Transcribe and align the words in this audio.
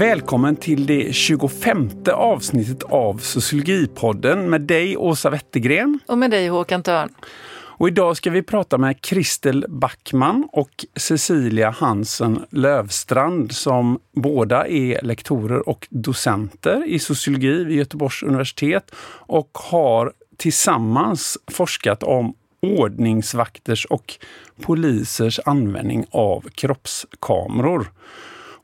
Välkommen 0.00 0.56
till 0.56 0.86
det 0.86 1.14
25 1.14 1.90
avsnittet 2.12 2.82
av 2.82 3.18
Sociologipodden 3.18 4.50
med 4.50 4.60
dig 4.60 4.96
Åsa 4.96 5.30
Wettergren. 5.30 6.00
Och 6.06 6.18
med 6.18 6.30
dig 6.30 6.48
Håkan 6.48 6.82
Törn. 6.82 7.14
Och 7.52 7.88
idag 7.88 8.16
ska 8.16 8.30
vi 8.30 8.42
prata 8.42 8.78
med 8.78 9.00
Kristel 9.00 9.66
Backman 9.68 10.48
och 10.52 10.70
Cecilia 10.96 11.70
Hansen 11.70 12.44
Lövstrand 12.50 13.52
som 13.52 13.98
båda 14.12 14.68
är 14.68 15.02
lektorer 15.02 15.68
och 15.68 15.88
docenter 15.90 16.84
i 16.86 16.98
sociologi 16.98 17.64
vid 17.64 17.76
Göteborgs 17.76 18.22
universitet 18.22 18.90
och 19.26 19.50
har 19.52 20.12
tillsammans 20.36 21.38
forskat 21.50 22.02
om 22.02 22.34
ordningsvakters 22.62 23.84
och 23.84 24.14
polisers 24.60 25.40
användning 25.44 26.06
av 26.10 26.48
kroppskameror. 26.54 27.86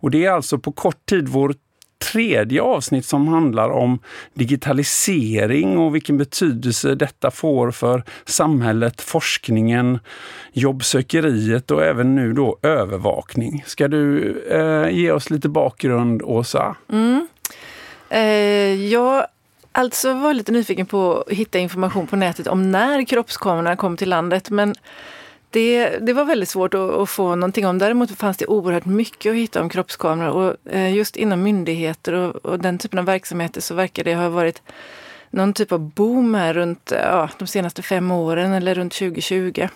Och 0.00 0.10
det 0.10 0.24
är 0.24 0.30
alltså 0.30 0.59
på 0.59 0.73
kort 0.73 1.06
tid 1.06 1.28
vår 1.28 1.55
tredje 2.12 2.62
avsnitt 2.62 3.06
som 3.06 3.28
handlar 3.28 3.70
om 3.70 3.98
digitalisering 4.34 5.78
och 5.78 5.95
vilken 5.95 6.19
betydelse 6.19 6.95
detta 6.95 7.30
får 7.30 7.70
för 7.70 8.02
samhället, 8.24 9.00
forskningen, 9.00 9.98
jobbsökeriet 10.52 11.70
och 11.70 11.84
även 11.84 12.14
nu 12.14 12.32
då 12.32 12.59
övervakning. 12.62 13.64
Ska 13.66 13.88
du 13.88 14.32
eh, 14.50 14.88
ge 14.91 15.10
oss 15.10 15.30
lite 15.30 15.48
bakgrund, 15.48 16.22
Åsa? 16.22 16.77
Mm. 16.92 17.28
Eh, 18.10 18.20
jag 18.92 19.27
alltså 19.72 20.14
var 20.14 20.34
lite 20.34 20.52
nyfiken 20.52 20.86
på 20.86 21.24
att 21.27 21.33
hitta 21.33 21.58
information 21.58 22.06
på 22.06 22.16
nätet 22.16 22.47
om 22.47 22.70
när 22.70 23.05
kroppskamerorna 23.05 23.77
kom 23.77 23.97
till 23.97 24.08
landet, 24.08 24.50
men 24.50 24.74
det, 25.56 25.98
det 25.98 26.12
var 26.12 26.24
väldigt 26.24 26.48
svårt 26.48 26.75
att, 26.75 26.91
att, 26.91 27.11
få 27.11 27.34
någonting 27.34 27.67
om. 27.67 27.78
Däremot 27.78 28.11
fanns 28.11 28.36
det 28.36 28.47
oerhört 28.47 28.84
mycket 28.84 29.31
att 29.31 29.36
hitta 29.36 29.61
om 29.61 29.69
kroppskameror 29.69 30.31
och 30.33 30.72
eh, 30.72 30.94
just 30.94 31.17
inom 31.17 31.42
myndigheter 31.42 32.12
och, 32.12 32.36
och, 32.36 32.58
den 32.58 32.78
typen 32.78 32.98
av 32.98 33.05
verksamheter 33.05 33.61
så 33.61 33.75
verkar 33.75 34.05
det 34.05 34.14
ha 34.14 34.28
varit 34.28 34.62
någon 35.31 35.53
typ 35.53 35.72
av 35.72 35.81
boom 35.81 36.34
här 36.34 36.55
runt 36.55 36.92
eh, 36.92 36.98
ja, 36.98 37.28
de 37.39 37.47
senaste 37.47 37.83
fem 37.83 38.11
åren 38.11 38.53
eller 38.53 38.75
runt 38.75 38.92
2020. 38.92 39.69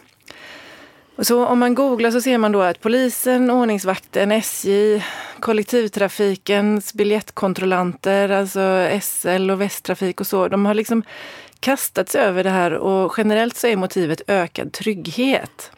Och 1.17 1.27
så 1.27 1.47
om 1.47 1.59
man 1.59 1.75
googlar 1.75 2.11
så 2.11 2.21
ser 2.21 2.39
man 2.39 2.53
då 2.53 2.63
att 2.63 2.81
polisen, 2.81 3.51
ordningsvakten, 3.51 4.33
SJ, 4.33 5.03
kollektivtrafikens 5.41 6.95
biljettkontrollanter, 6.95 8.29
alltså 8.29 8.89
SL 9.03 9.51
och 9.51 9.61
Västtrafik 9.61 10.21
och 10.21 10.27
så, 10.27 10.49
de 10.49 10.67
har 10.67 10.75
liksom 10.75 11.03
kastats 11.61 12.15
över 12.15 12.45
det 12.45 12.51
här 12.51 12.73
och 12.73 13.15
generellt 13.17 13.57
så 13.57 13.67
är 13.67 13.77
motivet 13.77 14.23
ökad 14.27 14.73
trygghet. 14.73 15.71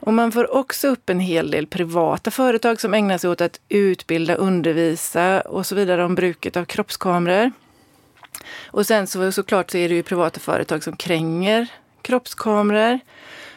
Och 0.00 0.14
man 0.14 0.32
får 0.32 0.54
också 0.54 0.88
upp 0.88 1.10
en 1.10 1.20
hel 1.20 1.50
del 1.50 1.66
privata 1.66 2.30
företag 2.30 2.80
som 2.80 2.94
ägnar 2.94 3.18
sig 3.18 3.30
åt 3.30 3.40
att 3.40 3.60
utbilda, 3.68 4.34
undervisa 4.34 5.40
och 5.40 5.66
så 5.66 5.74
vidare 5.74 6.04
om 6.04 6.14
bruket 6.14 6.56
av 6.56 6.64
kroppskameror. 6.64 7.52
Och 8.66 8.86
sen 8.86 9.06
så 9.06 9.32
såklart 9.32 9.70
så 9.70 9.78
är 9.78 9.88
det 9.88 9.94
ju 9.94 10.02
privata 10.02 10.40
företag 10.40 10.84
som 10.84 10.96
kränger 10.96 11.66
kroppskameror. 12.02 13.00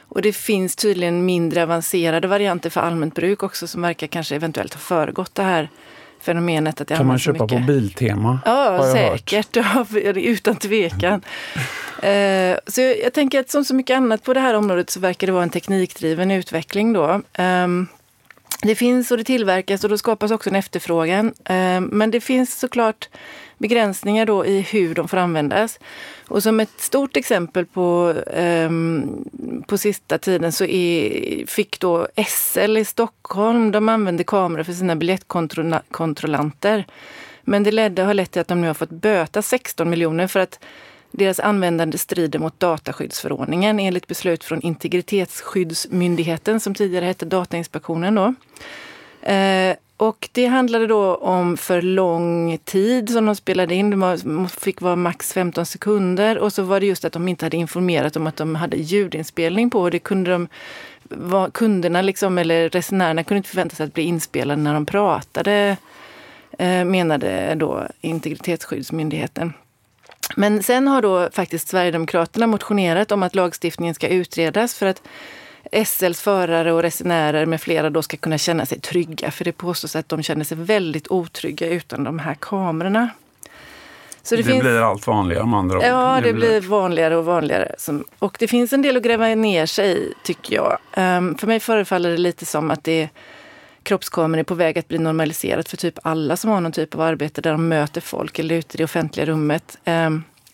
Och 0.09 0.21
det 0.21 0.33
finns 0.33 0.75
tydligen 0.75 1.25
mindre 1.25 1.63
avancerade 1.63 2.27
varianter 2.27 2.69
för 2.69 2.81
allmänt 2.81 3.15
bruk 3.15 3.43
också 3.43 3.67
som 3.67 3.81
verkar 3.81 4.07
kanske 4.07 4.35
eventuellt 4.35 4.73
ha 4.73 4.79
föregått 4.79 5.35
det 5.35 5.43
här 5.43 5.69
fenomenet 6.27 6.81
att 6.81 6.87
det 6.87 6.95
Kan 6.95 7.07
man 7.07 7.19
köpa 7.19 7.47
på 7.47 7.59
Biltema? 7.59 8.39
Ja, 8.45 8.93
säkert. 8.93 9.55
Ja, 9.55 9.85
utan 10.15 10.55
tvekan. 10.55 11.21
eh, 12.01 12.57
så 12.67 12.81
jag, 12.81 12.99
jag, 13.03 13.13
tänker 13.13 13.39
att 13.39 13.49
som 13.49 13.65
så 13.65 13.75
mycket 13.75 13.97
annat 13.97 14.23
på 14.23 14.33
det 14.33 14.39
här 14.39 14.53
området 14.53 14.89
så 14.89 14.99
verkar 14.99 15.27
det 15.27 15.33
vara 15.33 15.43
en 15.43 15.49
teknikdriven 15.49 16.31
utveckling 16.31 16.93
då. 16.93 17.21
Um, 17.37 17.87
det 18.61 18.75
finns 18.75 19.11
och 19.11 19.17
det 19.17 19.23
tillverkas 19.23 19.83
och 19.83 19.89
då 19.89 19.97
skapas 19.97 20.31
också 20.31 20.49
en 20.49 20.55
efterfrågan. 20.55 21.33
Um, 21.49 21.83
men 21.83 22.11
det 22.11 22.21
finns 22.21 22.59
såklart 22.59 23.09
begränsningar 23.57 24.25
då 24.25 24.45
i 24.45 24.61
hur 24.61 24.95
de 24.95 25.07
får 25.07 25.17
användas. 25.17 25.79
Och 26.27 26.43
som 26.43 26.59
ett 26.59 26.81
stort 26.81 27.17
exempel 27.17 27.65
på, 27.65 28.13
um, 28.35 29.63
på 29.67 29.77
sista 29.77 30.17
tiden 30.17 30.51
så 30.51 30.65
är, 30.65 31.45
fick 31.45 31.79
då 31.79 32.07
SL 32.27 32.77
i 32.77 32.85
Stockholm, 32.85 33.71
de 33.71 33.89
använde 33.89 34.23
kameror 34.23 34.63
för 34.63 34.73
sina 34.73 34.95
biljettkontrollanter. 34.95 36.85
Men 37.41 37.63
det 37.63 37.71
ledde, 37.71 38.03
har 38.03 38.13
lett 38.13 38.31
till 38.31 38.41
att 38.41 38.47
de 38.47 38.61
nu 38.61 38.67
har 38.67 38.73
fått 38.73 38.89
böta 38.89 39.41
16 39.41 39.89
miljoner 39.89 40.27
för 40.27 40.39
att 40.39 40.59
deras 41.11 41.39
användande 41.39 41.97
strider 41.97 42.39
mot 42.39 42.59
dataskyddsförordningen 42.59 43.79
enligt 43.79 44.07
beslut 44.07 44.43
från 44.43 44.61
Integritetsskyddsmyndigheten 44.61 46.59
som 46.59 46.75
tidigare 46.75 47.05
hette 47.05 47.25
Datainspektionen. 47.25 48.15
Då. 48.15 48.33
Eh, 49.31 49.75
och 49.97 50.29
det 50.31 50.45
handlade 50.45 50.87
då 50.87 51.15
om 51.15 51.57
för 51.57 51.81
lång 51.81 52.57
tid 52.57 53.09
som 53.09 53.25
de 53.25 53.35
spelade 53.35 53.75
in. 53.75 53.89
De 53.89 54.49
fick 54.49 54.81
vara 54.81 54.95
max 54.95 55.33
15 55.33 55.65
sekunder. 55.65 56.37
Och 56.37 56.53
så 56.53 56.63
var 56.63 56.79
det 56.79 56.85
just 56.85 57.05
att 57.05 57.13
de 57.13 57.27
inte 57.27 57.45
hade 57.45 57.57
informerat 57.57 58.15
om 58.15 58.27
att 58.27 58.35
de 58.35 58.55
hade 58.55 58.77
ljudinspelning 58.77 59.69
på. 59.69 59.89
Det 59.89 59.99
kunde 59.99 60.31
de, 60.31 60.47
kunderna 61.53 62.01
liksom, 62.01 62.37
eller 62.37 62.69
resenärerna 62.69 63.23
kunde 63.23 63.37
inte 63.37 63.49
förvänta 63.49 63.75
sig 63.75 63.85
att 63.85 63.93
bli 63.93 64.03
inspelade 64.03 64.61
när 64.61 64.73
de 64.73 64.85
pratade, 64.85 65.77
eh, 66.59 66.85
menade 66.85 67.55
då 67.55 67.87
Integritetsskyddsmyndigheten. 68.01 69.53
Men 70.35 70.63
sen 70.63 70.87
har 70.87 71.01
då 71.01 71.29
faktiskt 71.31 71.67
Sverigedemokraterna 71.67 72.47
motionerat 72.47 73.11
om 73.11 73.23
att 73.23 73.35
lagstiftningen 73.35 73.95
ska 73.95 74.07
utredas 74.07 74.75
för 74.75 74.85
att 74.85 75.01
SLs 75.85 76.21
förare 76.21 76.73
och 76.73 76.81
resenärer 76.81 77.45
med 77.45 77.61
flera 77.61 77.89
då 77.89 78.01
ska 78.01 78.17
kunna 78.17 78.37
känna 78.37 78.65
sig 78.65 78.79
trygga. 78.79 79.31
För 79.31 79.45
det 79.45 79.51
påstås 79.51 79.95
att 79.95 80.09
de 80.09 80.23
känner 80.23 80.43
sig 80.43 80.57
väldigt 80.57 81.07
otrygga 81.07 81.67
utan 81.67 82.03
de 82.03 82.19
här 82.19 82.35
kamerorna. 82.39 83.09
Så 84.23 84.35
det, 84.35 84.41
det 84.41 84.49
finns... 84.49 84.61
blir 84.61 84.81
allt 84.81 85.07
vanligare 85.07 85.43
om 85.43 85.53
andra 85.53 85.77
ord. 85.77 85.83
Ja, 85.83 86.19
det, 86.23 86.27
det 86.27 86.33
blir 86.33 86.61
vanligare 86.61 87.15
och 87.15 87.25
vanligare. 87.25 87.75
Och 88.19 88.35
det 88.39 88.47
finns 88.47 88.73
en 88.73 88.81
del 88.81 88.97
att 88.97 89.03
gräva 89.03 89.27
ner 89.27 89.65
sig 89.65 89.97
i, 89.97 90.13
tycker 90.23 90.55
jag. 90.55 90.77
Um, 90.97 91.37
för 91.37 91.47
mig 91.47 91.59
förefaller 91.59 92.09
det 92.09 92.17
lite 92.17 92.45
som 92.45 92.71
att 92.71 92.83
det 92.83 93.09
kroppskameror 93.83 94.39
är 94.39 94.43
på 94.43 94.55
väg 94.55 94.79
att 94.79 94.87
bli 94.87 94.97
normaliserat 94.97 95.69
för 95.69 95.77
typ 95.77 95.99
alla 96.03 96.37
som 96.37 96.51
har 96.51 96.61
någon 96.61 96.71
typ 96.71 96.95
av 96.95 97.01
arbete 97.01 97.41
där 97.41 97.51
de 97.51 97.67
möter 97.67 98.01
folk 98.01 98.39
eller 98.39 98.55
ute 98.55 98.75
i 98.75 98.77
det 98.77 98.83
offentliga 98.83 99.25
rummet. 99.25 99.77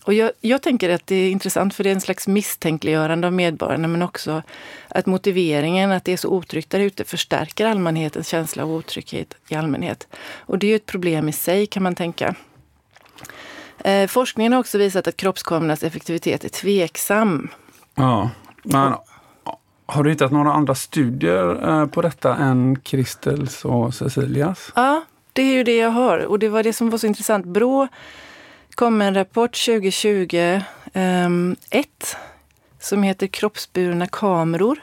Och 0.06 0.14
jag, 0.14 0.32
jag, 0.42 0.62
tänker 0.62 0.90
att 0.90 1.08
det 1.08 1.16
är 1.16 1.32
intressant 1.32 1.74
för 1.74 1.84
det 1.84 1.90
är 1.90 1.94
en 1.94 2.02
slags 2.02 2.28
misstänkliggörande 2.28 3.28
av 3.28 3.34
medborgarna 3.34 3.88
men 3.88 4.02
också 4.02 4.42
att 4.88 5.06
motiveringen 5.06 5.92
att 5.92 6.06
det 6.06 6.14
är 6.14 6.18
så 6.18 6.30
otryggt 6.30 6.70
där 6.70 6.80
ute 6.80 7.04
förstärker 7.04 7.66
allmänhetens 7.66 8.28
känsla 8.28 8.64
av 8.64 8.72
otrygghet 8.72 9.36
i 9.48 9.56
allmänhet. 9.56 10.08
Och 10.40 10.60
det 10.60 10.68
är 10.68 10.70
ju 10.70 10.76
ett 10.76 10.86
problem 10.86 11.30
i 11.30 11.32
sig 11.32 11.66
kan 11.66 11.84
man 11.84 11.96
tänka. 11.96 12.36
Eh, 13.78 14.08
forskningen 14.08 14.54
har 14.54 14.60
också 14.60 14.78
visat 14.78 15.08
att 15.08 15.18
kroppskamerornas 15.18 15.84
effektivitet 15.84 16.44
är 16.44 16.50
tveksam. 16.50 17.50
Ja, 17.96 18.30
men 18.64 18.94
har 19.86 20.04
du 20.04 20.10
hittat 20.10 20.32
några 20.32 20.54
andra 20.54 20.76
studier 20.76 21.70
eh, 21.70 21.86
på 21.86 22.02
detta 22.02 22.36
än 22.36 22.80
Kristels 22.80 23.66
och 23.66 23.94
Cecilias? 23.94 24.72
Ja, 24.76 25.04
det 25.34 25.42
är 25.42 25.54
ju 25.54 25.64
det 25.64 25.78
jag 25.78 25.90
har. 25.90 26.18
Och 26.18 26.40
det 26.40 26.50
var 26.50 26.64
det 26.64 26.74
som 26.74 26.90
var 26.90 26.98
så 26.98 27.08
intressant. 27.08 27.46
Brå 27.46 27.88
kom 28.76 29.02
en 29.02 29.14
rapport 29.14 29.66
2020, 29.66 30.38
um, 30.38 30.62
ehm, 30.94 31.56
ett, 31.70 32.16
som 32.80 33.04
heter 33.04 33.28
Kroppsburna 33.28 34.08
kameror. 34.08 34.80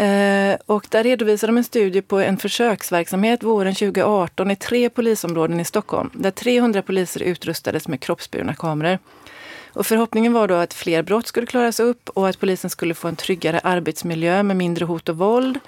Uh, 0.00 0.56
och 0.66 0.86
där 0.90 1.02
redovisar 1.02 1.48
de 1.48 1.56
en 1.56 1.64
studie 1.64 2.02
på 2.02 2.18
en 2.18 2.36
försöksverksamhet 2.36 3.42
våren 3.42 3.74
2018 3.74 4.50
i 4.50 4.56
tre 4.56 4.90
polisområden 4.90 5.60
i 5.60 5.64
Stockholm, 5.64 6.10
där 6.14 6.30
300 6.30 6.82
poliser 6.82 7.22
utrustades 7.22 7.88
med 7.88 8.00
kroppsburna 8.00 8.54
kameror. 8.54 8.98
Och 9.72 9.86
förhoppningen 9.86 10.32
var 10.32 10.48
då 10.48 10.54
att 10.54 10.74
fler 10.74 11.02
brott 11.02 11.26
skulle 11.26 11.46
klaras 11.46 11.80
upp 11.80 12.08
och 12.08 12.28
att 12.28 12.40
polisen 12.40 12.70
skulle 12.70 12.94
få 12.94 13.08
en 13.08 13.16
tryggare 13.16 13.60
arbetsmiljö 13.64 14.42
med 14.42 14.56
mindre 14.56 14.84
hot 14.84 15.08
och 15.08 15.18
våld 15.18 15.58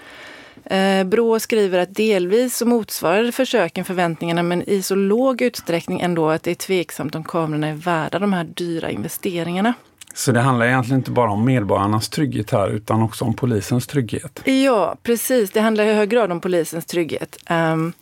Brå 1.07 1.41
skriver 1.41 1.79
att 1.79 1.95
delvis 1.95 2.57
så 2.57 2.67
motsvarade 2.67 3.33
försöken 3.33 3.85
förväntningarna 3.85 4.43
men 4.43 4.63
i 4.71 4.83
så 4.83 4.95
låg 4.95 5.43
utsträckning 5.43 6.01
ändå 6.01 6.31
att 6.31 6.43
det 6.43 6.51
är 6.51 6.55
tveksamt 6.55 7.15
om 7.15 7.25
kamerorna 7.25 7.67
är 7.67 7.75
värda 7.75 8.19
de 8.19 8.33
här 8.33 8.45
dyra 8.45 8.91
investeringarna. 8.91 9.75
Så 10.15 10.33
det 10.33 10.41
handlar 10.41 10.67
egentligen 10.67 11.01
inte 11.01 11.11
bara 11.11 11.31
om 11.31 11.45
medborgarnas 11.45 12.09
trygghet 12.09 12.51
här 12.51 12.69
utan 12.69 13.03
också 13.03 13.25
om 13.25 13.35
polisens 13.35 13.87
trygghet? 13.87 14.43
Ja, 14.45 14.97
precis. 15.03 15.51
Det 15.51 15.61
handlar 15.61 15.85
i 15.85 15.95
hög 15.95 16.09
grad 16.09 16.33
om 16.33 16.41
polisens 16.41 16.85
trygghet. 16.85 17.39
Um, 17.51 17.93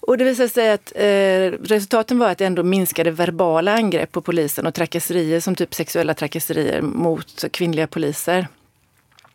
och 0.00 0.18
det 0.18 0.24
visade 0.24 0.48
sig 0.48 0.72
att 0.72 0.92
eh, 0.96 1.58
resultaten 1.68 2.18
var 2.18 2.28
att 2.28 2.38
det 2.38 2.46
ändå 2.46 2.62
minskade 2.62 3.10
verbala 3.10 3.74
angrepp 3.74 4.12
på 4.12 4.20
polisen 4.22 4.66
och 4.66 4.74
trakasserier 4.74 5.40
som 5.40 5.54
typ 5.54 5.74
sexuella 5.74 6.14
trakasserier 6.14 6.82
mot 6.82 7.44
kvinnliga 7.52 7.86
poliser. 7.86 8.46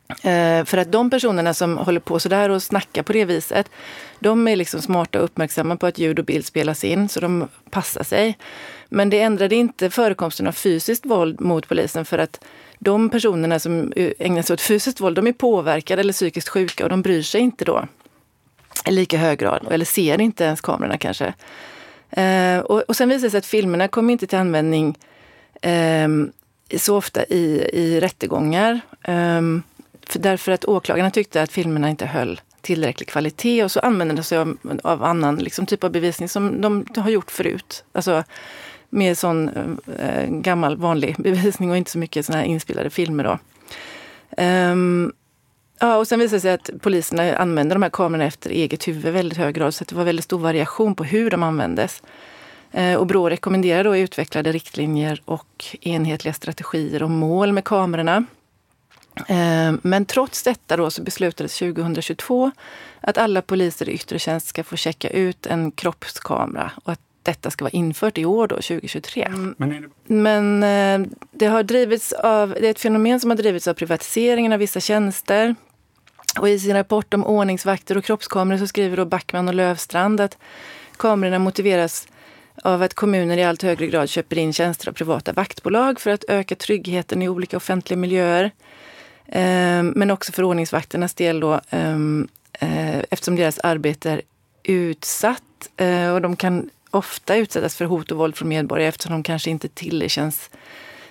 Eh, 0.10 0.66
för 0.66 0.78
att 0.78 0.92
de 0.92 1.10
personerna 1.10 1.54
som 1.54 1.78
håller 1.78 2.00
på 2.00 2.20
sådär 2.20 2.50
och 2.50 2.64
snackar 2.64 3.04
på 3.04 3.14
det 3.14 3.26
viset, 3.26 3.70
de 4.20 4.48
är 4.48 4.56
liksom 4.56 4.82
smarta 4.82 5.20
och 5.20 5.26
uppmärksamma 5.26 5.76
på 5.76 5.88
att 5.88 5.98
ljud 5.98 6.20
och 6.20 6.26
bild 6.26 6.46
spelas 6.46 6.84
in, 6.84 7.10
så 7.10 7.20
de 7.20 7.48
passar 7.70 8.04
sig. 8.04 8.38
Men 8.90 9.10
det 9.10 9.20
ändrade 9.20 9.56
inte 9.56 9.90
förekomsten 9.90 10.48
av 10.48 10.52
fysiskt 10.52 11.06
våld 11.06 11.42
mot 11.42 11.68
polisen 11.68 12.06
för 12.06 12.18
att 12.18 12.44
de 12.80 13.10
personerna 13.10 13.60
som 13.60 13.94
ägnar 13.96 14.42
sig 14.42 14.54
åt 14.54 14.62
fysiskt 14.62 15.02
våld, 15.02 15.16
de 15.16 15.28
är 15.28 15.34
påverkade 15.34 16.00
eller 16.00 16.14
psykiskt 16.14 16.50
sjuka 16.50 16.84
och 16.84 16.90
de 16.90 17.02
bryr 17.02 17.22
sig 17.22 17.42
inte 17.42 17.66
då. 17.66 17.88
i 18.86 18.92
lika 18.92 19.18
hög 19.18 19.40
grad, 19.40 19.68
eller 19.72 19.86
ser 19.86 20.22
inte 20.22 20.44
ens 20.44 20.62
kamerorna 20.62 20.98
kanske. 20.98 21.34
Eh, 22.10 22.60
och, 22.60 22.82
och 22.82 22.96
sen 22.96 23.10
visar 23.10 23.24
det 23.28 23.32
sig 23.32 23.38
att 23.38 23.46
filmerna 23.46 23.88
kommer 23.88 24.14
inte 24.14 24.28
till 24.28 24.38
användning 24.38 24.98
eh, 25.62 26.08
så 26.78 26.98
ofta 26.98 27.26
i, 27.26 27.70
i 27.74 28.00
rättegångar. 28.00 28.80
Ehm, 29.04 29.64
Därför 30.14 30.52
att 30.52 30.66
åklagarna 30.66 31.12
tyckte 31.12 31.42
att 31.42 31.52
filmerna 31.52 31.90
inte 31.90 32.06
höll 32.06 32.42
tillräcklig 32.62 33.10
kvalitet 33.10 33.64
och 33.64 33.72
så 33.72 33.80
använder 33.80 34.16
de 34.16 34.24
sig 34.24 34.38
av, 34.38 34.58
av 34.84 35.04
annan 35.04 35.36
liksom, 35.36 35.66
typ 35.66 35.84
av 35.84 35.92
bevisning 35.92 36.30
som 36.30 36.62
de 36.62 36.86
har 36.96 37.10
gjort 37.10 37.32
förut. 37.32 37.84
Alltså 37.92 38.24
med 38.90 39.18
sån 39.18 39.50
eh, 40.00 40.30
gammal 40.30 40.78
vanlig 40.78 41.16
bevisning 41.20 41.72
och 41.72 41.78
inte 41.78 41.92
så 41.92 41.98
mycket 41.98 42.26
såna 42.26 42.38
här 42.38 42.46
inspelade 42.46 42.90
filmer. 42.90 43.24
Då. 43.24 43.40
Um, 44.44 45.14
ja, 45.80 45.98
och 45.98 46.08
sen 46.08 46.20
visade 46.20 46.38
det 46.38 46.42
sig 46.42 46.52
att 46.52 46.70
poliserna 46.82 47.38
använde 47.38 47.76
de 47.76 47.84
här 47.84 47.90
kamerorna 47.90 48.26
efter 48.26 48.50
eget 48.50 48.88
huvud 48.88 49.06
i 49.06 49.12
väldigt 49.12 49.38
hög 49.38 49.56
grad 49.56 49.74
så 49.74 49.84
det 49.84 49.96
var 49.96 50.04
väldigt 50.04 50.26
stor 50.26 50.40
variation 50.40 50.96
på 50.96 51.04
hur 51.04 51.30
de 51.30 51.44
användes. 51.44 52.04
Eh, 52.72 52.96
och 52.96 53.08
Brå 53.08 53.30
rekommenderar 53.30 53.84
då 53.84 53.98
utvecklade 53.98 54.52
riktlinjer 54.52 55.22
och 55.26 55.66
enhetliga 55.82 56.34
strategier 56.34 57.04
och 57.04 57.12
mål 57.12 57.54
med 57.54 57.64
kamerorna. 57.64 58.26
Eh, 59.28 59.74
men 59.82 60.06
trots 60.06 60.44
detta 60.44 60.78
då 60.78 60.92
så 60.92 61.04
beslutades 61.04 61.60
2022 61.60 62.52
att 63.02 63.18
alla 63.18 63.42
poliser 63.42 63.90
i 63.90 63.92
yttre 63.92 64.20
tjänst 64.20 64.48
ska 64.48 64.64
få 64.64 64.76
checka 64.76 65.10
ut 65.10 65.46
en 65.46 65.72
kroppskamera 65.72 66.72
och 66.84 66.92
att 66.92 67.00
detta 67.24 67.52
ska 67.52 67.66
vara 67.66 67.72
infört 67.72 68.18
i 68.18 68.26
år, 68.26 68.48
då, 68.48 68.56
2023. 68.56 69.24
Mm. 69.24 69.56
Men, 69.58 69.92
Men 70.08 70.64
eh, 71.04 71.08
det, 71.32 71.46
har 71.46 71.64
drivits 71.64 72.14
av, 72.14 72.50
det 72.50 72.68
är 72.68 72.72
ett 72.72 72.80
fenomen 72.80 73.20
som 73.20 73.30
har 73.30 73.38
drivits 73.38 73.68
av 73.68 73.74
privatiseringen 73.74 74.54
av 74.54 74.60
vissa 74.60 74.80
tjänster. 74.80 75.56
Och 76.40 76.50
I 76.50 76.60
sin 76.60 76.74
rapport 76.74 77.14
om 77.14 77.26
ordningsvakter 77.26 77.98
och 77.98 78.04
kroppskameror 78.04 78.58
så 78.58 78.68
skriver 78.68 78.98
då 78.98 79.06
Backman 79.06 79.48
och 79.48 79.54
Lövstrand 79.54 80.22
att 80.22 80.38
kamerorna 80.98 81.40
motiveras 81.40 82.08
av 82.64 82.82
att 82.82 82.94
kommuner 82.94 83.38
i 83.38 83.44
allt 83.44 83.64
högre 83.64 83.88
grad 83.88 84.10
köper 84.10 84.38
in 84.38 84.54
tjänster 84.54 84.90
av 84.90 84.94
privata 84.94 85.34
vaktbolag 85.34 86.00
för 86.00 86.12
att 86.12 86.24
öka 86.28 86.56
tryggheten 86.56 87.22
i 87.22 87.30
olika 87.30 87.58
offentliga 87.58 87.98
miljöer. 87.98 88.52
Ehm, 89.28 89.94
men 89.96 90.12
också 90.12 90.32
för 90.32 90.44
ordningsvakternas 90.44 91.14
del 91.14 91.40
då, 91.40 91.62
ehm, 91.70 92.28
eh, 92.54 92.98
eftersom 92.98 93.36
deras 93.36 93.60
arbete 93.60 94.12
är 94.12 94.22
utsatt 94.64 95.44
eh, 95.78 96.10
och 96.10 96.22
de 96.22 96.36
kan 96.36 96.70
ofta 96.92 97.36
utsättas 97.36 97.76
för 97.76 97.86
hot 97.86 98.12
och 98.12 98.18
våld 98.18 98.36
från 98.36 98.50
medborgare 98.50 98.88
eftersom 98.88 99.12
de 99.12 99.24
kanske 99.24 99.50
inte 99.50 99.68
tillerkänns 99.68 100.50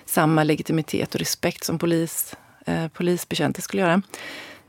samma 0.05 0.43
legitimitet 0.43 1.15
och 1.15 1.19
respekt 1.19 1.63
som 1.63 1.79
polis, 1.79 2.35
eh, 2.65 2.87
polisbetjänter 2.87 3.61
skulle 3.61 3.81
göra. 3.81 4.01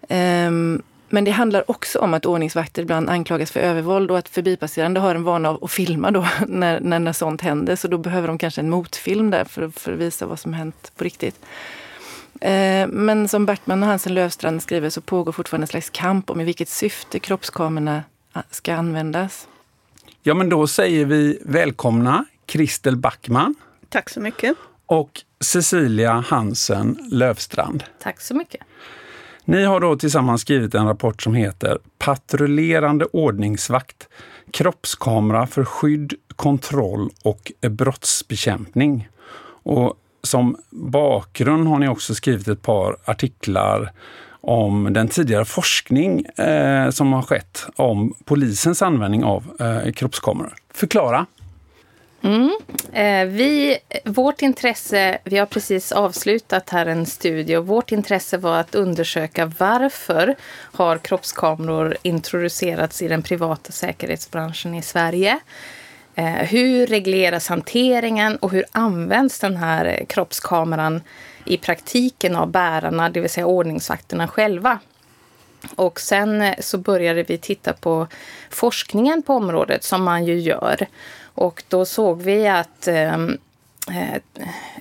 Ehm, 0.08 0.82
men 1.08 1.24
det 1.24 1.30
handlar 1.30 1.70
också 1.70 1.98
om 1.98 2.14
att 2.14 2.26
ordningsvakter 2.26 2.82
ibland 2.82 3.10
anklagas 3.10 3.50
för 3.50 3.60
övervåld 3.60 4.10
och 4.10 4.18
att 4.18 4.28
förbipasserande 4.28 5.00
har 5.00 5.14
en 5.14 5.24
vana 5.24 5.48
av 5.48 5.64
att 5.64 5.70
filma 5.70 6.10
då 6.10 6.26
när, 6.46 6.80
när, 6.80 6.98
när 6.98 7.12
sånt 7.12 7.40
händer. 7.40 7.76
Så 7.76 7.88
då 7.88 7.98
behöver 7.98 8.28
de 8.28 8.38
kanske 8.38 8.60
en 8.60 8.70
motfilm 8.70 9.30
där 9.30 9.44
för, 9.44 9.68
för 9.68 9.92
att 9.92 9.98
visa 9.98 10.26
vad 10.26 10.38
som 10.38 10.52
hänt 10.52 10.92
på 10.96 11.04
riktigt. 11.04 11.40
Eh, 12.40 12.88
men 12.88 13.28
som 13.28 13.46
Bertman 13.46 13.82
och 13.82 13.88
Hansen 13.88 14.14
Lövstrand 14.14 14.62
skriver 14.62 14.90
så 14.90 15.00
pågår 15.00 15.32
fortfarande 15.32 15.64
en 15.64 15.68
slags 15.68 15.90
kamp 15.90 16.30
om 16.30 16.40
i 16.40 16.44
vilket 16.44 16.68
syfte 16.68 17.18
kroppskamerorna 17.18 18.02
ah, 18.32 18.42
ska 18.50 18.74
användas. 18.74 19.48
Ja, 20.22 20.34
men 20.34 20.48
då 20.48 20.66
säger 20.66 21.04
vi 21.04 21.38
välkomna 21.44 22.24
Kristel 22.46 22.96
Backman. 22.96 23.54
Tack 23.88 24.10
så 24.10 24.20
mycket. 24.20 24.56
Och 24.86 25.20
Cecilia 25.40 26.12
Hansen 26.12 26.98
Lövstrand. 27.10 27.84
Tack 28.02 28.20
så 28.20 28.34
mycket. 28.34 28.60
Ni 29.44 29.64
har 29.64 29.80
då 29.80 29.96
tillsammans 29.96 30.40
skrivit 30.40 30.74
en 30.74 30.86
rapport 30.86 31.22
som 31.22 31.34
heter 31.34 31.78
Patrullerande 31.98 33.04
ordningsvakt, 33.04 34.08
kroppskamera 34.52 35.46
för 35.46 35.64
skydd, 35.64 36.14
kontroll 36.36 37.10
och 37.22 37.52
brottsbekämpning. 37.60 39.08
Och 39.62 39.96
som 40.28 40.56
bakgrund 40.70 41.68
har 41.68 41.78
ni 41.78 41.88
också 41.88 42.14
skrivit 42.14 42.48
ett 42.48 42.62
par 42.62 42.96
artiklar 43.04 43.92
om 44.40 44.92
den 44.92 45.08
tidigare 45.08 45.44
forskning 45.44 46.24
eh, 46.24 46.90
som 46.90 47.12
har 47.12 47.22
skett 47.22 47.66
om 47.76 48.14
polisens 48.24 48.82
användning 48.82 49.24
av 49.24 49.44
eh, 49.60 49.92
kroppskameror. 49.92 50.54
Förklara! 50.74 51.26
Mm. 52.22 52.58
Eh, 52.92 53.26
vi, 53.26 53.78
vårt 54.04 54.42
intresse, 54.42 55.18
vi 55.24 55.38
har 55.38 55.46
precis 55.46 55.92
avslutat 55.92 56.70
här 56.70 56.86
en 56.86 57.06
studie 57.06 57.56
och 57.56 57.66
vårt 57.66 57.92
intresse 57.92 58.36
var 58.36 58.58
att 58.58 58.74
undersöka 58.74 59.52
varför 59.58 60.34
har 60.50 60.98
kroppskameror 60.98 61.96
introducerats 62.02 63.02
i 63.02 63.08
den 63.08 63.22
privata 63.22 63.72
säkerhetsbranschen 63.72 64.74
i 64.74 64.82
Sverige? 64.82 65.38
Eh, 66.18 66.24
hur 66.24 66.86
regleras 66.86 67.48
hanteringen 67.48 68.36
och 68.36 68.50
hur 68.50 68.64
används 68.72 69.38
den 69.38 69.56
här 69.56 70.04
kroppskameran 70.08 71.02
i 71.44 71.56
praktiken 71.56 72.36
av 72.36 72.50
bärarna, 72.50 73.10
det 73.10 73.20
vill 73.20 73.30
säga 73.30 73.46
ordningsvakterna 73.46 74.28
själva? 74.28 74.78
Och 75.76 76.00
sen 76.00 76.42
eh, 76.42 76.54
så 76.58 76.78
började 76.78 77.22
vi 77.22 77.38
titta 77.38 77.72
på 77.72 78.06
forskningen 78.50 79.22
på 79.22 79.34
området 79.34 79.84
som 79.84 80.04
man 80.04 80.24
ju 80.24 80.38
gör. 80.38 80.86
Och 81.22 81.62
då 81.68 81.84
såg 81.84 82.22
vi 82.22 82.48
att 82.48 82.88
ehm, 82.88 83.38
eh, 83.90 84.20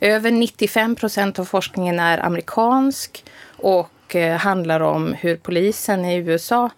över 0.02 0.32
95 0.32 0.96
procent 0.96 1.40
av 1.40 1.46
forskningen 1.46 2.00
är 2.00 2.26
amerikansk 2.26 3.24
och 3.58 4.16
eh, 4.16 4.38
handlar 4.38 4.80
om 4.80 5.14
hur 5.14 5.36
polisen 5.36 6.06
i 6.06 6.16
USA 6.16 6.70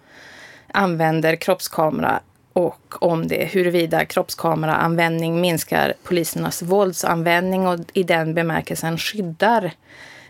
använder 0.74 1.36
kroppskamera 1.36 2.20
och 2.54 3.04
om 3.04 3.28
det 3.28 3.46
huruvida 3.46 4.06
kroppskameraanvändning 4.06 5.42
minskar 5.42 5.94
polisernas 6.04 6.62
våldsanvändning 6.62 7.68
och 7.68 7.80
i 7.94 8.04
den 8.04 8.34
bemärkelsen 8.34 8.98
skyddar 8.98 9.72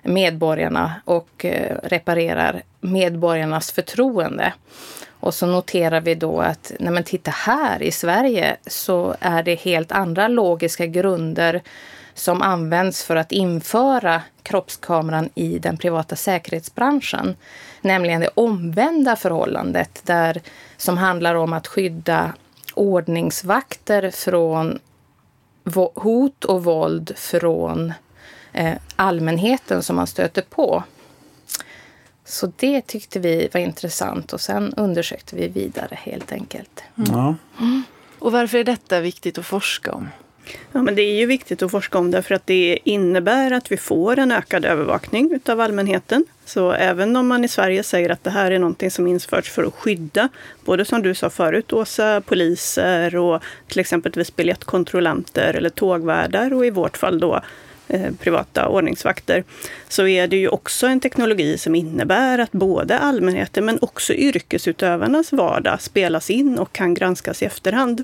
medborgarna 0.04 1.02
och 1.06 1.46
eh, 1.46 1.78
reparerar 1.84 2.62
medborgarnas 2.82 3.72
förtroende. 3.72 4.54
Och 5.20 5.34
så 5.34 5.46
noterar 5.46 6.02
vi 6.02 6.16
då 6.16 6.42
att 6.42 6.72
när 6.80 6.92
man 6.92 7.04
tittar 7.04 7.32
här 7.32 7.84
i 7.84 7.92
Sverige 7.92 8.58
så 8.68 9.16
är 9.20 9.44
det 9.44 9.56
helt 9.56 9.92
andra 9.92 10.28
logiska 10.28 10.86
grunder 10.86 11.62
som 12.14 12.42
används 12.42 13.04
för 13.04 13.16
att 13.16 13.32
införa 13.32 14.22
kroppskameran 14.44 15.30
i 15.36 15.60
den 15.60 15.78
privata 15.78 16.16
säkerhetsbranschen. 16.16 17.36
Nämligen 17.82 18.22
det 18.22 18.30
omvända 18.34 19.16
förhållandet 19.16 20.02
där, 20.06 20.42
som 20.78 20.98
handlar 20.98 21.36
om 21.36 21.54
att 21.54 21.68
skydda 21.68 22.34
ordningsvakter 22.74 24.12
från 24.12 24.80
hot 25.96 26.46
och 26.46 26.64
våld 26.64 27.12
från 27.16 27.94
eh, 28.54 28.74
allmänheten 28.96 29.84
som 29.84 29.96
man 29.96 30.08
stöter 30.08 30.42
på. 30.42 30.84
Så 32.26 32.52
det 32.58 32.82
tyckte 32.82 33.20
vi 33.20 33.50
var 33.54 33.62
intressant 33.62 34.34
och 34.34 34.42
sen 34.42 34.74
undersökte 34.74 35.36
vi 35.36 35.48
vidare 35.48 36.00
helt 36.02 36.32
enkelt. 36.32 36.84
Mm. 36.98 37.10
Ja. 37.12 37.36
Mm. 37.60 37.84
Och 38.20 38.32
varför 38.32 38.58
är 38.58 38.64
detta 38.64 39.00
viktigt 39.00 39.38
att 39.38 39.46
forska 39.46 39.92
om? 39.92 40.10
Ja, 40.72 40.82
men 40.82 40.96
det 40.96 41.02
är 41.02 41.16
ju 41.16 41.26
viktigt 41.26 41.64
att 41.64 41.72
forska 41.72 41.98
om 41.98 42.12
det 42.12 42.22
för 42.22 42.36
att 42.36 42.48
det 42.48 42.80
innebär 42.84 43.52
att 43.52 43.72
vi 43.72 43.78
får 43.78 44.20
en 44.20 44.32
ökad 44.32 44.66
övervakning 44.66 45.32
utav 45.34 45.62
allmänheten. 45.62 46.26
Så 46.46 46.72
även 46.72 47.16
om 47.16 47.28
man 47.28 47.46
i 47.46 47.48
Sverige 47.48 47.84
säger 47.84 48.10
att 48.10 48.24
det 48.24 48.30
här 48.30 48.52
är 48.52 48.60
någonting 48.60 48.92
som 48.92 49.08
införts 49.08 49.52
för 49.52 49.64
att 49.64 49.74
skydda, 49.74 50.30
både 50.66 50.86
som 50.86 51.02
du 51.02 51.16
sa 51.16 51.30
förut 51.30 51.74
Åsa, 51.74 52.22
poliser 52.22 53.16
och 53.16 53.44
till 53.68 53.80
exempel 53.80 54.26
biljettkontrollanter 54.36 55.54
eller 55.54 55.70
tågvärdar 55.70 56.54
och 56.54 56.66
i 56.66 56.70
vårt 56.70 56.98
fall 56.98 57.20
då 57.20 57.42
Eh, 57.92 58.12
privata 58.20 58.68
ordningsvakter, 58.68 59.44
så 59.88 60.08
är 60.08 60.28
det 60.28 60.38
ju 60.38 60.48
också 60.48 60.88
en 60.88 61.00
teknologi 61.00 61.58
som 61.58 61.76
innebär 61.76 62.40
att 62.40 62.52
både 62.52 63.00
allmänheten 63.00 63.66
men 63.66 63.80
också 63.82 64.14
yrkesutövarnas 64.14 65.32
vardag 65.32 65.82
spelas 65.82 66.30
in 66.30 66.60
och 66.60 66.74
kan 66.74 66.94
granskas 66.94 67.42
i 67.42 67.46
efterhand. 67.46 68.04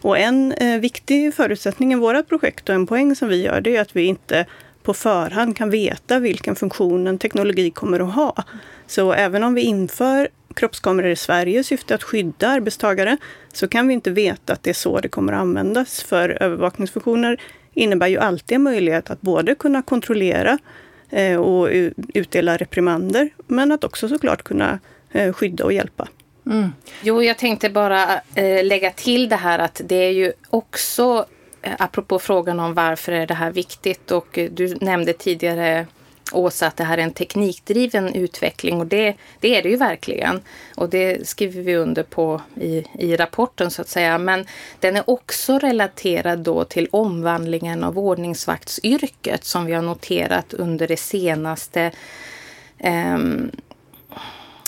Och 0.00 0.18
en 0.18 0.52
eh, 0.52 0.80
viktig 0.80 1.34
förutsättning 1.34 1.92
i 1.92 1.96
våra 1.96 2.22
projekt 2.22 2.68
och 2.68 2.74
en 2.74 2.86
poäng 2.86 3.16
som 3.16 3.28
vi 3.28 3.42
gör, 3.42 3.60
det 3.60 3.76
är 3.76 3.80
att 3.80 3.96
vi 3.96 4.04
inte 4.04 4.46
på 4.82 4.94
förhand 4.94 5.56
kan 5.56 5.70
veta 5.70 6.18
vilken 6.18 6.56
funktion 6.56 7.06
en 7.06 7.18
teknologi 7.18 7.70
kommer 7.70 8.00
att 8.00 8.14
ha. 8.14 8.44
Så 8.86 9.12
även 9.12 9.44
om 9.44 9.54
vi 9.54 9.62
inför 9.62 10.28
kroppskameror 10.54 11.10
i 11.10 11.16
Sverige 11.16 11.60
i 11.60 11.64
syfte 11.64 11.94
att 11.94 12.02
skydda 12.02 12.48
arbetstagare, 12.48 13.16
så 13.52 13.68
kan 13.68 13.88
vi 13.88 13.94
inte 13.94 14.10
veta 14.10 14.52
att 14.52 14.62
det 14.62 14.70
är 14.70 14.74
så 14.74 15.00
det 15.00 15.08
kommer 15.08 15.32
att 15.32 15.40
användas. 15.40 16.02
För 16.02 16.42
övervakningsfunktioner 16.42 17.40
innebär 17.80 18.06
ju 18.06 18.18
alltid 18.18 18.56
en 18.56 18.62
möjlighet 18.62 19.10
att 19.10 19.20
både 19.20 19.54
kunna 19.54 19.82
kontrollera 19.82 20.58
eh, 21.10 21.36
och 21.36 21.68
utdela 22.14 22.56
reprimander, 22.56 23.30
men 23.46 23.72
att 23.72 23.84
också 23.84 24.08
såklart 24.08 24.42
kunna 24.42 24.78
eh, 25.12 25.32
skydda 25.32 25.64
och 25.64 25.72
hjälpa. 25.72 26.08
Mm. 26.46 26.72
Jo, 27.02 27.22
jag 27.22 27.38
tänkte 27.38 27.70
bara 27.70 28.20
eh, 28.34 28.64
lägga 28.64 28.90
till 28.90 29.28
det 29.28 29.36
här 29.36 29.58
att 29.58 29.80
det 29.84 29.94
är 29.94 30.10
ju 30.10 30.32
också 30.50 31.26
apropå 31.62 32.18
frågan 32.18 32.60
om 32.60 32.74
varför 32.74 33.12
är 33.12 33.26
det 33.26 33.34
här 33.34 33.50
viktigt 33.50 34.10
och 34.10 34.38
du 34.50 34.76
nämnde 34.80 35.12
tidigare 35.12 35.86
Åsa 36.32 36.66
att 36.66 36.76
det 36.76 36.84
här 36.84 36.98
är 36.98 37.02
en 37.02 37.12
teknikdriven 37.12 38.14
utveckling 38.14 38.80
och 38.80 38.86
det, 38.86 39.14
det 39.40 39.56
är 39.56 39.62
det 39.62 39.68
ju 39.68 39.76
verkligen. 39.76 40.40
Och 40.76 40.88
det 40.88 41.28
skriver 41.28 41.62
vi 41.62 41.76
under 41.76 42.02
på 42.02 42.40
i, 42.54 42.84
i 42.98 43.16
rapporten 43.16 43.70
så 43.70 43.82
att 43.82 43.88
säga. 43.88 44.18
Men 44.18 44.46
den 44.80 44.96
är 44.96 45.10
också 45.10 45.58
relaterad 45.58 46.38
då 46.38 46.64
till 46.64 46.88
omvandlingen 46.90 47.84
av 47.84 47.98
ordningsvaktsyrket 47.98 49.44
som 49.44 49.66
vi 49.66 49.72
har 49.72 49.82
noterat 49.82 50.54
under 50.54 50.88
det 50.88 50.96
senaste 50.96 51.90
eh, 52.78 53.18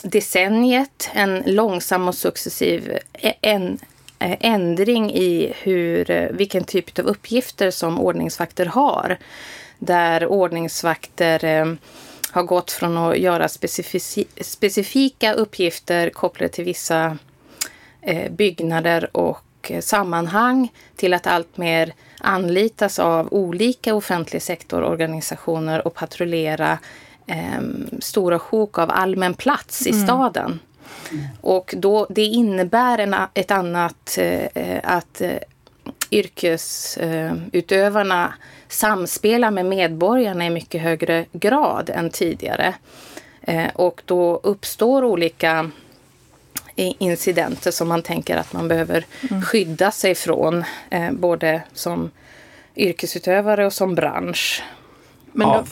decenniet. 0.03 1.11
En 1.13 1.43
långsam 1.47 2.09
och 2.09 2.15
successiv 2.15 2.99
e-, 3.13 3.35
en, 3.41 3.79
eh, 4.19 4.37
ändring 4.41 5.13
i 5.13 5.53
hur, 5.63 6.11
eh, 6.11 6.29
vilken 6.31 6.65
typ 6.65 6.99
av 6.99 7.05
uppgifter 7.05 7.71
som 7.71 8.01
ordningsvakter 8.01 8.67
har 8.67 9.19
där 9.85 10.27
ordningsvakter 10.27 11.45
eh, 11.45 11.73
har 12.31 12.43
gått 12.43 12.71
från 12.71 12.97
att 12.97 13.19
göra 13.19 13.49
specifika 14.41 15.33
uppgifter 15.33 16.11
kopplade 16.11 16.53
till 16.53 16.65
vissa 16.65 17.19
eh, 18.01 18.33
byggnader 18.33 19.17
och 19.17 19.73
sammanhang 19.81 20.73
till 20.97 21.15
att 21.15 21.27
alltmer 21.27 21.93
anlitas 22.21 22.99
av 22.99 23.33
olika 23.33 23.95
offentlig 23.95 24.43
sektororganisationer 24.43 25.87
och 25.87 25.95
patrullera 25.95 26.79
eh, 27.27 27.61
stora 28.01 28.39
sjok 28.39 28.79
av 28.79 28.91
allmän 28.91 29.35
plats 29.35 29.87
i 29.87 29.91
mm. 29.91 30.05
staden. 30.05 30.61
Mm. 31.11 31.25
Och 31.41 31.75
då, 31.77 32.07
det 32.11 32.25
innebär 32.25 32.99
en, 32.99 33.15
ett 33.35 33.51
annat, 33.51 34.19
eh, 34.19 34.81
att 34.85 35.21
eh, 35.21 35.39
yrkesutövarna 36.11 38.35
samspelar 38.73 39.51
med 39.51 39.67
medborgarna 39.67 40.47
i 40.47 40.51
mycket 40.51 40.83
högre 40.83 41.25
grad 41.33 41.91
än 41.91 42.11
tidigare. 42.11 42.75
Eh, 43.43 43.69
och 43.75 44.03
då 44.05 44.41
uppstår 44.43 45.05
olika 45.05 45.71
incidenter 46.77 47.71
som 47.71 47.89
man 47.89 48.03
tänker 48.03 48.37
att 48.37 48.53
man 48.53 48.69
behöver 48.69 49.05
mm. 49.31 49.43
skydda 49.43 49.91
sig 49.91 50.15
från, 50.15 50.65
eh, 50.91 51.13
både 51.13 51.63
som 51.73 52.11
yrkesutövare 52.77 53.67
och 53.67 53.73
som 53.73 53.95
bransch. 53.95 54.63
Men 55.33 55.49
de, 55.49 55.65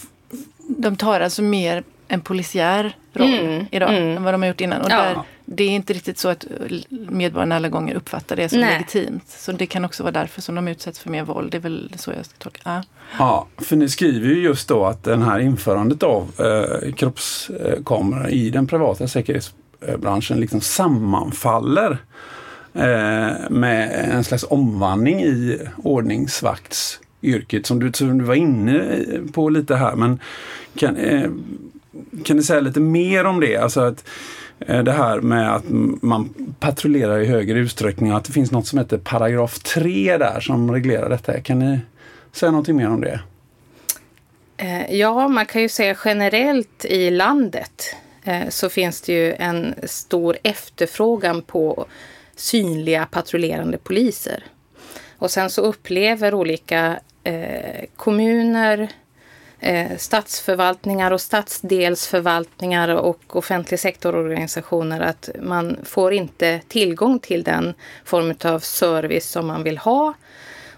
de 0.59 0.97
tar 0.97 1.21
alltså 1.21 1.42
mer 1.42 1.85
en 2.09 2.21
polisiär 2.21 2.97
roll 3.12 3.35
mm, 3.35 3.66
idag 3.71 3.90
mm. 3.90 4.16
än 4.16 4.25
vad 4.25 4.35
de 4.35 4.42
har 4.42 4.49
gjort 4.49 4.61
innan. 4.61 4.80
Och 4.80 4.90
ja. 4.90 5.02
där, 5.02 5.19
det 5.52 5.64
är 5.64 5.71
inte 5.71 5.92
riktigt 5.92 6.19
så 6.19 6.28
att 6.28 6.47
medborgarna 6.90 7.57
alla 7.57 7.69
gånger 7.69 7.95
uppfattar 7.95 8.37
det 8.37 8.49
som 8.49 8.61
Nej. 8.61 8.73
legitimt. 8.73 9.28
Så 9.28 9.52
det 9.52 9.66
kan 9.66 9.85
också 9.85 10.02
vara 10.02 10.12
därför 10.12 10.42
som 10.42 10.54
de 10.54 10.69
utsätts 10.69 10.99
för 10.99 11.11
mer 11.11 11.25
våld. 11.25 11.52
Det 11.52 11.59
är 11.59 11.61
väl 11.61 11.92
så 11.97 12.11
jag 12.11 12.25
ska 12.25 12.35
tolka 12.38 12.61
ja. 12.64 12.83
ja, 13.19 13.47
för 13.57 13.76
ni 13.76 13.88
skriver 13.88 14.28
ju 14.28 14.42
just 14.42 14.69
då 14.69 14.85
att 14.85 15.04
den 15.04 15.23
här 15.23 15.38
införandet 15.38 16.02
av 16.02 16.33
eh, 16.38 16.92
kroppskameror 16.92 18.28
i 18.28 18.50
den 18.50 18.66
privata 18.66 19.09
säkerhetsbranschen 19.09 20.40
liksom 20.40 20.61
sammanfaller 20.61 21.99
eh, 22.75 23.50
med 23.50 24.09
en 24.12 24.25
slags 24.25 24.45
omvandling 24.50 25.23
i 25.23 25.59
ordningsvaktsyrket 25.76 27.66
som 27.66 27.78
du, 27.78 27.92
som 27.92 28.19
du 28.19 28.25
var 28.25 28.35
inne 28.35 29.04
på 29.33 29.49
lite 29.49 29.76
här. 29.76 29.97
Men 29.97 30.21
kan, 30.76 30.97
eh, 30.97 31.30
kan 32.25 32.37
du 32.37 32.42
säga 32.42 32.61
lite 32.61 32.80
mer 32.80 33.25
om 33.25 33.40
det? 33.40 33.57
Alltså 33.57 33.80
att 33.80 34.04
Eh, 34.67 34.83
det 34.83 34.93
här 34.93 35.21
med 35.21 35.55
att 35.55 35.64
man 36.02 36.55
patrullerar 36.61 37.21
i 37.21 37.26
högre 37.26 37.59
utsträckning 37.59 38.12
och 38.12 38.19
att 38.19 38.25
det 38.25 38.33
finns 38.33 38.50
något 38.50 38.67
som 38.67 38.79
heter 38.79 38.99
paragraf 38.99 39.59
3 39.59 40.17
där 40.19 40.40
som 40.40 40.73
reglerar 40.73 41.09
detta. 41.09 41.40
Kan 41.40 41.59
ni 41.59 41.79
säga 42.33 42.50
någonting 42.50 42.76
mer 42.76 42.88
om 42.88 43.00
det? 43.00 43.21
Eh, 44.57 44.95
ja, 44.95 45.29
man 45.29 45.47
kan 45.47 45.62
ju 45.62 45.69
säga 45.69 45.97
generellt 46.05 46.85
i 46.85 47.11
landet 47.11 47.97
eh, 48.25 48.49
så 48.49 48.69
finns 48.69 49.00
det 49.00 49.12
ju 49.12 49.33
en 49.33 49.75
stor 49.85 50.37
efterfrågan 50.43 51.43
på 51.43 51.87
synliga 52.37 53.07
patrullerande 53.07 53.79
poliser. 53.79 54.45
Och 55.19 55.31
sen 55.31 55.50
så 55.50 55.62
upplever 55.62 56.35
olika 56.35 57.00
kommuner, 57.97 58.88
eh, 59.61 59.97
statsförvaltningar 59.97 61.11
och 61.11 61.21
stadsdelsförvaltningar 61.21 62.88
och 62.88 63.37
offentlig 63.37 63.81
sektororganisationer 63.81 65.00
att 65.00 65.29
man 65.43 65.76
får 65.85 66.12
inte 66.12 66.61
tillgång 66.69 67.19
till 67.19 67.43
den 67.43 67.75
form 68.05 68.35
av 68.45 68.59
service 68.59 69.31
som 69.31 69.47
man 69.47 69.62
vill 69.62 69.79
ha. 69.79 70.14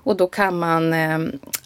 Och 0.05 0.17
då 0.17 0.27
kan 0.27 0.59
man 0.59 0.93
eh, 0.93 1.19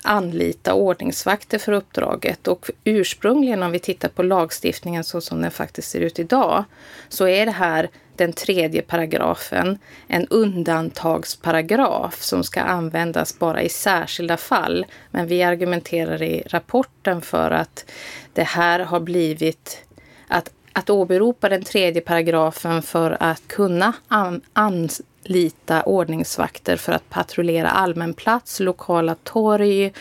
anlita 0.02 0.74
ordningsvakter 0.74 1.58
för 1.58 1.72
uppdraget. 1.72 2.48
Och 2.48 2.70
ursprungligen 2.84 3.62
om 3.62 3.72
vi 3.72 3.78
tittar 3.78 4.08
på 4.08 4.22
lagstiftningen 4.22 5.04
så 5.04 5.20
som 5.20 5.42
den 5.42 5.50
faktiskt 5.50 5.90
ser 5.90 6.00
ut 6.00 6.18
idag 6.18 6.64
så 7.08 7.28
är 7.28 7.46
det 7.46 7.52
här 7.52 7.88
den 8.18 8.32
tredje 8.32 8.82
paragrafen 8.82 9.78
en 10.06 10.26
undantagsparagraf 10.26 12.22
som 12.22 12.44
ska 12.44 12.60
användas 12.60 13.38
bara 13.38 13.62
i 13.62 13.68
särskilda 13.68 14.36
fall. 14.36 14.86
Men 15.10 15.26
vi 15.26 15.42
argumenterar 15.42 16.22
i 16.22 16.42
rapporten 16.46 17.22
för 17.22 17.50
att 17.50 17.84
det 18.32 18.42
här 18.42 18.80
har 18.80 19.00
blivit 19.00 19.84
att, 20.28 20.50
att 20.72 20.90
åberopa 20.90 21.48
den 21.48 21.62
tredje 21.62 22.02
paragrafen 22.02 22.82
för 22.82 23.16
att 23.20 23.48
kunna 23.48 23.92
an, 24.08 24.40
anlita 24.52 25.82
ordningsvakter 25.82 26.76
för 26.76 26.92
att 26.92 27.10
patrullera 27.10 27.70
allmän 27.70 28.14
plats, 28.14 28.60
lokala 28.60 29.16
torg, 29.22 29.92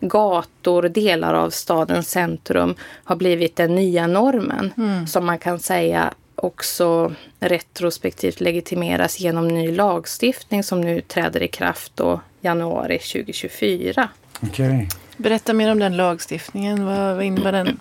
gator, 0.00 0.82
delar 0.82 1.34
av 1.34 1.50
stadens 1.50 2.10
centrum 2.10 2.74
har 3.04 3.16
blivit 3.16 3.56
den 3.56 3.74
nya 3.74 4.06
normen. 4.06 4.72
Mm. 4.76 5.06
Som 5.06 5.26
man 5.26 5.38
kan 5.38 5.58
säga 5.58 6.14
också 6.44 7.14
retrospektivt 7.40 8.40
legitimeras 8.40 9.20
genom 9.20 9.48
ny 9.48 9.72
lagstiftning 9.72 10.62
som 10.62 10.80
nu 10.80 11.00
träder 11.00 11.42
i 11.42 11.48
kraft 11.48 11.92
då 11.94 12.20
januari 12.40 12.98
2024. 12.98 14.08
Okay. 14.42 14.86
Berätta 15.16 15.52
mer 15.52 15.72
om 15.72 15.78
den 15.78 15.96
lagstiftningen. 15.96 16.84
Vad, 16.84 17.16
vad 17.16 17.24
innebär 17.24 17.52
den? 17.52 17.78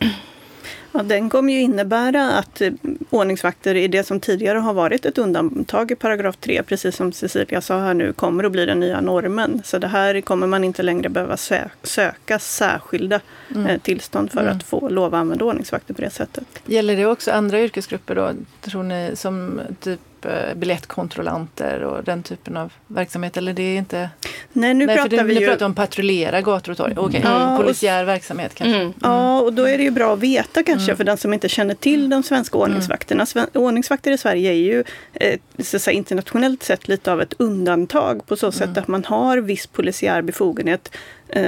Ja, 0.91 1.03
den 1.03 1.29
kommer 1.29 1.53
ju 1.53 1.61
innebära 1.61 2.31
att 2.31 2.61
eh, 2.61 2.71
ordningsvakter 3.09 3.75
i 3.75 3.87
det 3.87 4.03
som 4.03 4.19
tidigare 4.19 4.57
har 4.57 4.73
varit 4.73 5.05
ett 5.05 5.17
undantag 5.17 5.91
i 5.91 5.95
paragraf 5.95 6.37
3, 6.37 6.63
precis 6.63 6.95
som 6.95 7.11
Cecilia 7.11 7.61
sa 7.61 7.79
här 7.79 7.93
nu, 7.93 8.13
kommer 8.13 8.43
att 8.43 8.51
bli 8.51 8.65
den 8.65 8.79
nya 8.79 9.01
normen. 9.01 9.61
Så 9.65 9.77
det 9.77 9.87
här 9.87 10.21
kommer 10.21 10.47
man 10.47 10.63
inte 10.63 10.83
längre 10.83 11.09
behöva 11.09 11.37
sö 11.37 11.69
söka 11.83 12.39
särskilda 12.39 13.19
mm. 13.55 13.67
eh, 13.67 13.79
tillstånd 13.79 14.31
för 14.31 14.41
mm. 14.41 14.57
att 14.57 14.63
få 14.63 14.89
lov 14.89 15.13
att 15.15 15.19
använda 15.19 15.45
ordningsvakter 15.45 15.93
på 15.93 16.01
det 16.01 16.09
sättet. 16.09 16.45
Gäller 16.65 16.95
det 16.95 17.05
också 17.05 17.31
andra 17.31 17.59
yrkesgrupper 17.59 18.15
då, 18.15 18.33
tror 18.61 18.83
ni, 18.83 19.11
som 19.15 19.61
typ 19.79 19.99
Eh, 20.25 20.55
biljettkontrollanter 20.55 21.83
och 21.83 22.03
den 22.03 22.23
typen 22.23 22.57
av 22.57 22.73
verksamhet? 22.87 23.37
Eller 23.37 23.53
det 23.53 23.63
är 23.63 23.77
inte... 23.77 24.09
Nej, 24.53 24.73
nu 24.73 24.85
Nej, 24.85 24.95
pratar 24.95 25.17
det, 25.17 25.23
vi 25.23 25.33
nu 25.33 25.39
ju... 25.39 25.47
pratar 25.47 25.65
om 25.65 25.75
patrullera 25.75 26.41
gator 26.41 26.71
och 26.71 26.77
torg. 26.77 26.97
Okay. 26.97 27.21
mm. 27.21 27.57
polisiär 27.57 28.03
verksamhet 28.03 28.55
kanske. 28.55 28.79
Mm. 28.79 28.93
Ja, 29.01 29.41
och 29.41 29.53
då 29.53 29.63
är 29.67 29.77
det 29.77 29.83
ju 29.83 29.91
bra 29.91 30.13
att 30.13 30.19
veta 30.19 30.63
kanske 30.63 30.91
mm. 30.91 30.97
för 30.97 31.03
den 31.03 31.17
som 31.17 31.33
inte 31.33 31.49
känner 31.49 31.75
till 31.75 32.09
de 32.09 32.23
svenska 32.23 32.57
mm. 32.57 32.63
ordningsvakterna. 32.63 33.25
Ordningsvakter 33.53 34.11
i 34.11 34.17
Sverige 34.17 34.51
är 34.51 34.55
ju 34.55 34.83
eh, 35.13 35.39
så 35.59 35.79
säga, 35.79 35.97
internationellt 35.97 36.63
sett 36.63 36.87
lite 36.87 37.11
av 37.11 37.21
ett 37.21 37.33
undantag 37.37 38.25
på 38.25 38.35
så 38.35 38.51
sätt 38.51 38.63
mm. 38.63 38.77
att 38.77 38.87
man 38.87 39.05
har 39.05 39.37
viss 39.37 39.67
polisiär 39.67 40.21
befogenhet 40.21 40.91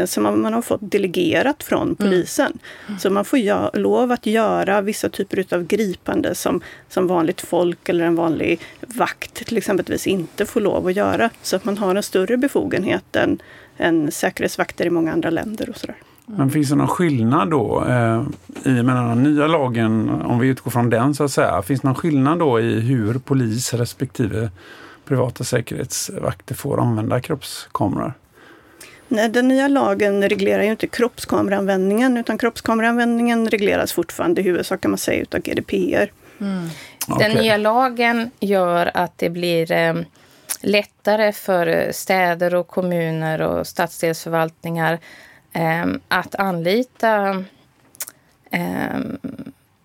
som 0.05 0.23
man, 0.23 0.53
har 0.53 0.61
fått 0.61 0.91
delegerat 0.91 1.63
från 1.63 1.81
mm. 1.81 1.95
polisen. 1.95 2.59
Mm. 2.88 3.00
Så 3.00 3.09
man 3.09 3.25
får 3.25 3.39
gö- 3.39 3.77
lov 3.77 4.11
att 4.11 4.25
göra 4.25 4.81
vissa 4.81 5.09
typer 5.09 5.53
av 5.53 5.63
gripande 5.63 6.35
som, 6.35 6.61
som 6.89 7.07
vanligt 7.07 7.41
folk 7.41 7.89
eller 7.89 8.05
en 8.05 8.15
vanlig 8.15 8.59
vakt 8.81 9.33
till 9.33 9.57
exempelvis 9.57 10.07
inte 10.07 10.45
får 10.45 10.61
lov 10.61 10.88
att 10.88 10.95
göra. 10.95 11.29
Så 11.41 11.55
att 11.55 11.65
man 11.65 11.77
har 11.77 11.95
en 11.95 12.03
större 12.03 12.38
befogenhet 12.38 13.15
än, 13.15 13.39
än 13.77 14.11
säkerhetsvakter 14.11 14.85
i 14.85 14.89
många 14.89 15.11
andra 15.11 15.29
länder 15.29 15.69
och 15.69 15.77
sådär. 15.77 15.95
Men 16.25 16.50
finns 16.50 16.69
det 16.69 16.75
någon 16.75 16.88
skillnad 16.88 17.50
då 17.50 17.85
eh, 17.88 18.23
i 18.71 18.83
med 18.83 18.95
den 18.95 19.23
nya 19.23 19.47
lagen, 19.47 20.09
om 20.09 20.39
vi 20.39 20.47
utgår 20.47 20.71
från 20.71 20.89
den 20.89 21.15
så 21.15 21.23
att 21.23 21.31
säga, 21.31 21.61
finns 21.61 21.81
det 21.81 21.88
någon 21.88 21.95
skillnad 21.95 22.39
då 22.39 22.59
i 22.59 22.79
hur 22.79 23.13
polis 23.13 23.73
respektive 23.73 24.50
privata 25.05 25.43
säkerhetsvakter 25.43 26.55
får 26.55 26.81
använda 26.81 27.21
kroppskameror? 27.21 28.13
Nej, 29.11 29.29
den 29.29 29.47
nya 29.47 29.67
lagen 29.67 30.29
reglerar 30.29 30.63
ju 30.63 30.71
inte 30.71 30.87
kroppskameraanvändningen 30.87 32.17
utan 32.17 32.37
kroppskameraanvändningen 32.37 33.49
regleras 33.49 33.93
fortfarande 33.93 34.41
i 34.41 34.43
huvudsak 34.43 34.81
kan 34.81 34.91
man 34.91 34.97
säga 34.97 35.21
utav 35.21 35.41
GDPR. 35.41 36.11
Mm. 36.41 36.69
Den 37.19 37.31
nya 37.31 37.57
lagen 37.57 38.31
gör 38.39 38.91
att 38.93 39.17
det 39.17 39.29
blir 39.29 39.71
eh, 39.71 39.93
lättare 40.61 41.31
för 41.31 41.91
städer 41.91 42.55
och 42.55 42.67
kommuner 42.67 43.41
och 43.41 43.67
stadsdelsförvaltningar 43.67 44.99
eh, 45.53 45.85
att 46.07 46.35
anlita 46.35 47.43
eh, 48.51 48.99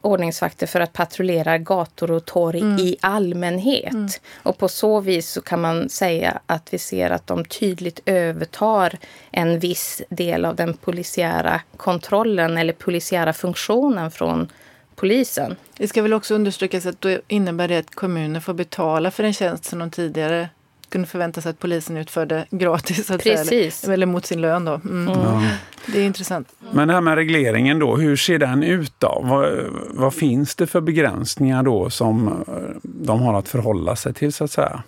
ordningsvakter 0.06 0.66
för 0.66 0.80
att 0.80 0.92
patrullera 0.92 1.58
gator 1.58 2.10
och 2.10 2.24
torg 2.24 2.60
mm. 2.60 2.78
i 2.78 2.96
allmänhet. 3.00 3.92
Mm. 3.92 4.08
Och 4.42 4.58
på 4.58 4.68
så 4.68 5.00
vis 5.00 5.30
så 5.30 5.40
kan 5.40 5.60
man 5.60 5.88
säga 5.88 6.40
att 6.46 6.74
vi 6.74 6.78
ser 6.78 7.10
att 7.10 7.26
de 7.26 7.44
tydligt 7.44 8.00
övertar 8.06 8.98
en 9.30 9.58
viss 9.58 10.02
del 10.08 10.44
av 10.44 10.56
den 10.56 10.74
polisiära 10.74 11.60
kontrollen 11.76 12.58
eller 12.58 12.72
polisiära 12.72 13.32
funktionen 13.32 14.10
från 14.10 14.48
polisen. 14.96 15.56
Det 15.76 15.88
ska 15.88 16.02
väl 16.02 16.14
också 16.14 16.34
understrykas 16.34 16.86
att 16.86 17.00
då 17.00 17.18
innebär 17.28 17.68
det 17.68 17.78
att 17.78 17.94
kommuner 17.94 18.40
får 18.40 18.54
betala 18.54 19.10
för 19.10 19.24
en 19.24 19.32
tjänst 19.32 19.64
som 19.64 19.78
de 19.78 19.90
tidigare 19.90 20.48
kunde 20.96 21.08
förvänta 21.08 21.40
sig 21.40 21.50
att 21.50 21.58
polisen 21.58 21.96
utförde 21.96 22.46
gratis. 22.50 23.10
Att 23.10 23.22
Precis. 23.22 23.76
Säga, 23.76 23.94
eller 23.94 24.06
mot 24.06 24.26
sin 24.26 24.40
lön. 24.40 24.64
Då. 24.64 24.80
Mm. 24.84 25.08
Ja. 25.08 25.42
Det 25.86 26.00
är 26.00 26.04
intressant. 26.04 26.48
Men 26.72 26.88
det 26.88 26.94
här 26.94 27.00
med 27.00 27.14
regleringen 27.14 27.78
då, 27.78 27.96
hur 27.96 28.16
ser 28.16 28.38
den 28.38 28.62
ut 28.62 28.92
då? 28.98 29.20
Vad, 29.24 29.48
vad, 29.90 30.14
finns 30.14 30.54
det 30.54 30.66
för 30.66 30.80
begränsningar 30.80 31.62
då 31.62 31.90
som 31.90 32.28
eh, 32.28 32.54
de 32.82 33.22
har 33.22 33.34
att 33.34 33.48
förhålla 33.48 33.96
sig 33.96 34.14
till 34.14 34.32
så 34.32 34.44
att 34.44 34.50
säga? 34.50 34.82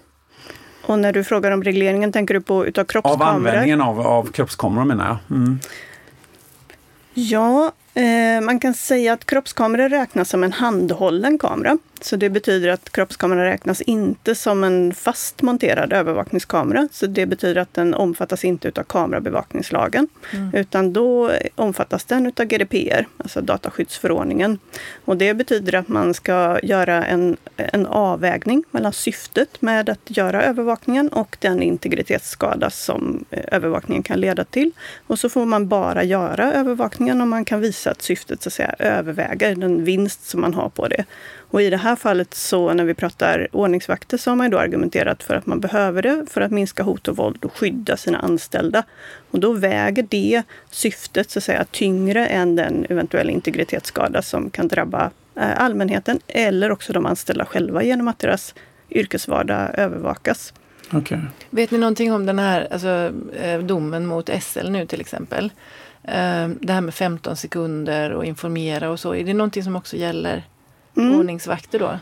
Och 0.87 0.99
när 0.99 1.13
du 1.13 1.25
frågar 1.25 1.51
om 1.51 1.63
regleringen, 1.63 2.13
tänker 2.13 2.35
du 2.35 2.41
på 2.41 2.67
utav 2.67 2.85
kroppskameror? 2.85 3.29
Av 3.29 3.35
användningen 3.35 3.81
av, 3.81 4.01
av 4.01 4.33
kroppskameror 4.33 4.85
menar 4.85 5.07
jag. 5.07 5.37
Mm. 5.37 5.59
Ja, 7.15 7.73
man 8.43 8.61
kan 8.61 8.75
säga 8.75 9.13
att 9.13 9.27
kroppskameror 9.27 9.89
räknas 9.89 10.29
som 10.29 10.45
en 10.45 10.53
handhållen 10.53 11.39
kamera. 11.39 11.79
Så 12.01 12.17
det 12.17 12.31
betyder 12.31 12.69
att 12.69 12.93
kroppskameran 12.93 13.45
räknas 13.45 13.81
inte 13.81 14.35
som 14.35 14.65
en 14.65 14.95
fast 14.95 15.43
monterad 15.43 15.93
övervakningskamera. 15.93 16.89
Så 16.93 17.07
det 17.07 17.27
betyder 17.27 17.61
att 17.61 17.75
den 17.75 17.95
omfattas 17.95 18.45
inte 18.45 18.73
av 18.77 18.83
kamerabevakningslagen. 18.83 20.09
Mm. 20.33 20.55
Utan 20.55 20.93
då 20.93 21.33
omfattas 21.55 22.05
den 22.05 22.27
av 22.27 22.45
GDPR, 22.45 23.07
alltså 23.17 23.41
dataskyddsförordningen. 23.41 24.59
Och 25.05 25.17
det 25.17 25.35
betyder 25.35 25.75
att 25.75 25.89
man 25.89 26.15
ska 26.15 26.59
göra 26.63 27.07
en, 27.07 27.37
en 27.57 27.87
avvägning 27.87 28.65
mellan 28.71 28.93
syftet 28.93 29.63
med 29.63 29.89
att 29.89 30.01
göra 30.05 30.43
övervakningen 30.43 31.09
och 31.09 31.37
den 31.41 31.63
integritetsskada 31.63 32.71
som 32.71 33.25
eh, 33.31 33.45
övervakningen 33.53 34.03
kan 34.03 34.21
leda 34.21 34.45
till. 34.45 34.71
Och 35.07 35.19
så 35.19 35.29
får 35.29 35.47
man 35.47 35.69
bara 35.69 36.05
göra 36.05 36.53
övervakningen 36.53 37.21
om 37.21 37.29
man 37.29 37.45
kan 37.45 37.61
visa 37.61 37.78
att 37.87 38.03
syftet 38.03 38.43
så 38.43 38.49
att 38.49 38.53
säga, 38.53 38.75
överväger 38.79 39.55
den 39.55 39.85
vinst 39.85 40.29
som 40.29 40.41
man 40.41 40.55
har 40.55 40.69
på 40.69 40.89
det. 40.89 41.05
Och 41.51 41.63
i 41.63 41.71
det 41.71 41.77
här 41.77 41.97
fallet 41.97 42.35
så 42.35 42.75
när 42.75 42.85
vi 42.85 42.95
pratar 42.95 43.49
ordningsvakter 43.53 44.17
så 44.17 44.31
har 44.31 44.37
man 44.37 44.51
då 44.51 44.59
argumenterat 44.59 45.23
för 45.23 45.35
att 45.35 45.47
man 45.47 45.61
behöver 45.61 46.03
det 46.03 46.27
för 46.31 46.41
att 46.41 46.51
minska 46.51 46.83
hot 46.83 47.09
och 47.09 47.17
våld 47.17 47.45
och 47.45 47.57
skydda 47.57 47.97
sina 47.97 48.19
anställda. 48.19 48.83
Och 49.31 49.41
då 49.41 49.53
väger 49.53 50.07
det 50.09 50.43
syftet 50.71 51.31
så 51.31 51.39
att 51.39 51.45
säga 51.45 51.65
tyngre 51.65 52.27
än 52.27 52.57
den 52.57 52.87
eventuella 52.89 53.31
integritetsskada 53.31 54.23
som 54.23 54.51
kan 54.51 54.69
drabba 54.69 55.11
eh, 55.37 55.61
allmänheten 55.63 56.21
eller 56.27 56.71
också 56.71 56.93
de 56.93 57.07
anställda 57.07 57.45
själva 57.45 57.83
genom 57.83 58.09
att 58.09 58.19
deras 58.19 58.55
yrkesvardag 58.91 59.71
övervakas. 59.75 60.53
Okay. 60.93 61.19
Vet 61.51 61.71
ni 61.71 61.79
någonting 61.79 62.13
om 62.13 62.27
den 62.27 62.39
här 62.39 62.69
alltså, 62.71 63.13
eh, 63.43 63.59
domen 63.59 64.07
mot 64.07 64.31
SL 64.43 64.71
nu 64.71 64.87
till 64.87 65.01
exempel? 65.01 65.53
Eh, 66.13 66.49
det 66.61 66.73
här 66.73 66.81
med 66.81 66.95
15 66.95 67.37
sekunder 67.37 68.11
och 68.11 68.25
informera 68.25 68.91
och 68.91 69.01
så. 69.01 69.15
Är 69.15 69.25
det 69.25 69.35
någonting 69.35 69.65
som 69.65 69.77
också 69.77 69.97
gäller 69.97 70.43
mm. 70.97 71.19
ordningsvakter 71.19 71.79
då? 71.79 71.99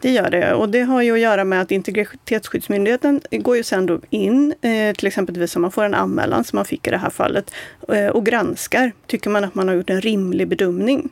Det 0.00 0.10
gör 0.10 0.30
det 0.30 0.54
och 0.54 0.68
det 0.68 0.80
har 0.80 1.02
ju 1.02 1.12
att 1.12 1.18
göra 1.18 1.44
med 1.44 1.60
att 1.60 1.70
Integritetsskyddsmyndigheten 1.70 3.20
går 3.30 3.56
ju 3.56 3.62
sen 3.62 3.86
då 3.86 4.00
in, 4.10 4.54
eh, 4.60 4.94
till 4.94 5.06
exempel 5.06 5.48
om 5.56 5.62
man 5.62 5.70
får 5.70 5.84
en 5.84 5.94
anmälan 5.94 6.44
som 6.44 6.56
man 6.56 6.64
fick 6.64 6.86
i 6.86 6.90
det 6.90 6.96
här 6.96 7.10
fallet, 7.10 7.50
eh, 7.88 8.06
och 8.06 8.26
granskar. 8.26 8.92
Tycker 9.06 9.30
man 9.30 9.44
att 9.44 9.54
man 9.54 9.68
har 9.68 9.74
gjort 9.74 9.90
en 9.90 10.00
rimlig 10.00 10.48
bedömning? 10.48 11.08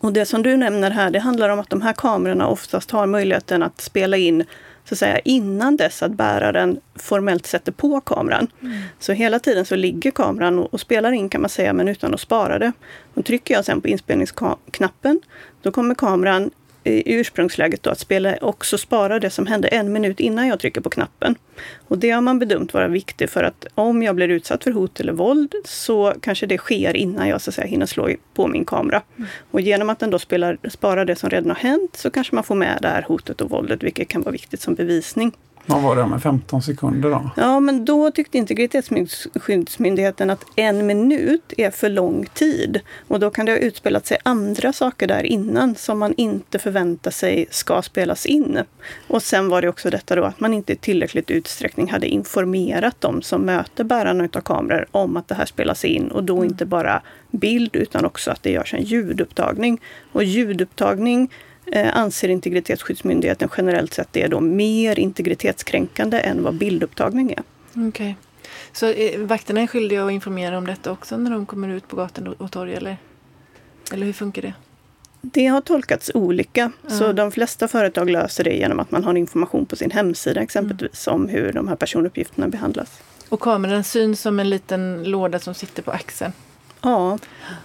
Och 0.00 0.12
det 0.12 0.26
som 0.26 0.42
du 0.42 0.56
nämner 0.56 0.90
här, 0.90 1.10
det 1.10 1.18
handlar 1.18 1.48
om 1.48 1.58
att 1.58 1.70
de 1.70 1.82
här 1.82 1.92
kamerorna 1.92 2.48
oftast 2.48 2.90
har 2.90 3.06
möjligheten 3.06 3.62
att 3.62 3.80
spela 3.80 4.16
in 4.16 4.44
så 4.84 4.94
att 4.94 4.98
säga, 4.98 5.18
innan 5.18 5.76
dess 5.76 6.02
att 6.02 6.12
bäraren 6.12 6.80
formellt 6.94 7.46
sätter 7.46 7.72
på 7.72 8.00
kameran. 8.00 8.46
Mm. 8.62 8.82
Så 8.98 9.12
hela 9.12 9.38
tiden 9.38 9.64
så 9.64 9.76
ligger 9.76 10.10
kameran 10.10 10.58
och, 10.58 10.74
och, 10.74 10.80
spelar 10.80 11.12
in 11.12 11.28
kan 11.28 11.40
man 11.40 11.50
säga, 11.50 11.72
men 11.72 11.88
utan 11.88 12.14
att 12.14 12.20
spara 12.20 12.58
det. 12.58 12.72
Och 13.14 13.24
trycker 13.24 13.54
jag 13.54 13.64
sen 13.64 13.80
på 13.80 13.88
inspelningsknappen, 13.88 15.20
då 15.62 15.70
kommer 15.70 15.94
kameran 15.94 16.50
i 16.84 17.14
ursprungsläget 17.14 17.82
då 17.82 17.90
att 17.90 17.98
spela 17.98 18.36
också 18.40 18.78
spara 18.78 19.18
det 19.18 19.30
som 19.30 19.46
hände 19.46 19.68
en 19.68 19.92
minut 19.92 20.20
innan 20.20 20.48
jag 20.48 20.60
trycker 20.60 20.80
på 20.80 20.90
knappen. 20.90 21.34
Och 21.88 21.98
det 21.98 22.10
har 22.10 22.20
man 22.20 22.38
bedömt 22.38 22.74
vara 22.74 22.88
viktigt 22.88 23.30
för 23.30 23.42
att 23.42 23.66
om 23.74 24.02
jag 24.02 24.16
blir 24.16 24.28
utsatt 24.28 24.64
för 24.64 24.70
hot 24.70 25.00
eller 25.00 25.12
våld 25.12 25.54
så 25.64 26.14
kanske 26.20 26.46
det 26.46 26.58
sker 26.58 26.96
innan 26.96 27.28
jag 27.28 27.40
så 27.40 27.50
att 27.50 27.54
säga, 27.54 27.66
hinner 27.66 27.86
slå 27.86 28.10
på 28.34 28.46
min 28.46 28.64
kamera. 28.64 29.02
Mm. 29.16 29.28
Och 29.50 29.60
genom 29.60 29.90
att 29.90 29.98
den 29.98 30.10
då 30.10 30.18
spelar, 30.18 30.58
sparar 30.68 31.04
det 31.04 31.16
som 31.16 31.30
redan 31.30 31.50
har 31.50 31.56
hänt 31.56 31.96
så 31.96 32.10
kanske 32.10 32.34
man 32.34 32.44
får 32.44 32.54
med 32.54 32.78
det 32.82 32.88
här 32.88 33.02
hotet 33.02 33.40
och 33.40 33.50
våldet, 33.50 33.82
vilket 33.82 34.08
kan 34.08 34.22
vara 34.22 34.32
viktigt 34.32 34.60
som 34.60 34.74
bevisning. 34.74 35.32
Vad 35.66 35.82
var 35.82 35.96
det 35.96 36.06
med 36.06 36.22
15 36.22 36.62
sekunder 36.62 37.10
då? 37.10 37.30
Ja, 37.36 37.60
men 37.60 37.84
då 37.84 38.10
tyckte 38.10 38.38
Integritetsskyddsmyndigheten 38.38 40.30
att 40.30 40.44
en 40.56 40.86
minut 40.86 41.52
är 41.56 41.70
för 41.70 41.88
lång 41.88 42.26
tid. 42.34 42.80
Och 43.08 43.20
då 43.20 43.30
kan 43.30 43.46
det 43.46 43.52
ha 43.52 43.58
utspelat 43.58 44.06
sig 44.06 44.18
andra 44.22 44.72
saker 44.72 45.06
där 45.06 45.22
innan 45.22 45.74
som 45.74 45.98
man 45.98 46.14
inte 46.16 46.58
förväntar 46.58 47.10
sig 47.10 47.46
ska 47.50 47.82
spelas 47.82 48.26
in. 48.26 48.58
Och 49.08 49.22
sen 49.22 49.48
var 49.48 49.62
det 49.62 49.68
också 49.68 49.90
detta 49.90 50.16
då 50.16 50.24
att 50.24 50.40
man 50.40 50.54
inte 50.54 50.72
i 50.72 50.76
tillräckligt 50.76 51.30
utsträckning 51.30 51.90
hade 51.90 52.06
informerat 52.06 53.00
dem 53.00 53.22
som 53.22 53.42
möter 53.42 53.84
bärarna 53.84 54.28
av 54.34 54.40
kameror 54.40 54.86
om 54.90 55.16
att 55.16 55.28
det 55.28 55.34
här 55.34 55.46
spelas 55.46 55.84
in 55.84 56.08
och 56.08 56.24
då 56.24 56.36
mm. 56.36 56.48
inte 56.48 56.66
bara 56.66 57.02
bild 57.30 57.76
utan 57.76 58.04
också 58.04 58.30
att 58.30 58.42
det 58.42 58.50
görs 58.50 58.74
en 58.74 58.82
ljudupptagning. 58.82 59.80
Och 60.12 60.24
ljudupptagning 60.24 61.30
anser 61.92 62.28
Integritetsskyddsmyndigheten 62.28 63.48
generellt 63.56 63.94
sett 63.94 64.16
är 64.16 64.28
då 64.28 64.40
mer 64.40 64.98
integritetskränkande 64.98 66.18
än 66.18 66.42
vad 66.42 66.54
bildupptagning 66.54 67.30
är. 67.30 67.42
Okej. 67.70 67.88
Okay. 67.88 68.14
Så 68.72 68.86
eh, 68.86 69.20
vakterna 69.20 69.60
är 69.60 69.66
skyldiga 69.66 70.04
att 70.04 70.12
informera 70.12 70.58
om 70.58 70.66
detta 70.66 70.92
också 70.92 71.16
när 71.16 71.30
de 71.30 71.46
kommer 71.46 71.68
ut 71.68 71.88
på 71.88 71.96
gatan 71.96 72.26
och 72.26 72.52
torg 72.52 72.74
eller? 72.74 72.96
Eller 73.92 74.06
hur 74.06 74.12
funkar 74.12 74.42
det? 74.42 74.52
Det 75.20 75.46
har 75.46 75.60
tolkats 75.60 76.10
olika. 76.14 76.60
Mm. 76.60 76.98
Så 76.98 77.12
de 77.12 77.32
flesta 77.32 77.68
företag 77.68 78.10
löser 78.10 78.44
det 78.44 78.54
genom 78.54 78.80
att 78.80 78.90
man 78.90 79.04
har 79.04 79.14
information 79.14 79.66
på 79.66 79.76
sin 79.76 79.90
hemsida 79.90 80.40
exempelvis 80.40 81.08
mm. 81.08 81.20
om 81.20 81.28
hur 81.28 81.52
de 81.52 81.68
här 81.68 81.76
personuppgifterna 81.76 82.48
behandlas. 82.48 83.00
Och 83.28 83.40
kameran 83.40 83.84
syns 83.84 84.20
som 84.20 84.40
en 84.40 84.50
liten 84.50 85.04
låda 85.04 85.38
som 85.38 85.54
sitter 85.54 85.82
på 85.82 85.90
axeln? 85.90 86.32
Ja, 86.84 87.18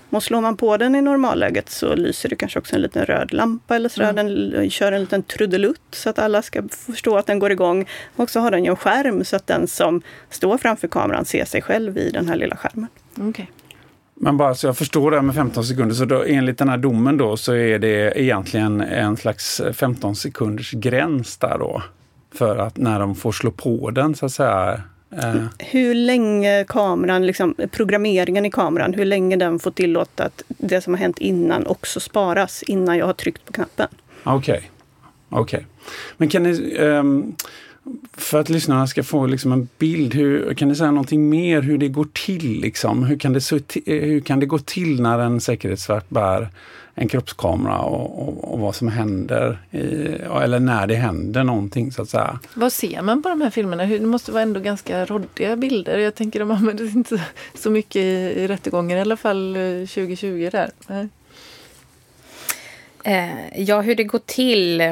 och 0.09 0.23
slår 0.23 0.41
man 0.41 0.57
på 0.57 0.77
den 0.77 0.95
i 0.95 1.01
normalläget 1.01 1.69
så 1.69 1.95
lyser 1.95 2.29
det 2.29 2.35
kanske 2.35 2.59
också 2.59 2.75
en 2.75 2.81
liten 2.81 3.05
röd 3.05 3.33
lampa 3.33 3.75
eller 3.75 3.89
så. 3.89 4.01
Mm. 4.01 4.15
Den 4.51 4.69
kör 4.69 4.91
en 4.91 5.01
liten 5.01 5.23
trudelutt 5.23 5.81
så 5.91 6.09
att 6.09 6.19
alla 6.19 6.41
ska 6.41 6.63
förstå 6.69 7.17
att 7.17 7.27
den 7.27 7.39
går 7.39 7.51
igång. 7.51 7.85
Och 8.15 8.29
så 8.29 8.39
har 8.39 8.51
den 8.51 8.63
ju 8.63 8.69
en 8.69 8.75
skärm 8.75 9.23
så 9.23 9.35
att 9.35 9.47
den 9.47 9.67
som 9.67 10.01
står 10.29 10.57
framför 10.57 10.87
kameran 10.87 11.25
ser 11.25 11.45
sig 11.45 11.61
själv 11.61 11.97
i 11.97 12.09
den 12.09 12.27
här 12.27 12.35
lilla 12.35 12.55
skärmen. 12.55 12.87
Okay. 13.17 13.45
Men 14.15 14.37
bara 14.37 14.55
så 14.55 14.67
jag 14.67 14.77
förstår 14.77 15.11
det 15.11 15.17
här 15.17 15.23
med 15.23 15.35
15 15.35 15.63
sekunder, 15.63 15.95
så 15.95 16.05
då, 16.05 16.23
enligt 16.23 16.57
den 16.57 16.69
här 16.69 16.77
domen 16.77 17.17
då 17.17 17.37
så 17.37 17.53
är 17.53 17.79
det 17.79 18.21
egentligen 18.21 18.81
en 18.81 19.17
slags 19.17 19.61
15 19.73 20.15
sekunders 20.15 20.71
gräns 20.71 21.37
där 21.37 21.57
då? 21.59 21.83
För 22.33 22.57
att 22.57 22.77
när 22.77 22.99
de 22.99 23.15
får 23.15 23.31
slå 23.31 23.51
på 23.51 23.91
den 23.91 24.15
så 24.15 24.25
att 24.25 24.31
säga, 24.31 24.81
Uh. 25.13 25.45
Hur 25.59 25.95
länge 25.95 26.65
kameran, 26.67 27.27
liksom, 27.27 27.55
programmeringen 27.71 28.45
i 28.45 28.51
kameran, 28.51 28.93
hur 28.93 29.05
länge 29.05 29.35
den 29.35 29.59
får 29.59 29.71
tillåta 29.71 30.23
att 30.23 30.43
det 30.47 30.81
som 30.81 30.93
har 30.93 30.99
hänt 30.99 31.19
innan 31.19 31.67
också 31.67 31.99
sparas 31.99 32.63
innan 32.63 32.97
jag 32.97 33.05
har 33.05 33.13
tryckt 33.13 33.45
på 33.45 33.53
knappen. 33.53 33.87
Okej. 34.23 34.69
Okay. 35.29 35.41
okay. 35.41 35.63
Men 36.17 36.29
kan 36.29 36.43
ni, 36.43 36.77
um, 36.77 37.35
för 38.13 38.39
att 38.39 38.49
lyssnarna 38.49 38.87
ska 38.87 39.03
få 39.03 39.25
liksom 39.25 39.51
en 39.51 39.67
bild, 39.77 40.13
hur, 40.13 40.53
kan 40.53 40.67
ni 40.67 40.75
säga 40.75 40.91
någonting 40.91 41.29
mer 41.29 41.61
hur 41.61 41.77
det 41.77 41.87
går 41.87 42.07
till? 42.25 42.61
Liksom? 42.61 43.03
Hur, 43.03 43.19
kan 43.19 43.33
det, 43.33 43.51
eh, 43.51 43.59
hur 43.85 44.19
kan 44.19 44.39
det 44.39 44.45
gå 44.45 44.59
till 44.59 45.01
när 45.01 45.19
en 45.19 45.41
säkerhetsvakt 45.41 46.09
bär 46.09 46.49
en 46.95 47.07
kroppskamera 47.07 47.79
och, 47.79 48.27
och, 48.27 48.53
och, 48.53 48.59
vad 48.59 48.75
som 48.75 48.87
händer, 48.87 49.57
i, 49.71 49.79
eller 50.43 50.59
när 50.59 50.87
det 50.87 50.95
händer 50.95 51.43
någonting 51.43 51.91
så 51.91 52.01
att 52.01 52.09
säga. 52.09 52.39
Vad 52.53 52.73
ser 52.73 53.01
man 53.01 53.23
på 53.23 53.29
de 53.29 53.41
här 53.41 53.49
filmerna? 53.49 53.85
Det 53.85 53.99
måste 53.99 54.31
vara 54.31 54.43
ändå 54.43 54.59
ganska 54.59 55.05
roddiga 55.05 55.55
bilder. 55.55 55.97
Jag 55.97 56.15
tänker 56.15 56.39
de 56.39 56.51
använder 56.51 56.97
inte 56.97 57.21
så 57.53 57.69
mycket 57.69 57.95
i, 57.95 58.33
i 58.37 58.47
rättegången, 58.47 58.97
i 58.97 59.01
alla 59.01 59.17
fall 59.17 59.53
2020 59.53 60.43
eh, 60.43 60.51
där. 60.51 60.71
Nej. 60.87 61.07
Eh, 63.03 63.61
ja, 63.61 63.81
hur 63.81 63.95
det 63.95 64.03
går 64.03 64.21
till. 64.25 64.83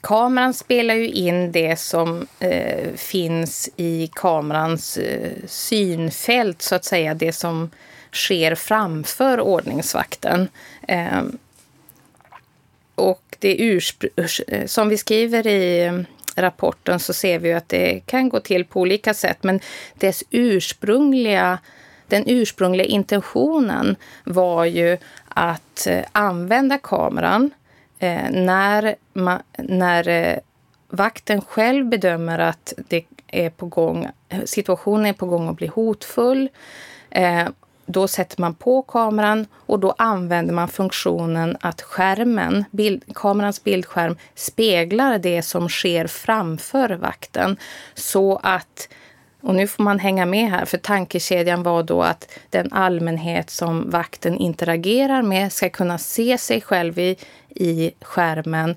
Kameran 0.00 0.54
spelar 0.54 0.94
ju 0.94 1.08
in 1.08 1.52
det 1.52 1.78
som 1.78 2.26
eh, 2.40 2.94
finns 2.94 3.70
i 3.76 4.10
kamerans 4.14 4.96
eh, 4.96 5.32
synfält, 5.46 6.62
så 6.62 6.74
att 6.74 6.84
säga. 6.84 7.14
Det 7.14 7.32
som 7.32 7.70
sker 8.18 8.54
framför 8.54 9.40
ordningsvakten. 9.40 10.48
Eh, 10.88 11.22
och 12.94 13.36
det 13.38 13.80
eh, 14.46 14.66
som 14.66 14.88
vi 14.88 14.96
skriver 14.98 15.46
i 15.46 15.84
mm, 15.84 16.06
rapporten 16.36 17.00
så 17.00 17.12
ser 17.12 17.38
vi 17.38 17.52
att 17.52 17.68
det 17.68 18.00
kan 18.06 18.28
gå 18.28 18.40
till 18.40 18.64
på 18.64 18.80
olika 18.80 19.14
sätt. 19.14 19.38
Men 19.42 19.60
dess 19.94 20.24
ursprungliga 20.30 21.58
den 22.08 22.24
ursprungliga 22.26 22.86
intentionen 22.86 23.96
var 24.24 24.64
ju 24.64 24.98
att 25.28 25.86
eh, 25.86 26.04
använda 26.12 26.78
kameran 26.78 27.50
eh, 27.98 28.30
när, 28.30 28.94
man, 29.12 29.42
när 29.58 30.08
eh, 30.08 30.38
vakten 30.88 31.40
själv 31.40 31.86
bedömer 31.86 32.38
att 32.38 32.72
det 32.88 33.04
är 33.26 33.50
på 33.50 33.66
gång, 33.66 34.08
situationen 34.44 35.06
är 35.06 35.12
på 35.12 35.26
gång 35.26 35.48
att 35.48 35.56
bli 35.56 35.66
hotfull. 35.66 36.48
Eh, 37.10 37.48
då 37.90 38.08
sätter 38.08 38.40
man 38.40 38.54
på 38.54 38.82
kameran 38.82 39.46
och 39.54 39.78
då 39.78 39.94
använder 39.98 40.54
man 40.54 40.68
funktionen 40.68 41.56
att 41.60 41.82
skärmen, 41.82 42.64
bild, 42.70 43.04
kamerans 43.14 43.64
bildskärm 43.64 44.16
speglar 44.34 45.18
det 45.18 45.42
som 45.42 45.68
sker 45.68 46.06
framför 46.06 46.90
vakten. 46.90 47.56
Så 47.94 48.40
att, 48.42 48.88
och 49.40 49.54
nu 49.54 49.66
får 49.66 49.82
man 49.82 49.98
hänga 49.98 50.26
med 50.26 50.50
här, 50.50 50.64
för 50.64 50.78
tankekedjan 50.78 51.62
var 51.62 51.82
då 51.82 52.02
att 52.02 52.38
den 52.50 52.72
allmänhet 52.72 53.50
som 53.50 53.90
vakten 53.90 54.36
interagerar 54.36 55.22
med 55.22 55.52
ska 55.52 55.70
kunna 55.70 55.98
se 55.98 56.38
sig 56.38 56.60
själv 56.60 56.98
i, 56.98 57.16
i 57.48 57.90
skärmen 58.00 58.76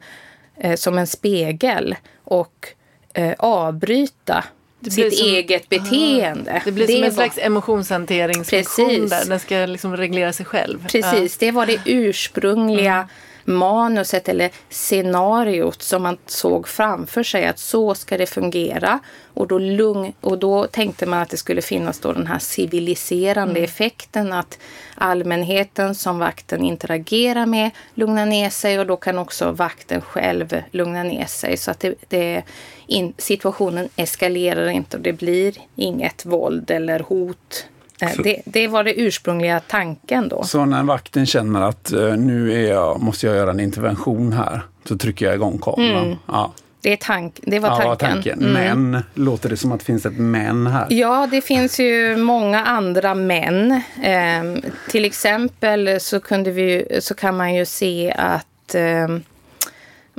eh, 0.57 0.75
som 0.75 0.97
en 0.97 1.07
spegel 1.07 1.95
och 2.23 2.67
eh, 3.13 3.33
avbryta 3.37 4.43
sitt 4.89 5.17
som, 5.17 5.27
eget 5.27 5.69
beteende. 5.69 6.53
Ah, 6.53 6.61
det 6.65 6.71
blir 6.71 6.87
det 6.87 6.93
som 6.93 7.03
en 7.03 7.09
var, 7.09 7.15
slags 7.15 7.37
emotionshanteringsfunktion 7.37 9.07
där. 9.07 9.25
Den 9.25 9.39
ska 9.39 9.65
liksom 9.65 9.97
reglera 9.97 10.33
sig 10.33 10.45
själv. 10.45 10.87
Precis, 10.87 11.37
ja. 11.41 11.45
det 11.45 11.51
var 11.51 11.65
det 11.65 11.79
ursprungliga 11.85 12.95
mm 12.95 13.07
manuset 13.45 14.29
eller 14.29 14.49
scenariot 14.69 15.81
som 15.81 16.03
man 16.03 16.17
såg 16.25 16.67
framför 16.67 17.23
sig 17.23 17.45
att 17.45 17.59
så 17.59 17.95
ska 17.95 18.17
det 18.17 18.25
fungera. 18.25 18.99
Och 19.33 19.47
då, 19.47 19.59
lugn, 19.59 20.13
och 20.21 20.37
då 20.37 20.67
tänkte 20.67 21.05
man 21.05 21.19
att 21.21 21.29
det 21.29 21.37
skulle 21.37 21.61
finnas 21.61 21.99
då 21.99 22.13
den 22.13 22.27
här 22.27 22.39
civiliserande 22.39 23.59
mm. 23.59 23.63
effekten 23.63 24.33
att 24.33 24.59
allmänheten 24.95 25.95
som 25.95 26.19
vakten 26.19 26.63
interagerar 26.63 27.45
med 27.45 27.71
lugnar 27.93 28.25
ner 28.25 28.49
sig 28.49 28.79
och 28.79 28.87
då 28.87 28.97
kan 28.97 29.17
också 29.17 29.51
vakten 29.51 30.01
själv 30.01 30.61
lugna 30.71 31.03
ner 31.03 31.25
sig 31.25 31.57
så 31.57 31.71
att 31.71 31.79
det, 31.79 31.95
det 32.09 32.43
in, 32.91 33.13
situationen 33.17 33.89
eskalerar 33.95 34.67
inte 34.67 34.97
och 34.97 35.03
det 35.03 35.13
blir 35.13 35.53
inget 35.75 36.25
våld 36.25 36.71
eller 36.71 36.99
hot 36.99 37.65
Eh, 38.01 38.11
det, 38.23 38.41
det, 38.45 38.67
var 38.67 38.83
det 38.83 38.99
ursprungliga 39.01 39.59
tanken 39.59 40.27
då. 40.27 40.43
Så 40.43 40.65
när 40.65 40.83
vakten 40.83 41.25
känner 41.25 41.61
att 41.61 41.93
uh, 41.93 42.17
nu 42.17 42.61
jag, 42.63 43.01
måste 43.01 43.27
jag 43.27 43.35
göra 43.35 43.51
en 43.51 43.59
intervention 43.59 44.33
här, 44.33 44.61
så 44.85 44.97
trycker 44.97 45.25
jag 45.25 45.35
igång 45.35 45.57
kameran? 45.57 46.05
Mm. 46.05 46.17
Ja. 46.27 46.53
Det, 46.81 46.93
är 46.93 46.97
tank, 46.97 47.39
det 47.43 47.59
var 47.59 47.69
tanken. 47.69 47.87
Ja, 47.89 47.95
tanken. 47.95 48.39
Mm. 48.43 48.91
Men, 48.91 49.03
låter 49.13 49.49
det 49.49 49.57
som 49.57 49.71
att 49.71 49.79
det 49.79 49.85
finns 49.85 50.05
ett 50.05 50.17
men 50.17 50.67
här? 50.67 50.87
Ja, 50.89 51.27
det 51.31 51.41
finns 51.41 51.79
ju 51.79 52.17
många 52.17 52.65
andra 52.65 53.15
men. 53.15 53.71
Eh, 54.03 54.71
till 54.89 55.05
exempel 55.05 55.99
så, 55.99 56.19
kunde 56.19 56.51
vi, 56.51 56.99
så 57.01 57.13
kan 57.13 57.37
man 57.37 57.55
ju 57.55 57.65
se 57.65 58.13
att 58.17 58.75
eh, 58.75 59.07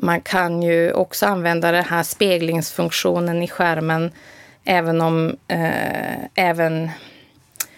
man 0.03 0.21
kan 0.21 0.63
ju 0.63 0.93
också 0.93 1.27
använda 1.27 1.73
den 1.73 1.85
här 1.85 2.03
speglingsfunktionen 2.03 3.43
i 3.43 3.49
skärmen 3.49 4.11
även 4.65 5.01
om 5.01 5.37
eh, 5.49 6.25
även 6.35 6.91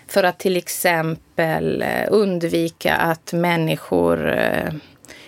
för 0.08 0.24
att 0.24 0.38
till 0.38 0.56
exempel 0.56 1.82
eh, 1.82 2.06
undvika 2.08 2.94
att 2.94 3.32
människor 3.32 4.28
eh, 4.30 4.74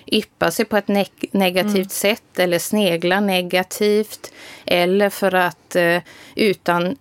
yppar 0.06 0.50
sig 0.50 0.64
på 0.64 0.76
ett 0.76 0.88
ne 0.88 1.04
negativt 1.30 1.74
mm. 1.74 1.88
sätt 1.88 2.38
eller 2.38 2.58
sneglar 2.58 3.20
negativt. 3.20 4.32
Eller 4.64 5.10
för 5.10 5.34
att 5.34 5.76
eh, 5.76 5.98
utan, 6.34 6.96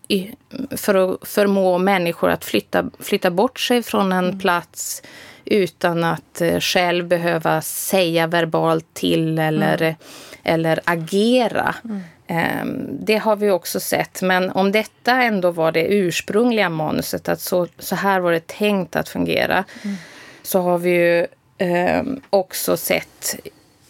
för 0.71 0.95
att 0.95 1.27
förmå 1.27 1.77
människor 1.77 2.29
att 2.29 2.45
flytta, 2.45 2.89
flytta 2.99 3.31
bort 3.31 3.59
sig 3.59 3.83
från 3.83 4.11
en 4.11 4.25
mm. 4.25 4.39
plats 4.39 5.01
utan 5.45 6.03
att 6.03 6.41
själv 6.59 7.07
behöva 7.07 7.61
säga 7.61 8.27
verbalt 8.27 8.93
till 8.93 9.39
eller, 9.39 9.81
mm. 9.81 9.95
eller 10.43 10.79
agera. 10.85 11.75
Mm. 11.83 12.01
Ehm, 12.27 12.87
det 12.99 13.17
har 13.17 13.35
vi 13.35 13.51
också 13.51 13.79
sett. 13.79 14.21
Men 14.21 14.51
om 14.51 14.71
detta 14.71 15.11
ändå 15.23 15.51
var 15.51 15.71
det 15.71 15.85
ursprungliga 15.85 16.69
manuset, 16.69 17.29
att 17.29 17.41
så, 17.41 17.67
så 17.79 17.95
här 17.95 18.19
var 18.19 18.31
det 18.31 18.47
tänkt 18.47 18.95
att 18.95 19.09
fungera, 19.09 19.63
mm. 19.83 19.95
så 20.43 20.61
har 20.61 20.77
vi 20.77 20.89
ju 20.89 21.27
eh, 21.57 22.03
också 22.29 22.77
sett 22.77 23.35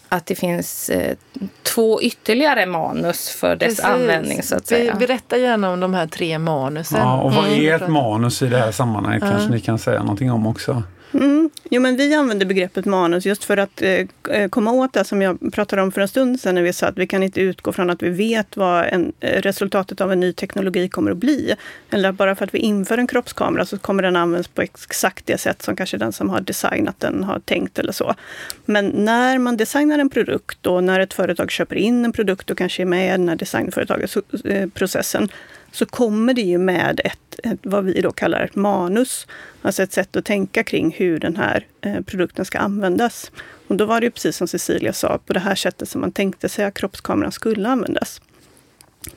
att 0.10 0.26
det 0.26 0.36
finns 0.36 0.90
eh, 0.90 1.16
två 1.64 2.02
ytterligare 2.02 2.66
manus 2.66 3.30
för 3.30 3.56
dess 3.56 3.68
Precis. 3.68 3.86
användning. 3.86 4.44
Så 4.44 4.56
att 4.56 4.68
säga. 4.68 4.96
Berätta 4.96 5.38
gärna 5.38 5.72
om 5.72 5.80
de 5.80 5.94
här 5.94 6.08
tre 6.08 6.40
manusen. 6.40 7.00
Ja, 7.00 7.22
och 7.22 7.34
vad 7.34 7.46
mm. 7.48 7.66
är 7.66 7.76
ett 7.76 7.90
manus 7.90 8.42
i 8.42 8.48
det 8.48 8.58
här 8.58 8.72
sammanhanget? 8.72 9.24
Mm. 9.24 9.34
Kanske 9.34 9.52
ni 9.52 9.60
kan 9.60 9.80
säga 9.80 10.00
någonting 10.00 10.32
om 10.32 10.48
också. 10.48 10.84
Mm. 11.14 11.50
Jo, 11.70 11.82
men 11.82 11.98
vi 11.98 12.14
använder 12.14 12.46
begreppet 12.46 12.86
manus 12.86 13.26
just 13.26 13.44
för 13.44 13.58
att 13.58 13.82
eh, 13.82 14.08
eh, 14.30 14.50
komma 14.50 14.72
åt 14.72 14.94
det 14.94 15.04
som 15.04 15.22
jag 15.22 15.54
pratade 15.54 15.82
om 15.82 15.92
för 15.92 16.02
en 16.02 16.08
stund 16.08 16.40
sedan 16.40 16.56
när 16.56 16.62
vi 16.62 16.74
sa 16.74 16.88
att 16.88 16.98
vi 16.98 17.08
kan 17.08 17.24
inte 17.24 17.42
utgå 17.42 17.72
från 17.74 17.90
att 17.90 18.04
vi 18.04 18.10
vet 18.10 18.58
vad 18.58 18.86
en, 18.86 19.14
eh, 19.20 19.42
resultatet 19.42 20.02
av 20.02 20.12
en 20.12 20.20
ny 20.20 20.34
teknologi 20.34 20.90
kommer 20.90 21.12
att 21.12 21.18
bli. 21.18 21.56
Eller 21.90 22.10
att 22.10 22.16
bara 22.16 22.36
för 22.36 22.46
att 22.46 22.54
vi 22.54 22.60
inför 22.60 22.98
en 22.98 23.08
kroppskamera 23.08 23.66
så 23.66 23.78
kommer 23.78 24.04
den 24.04 24.16
användas 24.16 24.48
på 24.48 24.62
exakt 24.62 25.26
det 25.26 25.38
sätt 25.38 25.62
som 25.62 25.76
kanske 25.76 25.98
den 25.98 26.14
som 26.14 26.30
har 26.30 26.42
designat 26.42 27.00
den 27.00 27.24
har 27.24 27.40
tänkt 27.40 27.80
eller 27.80 27.92
så. 27.92 28.14
Men 28.66 28.86
när 28.88 29.40
man 29.40 29.58
designar 29.58 30.00
en 30.00 30.10
produkt 30.10 30.68
och 30.68 30.84
när 30.84 31.00
ett 31.00 31.14
företag 31.14 31.52
köper 31.52 31.76
in 31.76 32.06
en 32.06 32.12
produkt 32.12 32.52
och 32.52 32.58
kanske 32.58 32.84
är 32.84 32.86
med 32.86 33.08
i 33.08 33.12
den 33.12 33.30
här 33.30 33.36
designföretagsprocessen 33.36 35.24
eh, 35.24 35.30
så 35.76 35.86
kommer 35.86 36.34
det 36.34 36.42
ju 36.42 36.58
med 36.58 37.02
ett, 37.04 37.25
ett, 37.44 37.60
vad 37.64 37.86
vi 37.86 38.02
då 38.02 38.12
kallar 38.12 38.42
ett 38.42 38.56
manus. 38.56 39.28
Alltså 39.62 39.84
ett 39.84 39.94
sätt 39.94 40.16
att 40.16 40.26
tänka 40.26 40.64
kring 40.64 40.92
hur 40.98 41.20
den 41.20 41.36
här 41.36 41.68
eh, 41.82 42.02
produkten 42.02 42.46
ska 42.46 42.58
användas. 42.58 43.32
Och 43.68 43.76
då 43.76 43.86
var 43.86 44.02
det 44.02 44.06
ju 44.06 44.12
precis 44.12 44.38
som 44.38 44.48
Cecilia 44.48 44.94
sa, 44.94 45.20
på 45.26 45.34
det 45.34 45.40
här 45.40 45.56
sättet 45.56 45.90
som 45.90 46.02
man 46.02 46.12
tänkte 46.12 46.50
sig 46.50 46.66
att 46.66 46.74
kroppskameran 46.74 47.32
skulle 47.32 47.70
användas. 47.70 48.22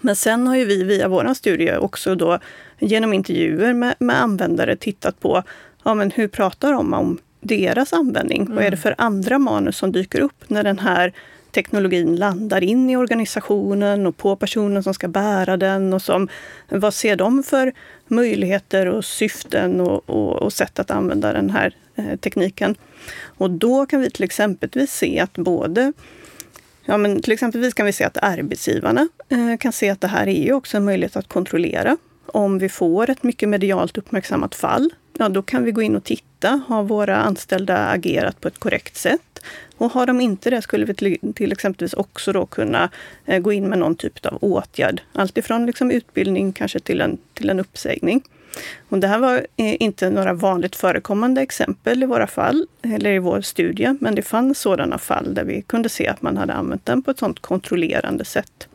Men 0.00 0.16
sen 0.16 0.46
har 0.46 0.56
ju 0.56 0.64
vi 0.64 0.82
via 0.82 1.08
vår 1.08 1.34
studie 1.34 1.76
också 1.76 2.14
då 2.14 2.38
genom 2.78 3.12
intervjuer 3.12 3.72
med, 3.72 3.94
med 3.98 4.22
användare 4.22 4.76
tittat 4.76 5.20
på 5.20 5.42
ja, 5.84 5.94
men 5.94 6.10
hur 6.10 6.28
pratar 6.28 6.72
de 6.72 6.94
om 6.94 7.18
deras 7.40 7.92
användning? 7.92 8.42
Mm. 8.42 8.54
Vad 8.54 8.64
är 8.64 8.70
det 8.70 8.76
för 8.76 8.94
andra 8.98 9.38
manus 9.38 9.76
som 9.76 9.92
dyker 9.92 10.20
upp 10.20 10.44
när 10.50 10.62
den 10.62 10.78
här 10.78 11.12
teknologin 11.50 12.16
landar 12.16 12.64
in 12.64 12.90
i 12.90 12.96
organisationen 12.96 14.06
och 14.06 14.16
på 14.16 14.36
personen 14.36 14.82
som 14.82 14.94
ska 14.94 15.08
bära 15.08 15.56
den. 15.56 15.92
och 15.92 16.02
som, 16.02 16.28
Vad 16.68 16.94
ser 16.94 17.16
de 17.16 17.42
för 17.42 17.72
möjligheter 18.06 18.86
och 18.86 19.04
syften 19.04 19.80
och, 19.80 20.10
och, 20.10 20.42
och 20.42 20.52
sätt 20.52 20.78
att 20.78 20.90
använda 20.90 21.32
den 21.32 21.50
här 21.50 21.74
eh, 21.94 22.16
tekniken? 22.16 22.74
Och 23.22 23.50
då 23.50 23.86
kan 23.86 24.00
vi 24.00 24.10
till 24.10 24.24
exempel 24.24 24.88
se 24.88 25.20
att 25.20 25.32
både 25.32 25.92
Ja, 26.90 26.96
men 26.96 27.22
till 27.22 27.32
exempel 27.32 27.72
kan 27.72 27.86
vi 27.86 27.92
se 27.92 28.04
att 28.04 28.16
arbetsgivarna 28.16 29.08
eh, 29.28 29.56
kan 29.60 29.72
se 29.72 29.90
att 29.90 30.00
det 30.00 30.08
här 30.08 30.26
är 30.26 30.44
ju 30.44 30.52
också 30.52 30.76
en 30.76 30.84
möjlighet 30.84 31.16
att 31.16 31.28
kontrollera. 31.28 31.96
Om 32.26 32.58
vi 32.58 32.68
får 32.68 33.10
ett 33.10 33.22
mycket 33.22 33.48
medialt 33.48 33.98
uppmärksammat 33.98 34.54
fall, 34.54 34.90
ja 35.18 35.28
då 35.28 35.42
kan 35.42 35.64
vi 35.64 35.72
gå 35.72 35.82
in 35.82 35.96
och 35.96 36.04
titta. 36.04 36.62
Har 36.68 36.82
våra 36.82 37.16
anställda 37.16 37.76
agerat 37.76 38.40
på 38.40 38.48
ett 38.48 38.58
korrekt 38.58 38.96
sätt? 38.96 39.20
Och 39.76 39.92
har 39.92 40.06
de 40.06 40.20
inte 40.20 40.50
det 40.50 40.62
skulle 40.62 40.84
vi 40.84 40.94
till, 40.94 41.32
till 41.34 41.52
exempelvis 41.52 41.94
också 41.94 42.32
då 42.32 42.46
kunna 42.46 42.90
eh, 43.26 43.38
gå 43.38 43.52
in 43.52 43.68
med 43.68 43.78
någon 43.78 43.96
typ 43.96 44.26
av 44.26 44.38
åtgärd. 44.40 45.02
Alltifrån 45.12 45.66
liksom 45.66 45.90
utbildning 45.90 46.52
kanske 46.52 46.80
till 46.80 47.00
en, 47.00 47.18
till 47.34 47.50
en 47.50 47.60
uppsägning. 47.60 48.22
Och 48.88 48.98
det 48.98 49.06
här 49.06 49.18
var 49.18 49.46
eh, 49.56 49.82
inte 49.82 50.10
några 50.10 50.32
vanligt 50.32 50.76
förekommande 50.76 51.40
exempel 51.40 52.02
i 52.02 52.06
våra 52.06 52.26
fall, 52.26 52.66
eller 52.82 53.10
i 53.10 53.18
vår 53.18 53.40
studie, 53.40 53.96
men 54.00 54.14
det 54.14 54.22
fanns 54.22 54.58
sådana 54.58 54.98
fall 54.98 55.34
där 55.34 55.44
vi 55.44 55.62
kunde 55.62 55.88
se 55.88 56.06
att 56.08 56.22
man 56.22 56.36
hade 56.36 56.52
använt 56.52 56.86
den 56.86 57.02
på 57.02 57.10
ett 57.10 57.18
sådant 57.18 57.40
kontrollerande 57.40 58.24
sätt. 58.24 58.68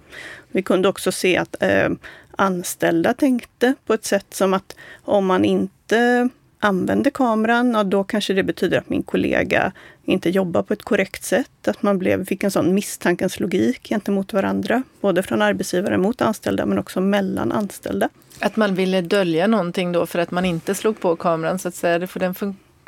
Vi 0.51 0.61
kunde 0.61 0.89
också 0.89 1.11
se 1.11 1.37
att 1.37 1.63
eh, 1.63 1.89
anställda 2.31 3.13
tänkte 3.13 3.73
på 3.85 3.93
ett 3.93 4.05
sätt 4.05 4.25
som 4.29 4.53
att 4.53 4.75
om 5.03 5.25
man 5.25 5.45
inte 5.45 6.29
använder 6.63 7.11
kameran, 7.11 7.71
ja, 7.71 7.83
då 7.83 8.03
kanske 8.03 8.33
det 8.33 8.43
betyder 8.43 8.77
att 8.77 8.89
min 8.89 9.03
kollega 9.03 9.71
inte 10.05 10.29
jobbar 10.29 10.63
på 10.63 10.73
ett 10.73 10.83
korrekt 10.83 11.23
sätt. 11.23 11.67
Att 11.67 11.81
man 11.83 11.99
blev, 11.99 12.25
fick 12.25 12.43
en 12.43 12.51
sån 12.51 12.73
misstankens 12.73 13.39
logik 13.39 13.89
gentemot 13.89 14.33
varandra. 14.33 14.83
Både 15.01 15.23
från 15.23 15.41
arbetsgivare 15.41 15.97
mot 15.97 16.21
anställda, 16.21 16.65
men 16.65 16.79
också 16.79 17.01
mellan 17.01 17.51
anställda. 17.51 18.09
Att 18.39 18.55
man 18.55 18.75
ville 18.75 19.01
dölja 19.01 19.47
någonting 19.47 19.91
då 19.91 20.05
för 20.05 20.19
att 20.19 20.31
man 20.31 20.45
inte 20.45 20.75
slog 20.75 20.99
på 20.99 21.15
kameran, 21.15 21.59
så 21.59 21.67
att 21.67 21.75
säga. 21.75 22.07
För 22.07 22.19
den 22.19 22.35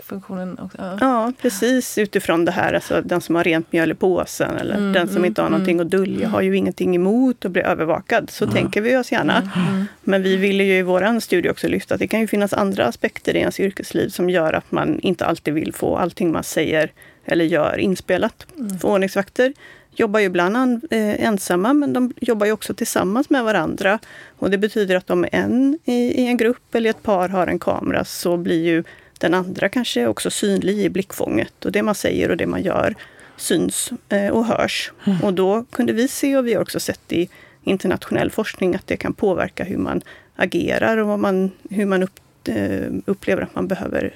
funktionen 0.01 0.59
också? 0.59 0.77
Ja. 0.77 0.97
ja. 1.01 1.33
precis. 1.41 1.97
Utifrån 1.97 2.45
det 2.45 2.51
här, 2.51 2.73
alltså 2.73 3.01
den 3.01 3.21
som 3.21 3.35
har 3.35 3.43
rent 3.43 3.71
mjöl 3.71 3.91
i 3.91 3.95
påsen 3.95 4.57
eller 4.57 4.75
mm, 4.75 4.93
den 4.93 5.07
som 5.07 5.15
mm, 5.15 5.25
inte 5.25 5.41
har 5.41 5.49
någonting 5.49 5.75
mm. 5.75 5.85
att 5.85 5.91
dölja 5.91 6.27
har 6.27 6.41
ju 6.41 6.57
ingenting 6.57 6.95
emot 6.95 7.45
att 7.45 7.51
bli 7.51 7.61
övervakad. 7.61 8.29
Så 8.29 8.47
tänker 8.47 8.81
vi 8.81 8.97
oss 8.97 9.11
gärna. 9.11 9.37
Mm, 9.37 9.67
mm. 9.69 9.85
Men 10.03 10.23
vi 10.23 10.35
ville 10.35 10.63
ju 10.63 10.77
i 10.77 10.81
vår 10.81 11.19
studie 11.19 11.49
också 11.49 11.67
lyfta 11.67 11.93
att 11.93 11.99
det 11.99 12.07
kan 12.07 12.19
ju 12.19 12.27
finnas 12.27 12.53
andra 12.53 12.85
aspekter 12.85 13.35
i 13.35 13.39
ens 13.39 13.59
yrkesliv 13.59 14.09
som 14.09 14.29
gör 14.29 14.53
att 14.53 14.71
man 14.71 14.99
inte 14.99 15.25
alltid 15.25 15.53
vill 15.53 15.73
få 15.73 15.97
allting 15.97 16.31
man 16.31 16.43
säger 16.43 16.91
eller 17.25 17.45
gör 17.45 17.77
inspelat. 17.77 18.45
Mm. 18.57 18.79
För 18.79 18.87
ordningsvakter 18.87 19.53
jobbar 19.95 20.19
ju 20.19 20.25
ibland 20.25 20.83
eh, 20.91 21.25
ensamma, 21.25 21.73
men 21.73 21.93
de 21.93 22.13
jobbar 22.21 22.45
ju 22.45 22.51
också 22.51 22.73
tillsammans 22.73 23.29
med 23.29 23.43
varandra. 23.43 23.99
Och 24.37 24.49
det 24.49 24.57
betyder 24.57 24.95
att 24.95 25.09
om 25.09 25.25
en 25.31 25.79
i, 25.85 26.21
i 26.21 26.27
en 26.27 26.37
grupp 26.37 26.75
eller 26.75 26.89
ett 26.89 27.03
par 27.03 27.29
har 27.29 27.47
en 27.47 27.59
kamera 27.59 28.05
så 28.05 28.37
blir 28.37 28.65
ju 28.65 28.83
den 29.19 29.33
andra 29.33 29.69
kanske 29.69 30.07
också 30.07 30.29
synlig 30.29 30.79
i 30.79 30.89
blickfånget. 30.89 31.65
Och 31.65 31.71
det 31.71 31.83
man 31.83 31.95
säger 31.95 32.31
och 32.31 32.37
det 32.37 32.47
man 32.47 32.63
gör 32.63 32.95
syns 33.37 33.91
eh, 34.09 34.29
och 34.29 34.45
hörs. 34.45 34.91
Mm. 35.05 35.21
Och 35.21 35.33
då 35.33 35.65
kunde 35.71 35.93
vi 35.93 36.07
se, 36.07 36.37
och 36.37 36.47
vi 36.47 36.53
har 36.53 36.61
också 36.61 36.79
sett 36.79 37.11
i 37.11 37.29
internationell 37.63 38.31
forskning, 38.31 38.75
att 38.75 38.87
det 38.87 38.97
kan 38.97 39.13
påverka 39.13 39.63
hur 39.63 39.77
man 39.77 40.01
agerar 40.35 40.97
och 40.97 41.07
vad 41.07 41.19
man, 41.19 41.51
hur 41.69 41.85
man 41.85 42.03
upp, 42.03 42.19
eh, 42.47 42.87
upplever 43.05 43.41
att 43.41 43.55
man 43.55 43.67
behöver 43.67 44.15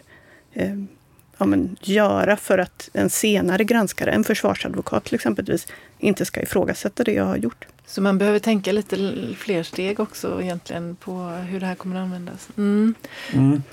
eh, 0.54 0.76
ja, 1.38 1.46
men, 1.46 1.78
göra 1.82 2.38
för 2.38 2.58
att 2.58 2.90
en 2.94 3.10
senare 3.10 3.64
granskare, 3.64 4.12
en 4.12 4.24
försvarsadvokat 4.24 5.04
till 5.06 5.16
exempelvis, 5.16 5.68
inte 6.00 6.26
ska 6.26 6.42
ifrågasätta 6.42 7.04
det 7.04 7.14
jag 7.14 7.26
har 7.26 7.38
gjort. 7.38 7.68
Så 7.86 8.02
man 8.02 8.18
behöver 8.18 8.40
tänka 8.40 8.72
lite 8.72 9.14
fler 9.38 9.64
steg 9.64 10.00
också 10.00 10.42
egentligen 10.42 10.96
på 10.96 11.14
hur 11.22 11.60
det 11.60 11.66
här 11.66 11.76
kommer 11.76 11.96
att 11.96 12.02
användas. 12.02 12.50
Mm. 12.58 12.96
Mm. 13.34 13.64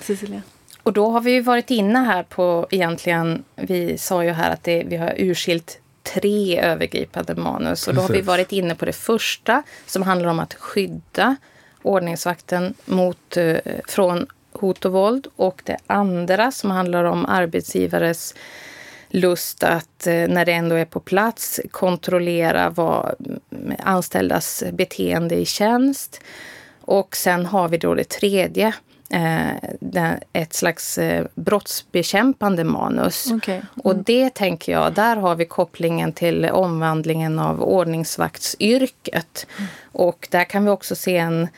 Cecilia? 0.00 0.42
Och 0.82 0.92
då 0.92 1.10
har 1.10 1.20
vi 1.20 1.40
varit 1.40 1.70
inne 1.70 1.98
här 1.98 2.22
på 2.22 2.66
egentligen, 2.70 3.44
vi 3.56 3.98
sa 3.98 4.24
ju 4.24 4.30
här 4.30 4.50
att 4.50 4.64
det, 4.64 4.84
vi 4.86 4.96
har 4.96 5.14
urskilt 5.18 5.80
tre 6.02 6.60
övergripande 6.60 7.34
manus. 7.34 7.88
Och 7.88 7.94
då 7.94 8.00
har 8.00 8.08
vi 8.08 8.20
varit 8.20 8.52
inne 8.52 8.74
på 8.74 8.84
det 8.84 8.92
första 8.92 9.62
som 9.86 10.02
handlar 10.02 10.28
om 10.28 10.40
att 10.40 10.54
skydda 10.54 11.36
ordningsvakten 11.82 12.74
mot, 12.84 13.36
eh, 13.36 13.56
från 13.88 14.26
hot 14.52 14.84
och 14.84 14.92
våld. 14.92 15.26
Och 15.36 15.62
det 15.64 15.76
andra 15.86 16.52
som 16.52 16.70
handlar 16.70 17.04
om 17.04 17.26
arbetsgivares 17.26 18.34
lust 19.08 19.64
att 19.64 20.06
eh, 20.06 20.28
när 20.28 20.44
det 20.44 20.52
ändå 20.52 20.76
är 20.76 20.84
på 20.84 21.00
plats 21.00 21.60
kontrollera 21.70 22.70
vad 22.70 23.14
anställdas 23.78 24.64
beteende 24.72 25.34
i 25.34 25.46
tjänst. 25.46 26.20
Och 26.80 27.16
sen 27.16 27.46
har 27.46 27.68
vi 27.68 27.78
då 27.78 27.94
det 27.94 28.08
tredje, 28.08 28.74
ett 30.32 30.52
slags 30.52 30.98
eh, 30.98 31.26
brottsbekämpande 31.34 32.64
manus. 32.64 33.32
Okay. 33.32 33.54
Mm. 33.54 33.66
Och 33.74 33.96
det 33.96 34.34
tänker 34.34 34.72
jag, 34.72 34.92
där 34.92 35.16
har 35.16 35.34
vi 35.34 35.44
kopplingen 35.44 36.12
till 36.12 36.44
omvandlingen 36.44 37.38
av 37.38 37.62
ordningsvaktsyrket. 37.62 39.46
Mm. 39.58 39.70
Och 39.92 40.28
där 40.30 40.44
kan 40.44 40.64
vi 40.64 40.70
också 40.70 40.96
se 40.96 41.16
en 41.16 41.48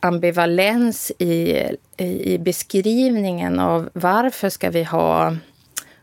ambivalens 0.00 1.12
i, 1.18 1.62
i, 1.96 2.34
i 2.34 2.38
beskrivningen 2.38 3.60
av 3.60 3.88
varför 3.92 4.48
ska 4.48 4.70
vi 4.70 4.82
ha 4.84 5.36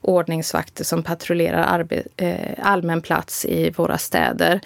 ordningsvakter 0.02 0.84
som 0.84 1.04
patrullerar 1.04 1.88
eh, 2.18 2.36
allmän 2.62 3.02
plats 3.02 3.46
i 3.46 3.70
våra 3.70 3.98
städer. 3.98 4.62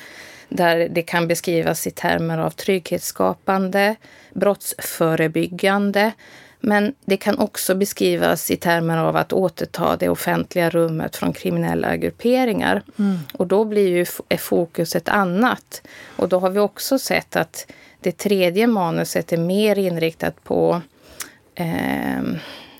Där 0.56 0.90
det 0.90 1.02
kan 1.02 1.28
beskrivas 1.28 1.88
i 1.88 1.92
termer 1.92 2.38
av 2.38 2.50
trygghetsskapande, 2.50 3.96
brottsförebyggande. 4.34 6.12
Men 6.60 6.94
det 7.06 7.18
kan 7.18 7.40
också 7.40 7.76
beskrivas 7.76 8.52
i 8.52 8.58
termer 8.58 8.98
av 8.98 9.16
att 9.16 9.34
återta 9.34 9.96
det 9.98 10.10
offentliga 10.10 10.70
rummet 10.70 11.16
från 11.16 11.34
kriminella 11.34 11.98
grupperingar. 11.98 12.84
Mm. 13.00 13.18
Och 13.34 13.48
då 13.48 13.66
blir 13.66 13.88
ju 13.88 14.06
fokus 14.38 14.96
ett 14.96 15.10
annat. 15.10 15.82
Och 16.16 16.30
då 16.30 16.40
har 16.40 16.50
vi 16.50 16.60
också 16.60 17.00
sett 17.00 17.36
att 17.36 17.72
det 18.00 18.18
tredje 18.18 18.68
manuset 18.68 19.34
är 19.34 19.38
mer 19.38 19.78
inriktat 19.78 20.44
på 20.44 20.82
eh, 21.56 22.22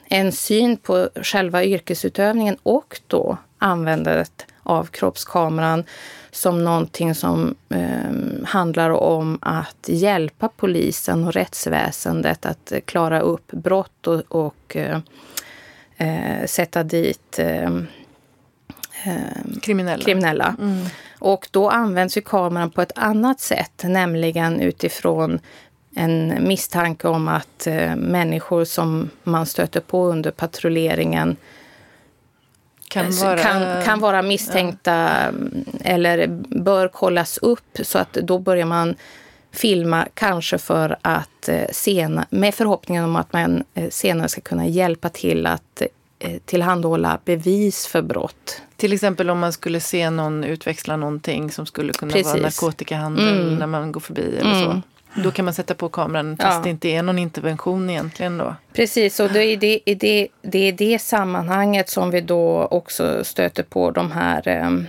en 0.10 0.32
syn 0.32 0.78
på 0.78 1.10
själva 1.16 1.64
yrkesutövningen 1.64 2.58
och 2.64 3.00
då 3.08 3.38
användandet 3.58 4.46
av 4.66 4.86
kroppskameran 4.86 5.84
som 6.32 6.64
någonting 6.64 7.16
som 7.16 7.56
eh, 7.70 8.46
handlar 8.46 8.90
om 8.90 9.40
att 9.42 9.86
hjälpa 9.86 10.50
polisen 10.50 11.24
och 11.24 11.34
rättsväsendet 11.34 12.46
att 12.46 12.74
klara 12.86 13.20
upp 13.20 13.52
brott 13.52 14.08
och, 14.08 14.22
och 14.28 14.76
eh, 14.76 15.00
eh 15.98 16.46
sätta 16.46 16.84
dit 16.84 17.40
eh, 17.40 17.72
kriminella. 19.62 20.04
kriminella. 20.04 20.56
Mm. 20.60 20.86
Och 21.20 21.48
då 21.52 21.70
används 21.70 22.18
ju 22.18 22.22
kameran 22.22 22.72
på 22.72 22.82
ett 22.82 22.98
annat 22.98 23.40
sätt, 23.40 23.84
nämligen 23.84 24.62
utifrån 24.62 25.40
en 25.96 26.48
misstanke 26.48 27.08
om 27.08 27.28
att 27.28 27.68
eh, 27.68 27.96
människor 27.96 28.66
som 28.66 29.10
man 29.24 29.46
stöter 29.46 29.80
på 29.80 30.06
under 30.06 30.32
patrulleringen 30.32 31.38
kan 32.96 33.06
eh, 33.06 33.24
vara, 33.24 33.38
kan, 33.38 33.84
kan 33.84 34.00
vara 34.00 34.22
misstänkta 34.22 34.92
ja. 34.92 35.32
eller 35.84 36.28
bör 36.64 36.88
kollas 36.88 37.38
upp 37.38 37.78
så 37.84 37.98
att 37.98 38.14
då 38.14 38.40
börjar 38.40 38.66
man 38.66 38.96
filma 39.52 40.08
kanske 40.14 40.58
för 40.58 40.98
att 41.02 41.50
eh, 41.50 41.64
sena, 41.72 42.26
med 42.30 42.56
förhoppningen 42.56 43.04
om 43.04 43.16
att 43.16 43.34
man 43.34 43.64
eh, 43.74 43.90
senare 43.90 44.30
ska 44.30 44.42
kunna 44.42 44.68
hjälpa 44.68 45.10
till 45.10 45.46
att 45.46 45.82
tillhandahålla 46.46 47.20
bevis 47.26 47.88
för 47.88 48.02
brott. 48.02 48.62
Till 48.76 48.94
exempel 48.94 49.30
om 49.30 49.40
man 49.40 49.54
skulle 49.54 49.80
se 49.80 50.10
någon 50.10 50.44
utväxla 50.44 50.98
någonting 50.98 51.52
som 51.52 51.66
skulle 51.66 51.94
kunna 51.94 52.12
Precis. 52.12 52.34
vara 52.34 52.42
narkotikahandel 52.42 53.42
mm. 53.42 53.56
när 53.56 53.68
man 53.68 53.92
går 53.92 54.00
förbi 54.00 54.38
eller 54.40 54.64
mm. 54.64 54.64
så. 54.64 54.82
Då 55.24 55.32
kan 55.32 55.46
man 55.46 55.54
sätta 55.54 55.76
på 55.76 55.90
kameran 55.90 56.38
fast 56.38 56.58
ja. 56.58 56.64
det 56.64 56.70
inte 56.70 56.88
är 56.88 57.04
någon 57.04 57.20
intervention 57.20 57.90
egentligen 57.90 58.38
då. 58.38 58.56
Precis, 58.74 59.20
och 59.20 59.30
det 59.30 59.44
är 59.44 59.58
det, 59.58 59.80
det, 59.86 60.28
det 60.42 60.60
är 60.68 60.72
det 60.72 61.02
sammanhanget 61.02 61.90
som 61.90 62.12
vi 62.12 62.22
då 62.22 62.68
också 62.72 63.24
stöter 63.24 63.64
på 63.64 63.92
de 63.92 64.12
här 64.12 64.48
ehm, 64.48 64.88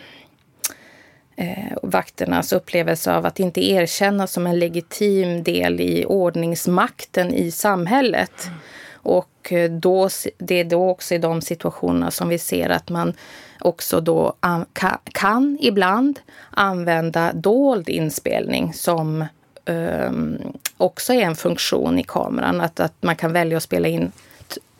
eh, 1.37 1.77
vakternas 1.83 2.53
upplevelse 2.53 3.15
av 3.15 3.27
att 3.27 3.41
inte 3.41 3.71
erkännas 3.71 4.33
som 4.33 4.47
en 4.47 4.59
legitim 4.59 5.43
del 5.43 5.81
i 5.81 6.05
ordningsmakten 6.07 7.35
i 7.35 7.51
samhället. 7.51 8.47
Mm. 8.47 8.59
Och 8.93 9.53
eh, 9.53 9.71
då, 9.71 10.09
det 10.39 10.61
är 10.61 10.65
då 10.65 10.91
också 10.91 11.15
i 11.15 11.19
de 11.19 11.41
situationerna 11.41 12.11
som 12.11 12.29
vi 12.29 12.39
ser 12.39 12.71
att 12.71 12.89
man 12.89 13.15
också 13.61 14.01
då 14.01 14.35
kan, 14.73 14.99
kan 15.12 15.59
ibland 15.61 16.21
använda 16.51 17.33
dold 17.33 17.89
inspelning 17.89 18.73
som 18.73 19.25
um, 19.66 20.38
också 20.76 21.12
är 21.12 21.22
en 21.22 21.37
funktion 21.37 21.98
i 21.98 22.02
kameran. 22.02 22.61
Att, 22.61 22.81
att 22.81 23.02
man 23.02 23.16
kan 23.16 23.33
välja 23.33 23.57
att 23.57 23.62
spela 23.62 23.88
in 23.88 24.12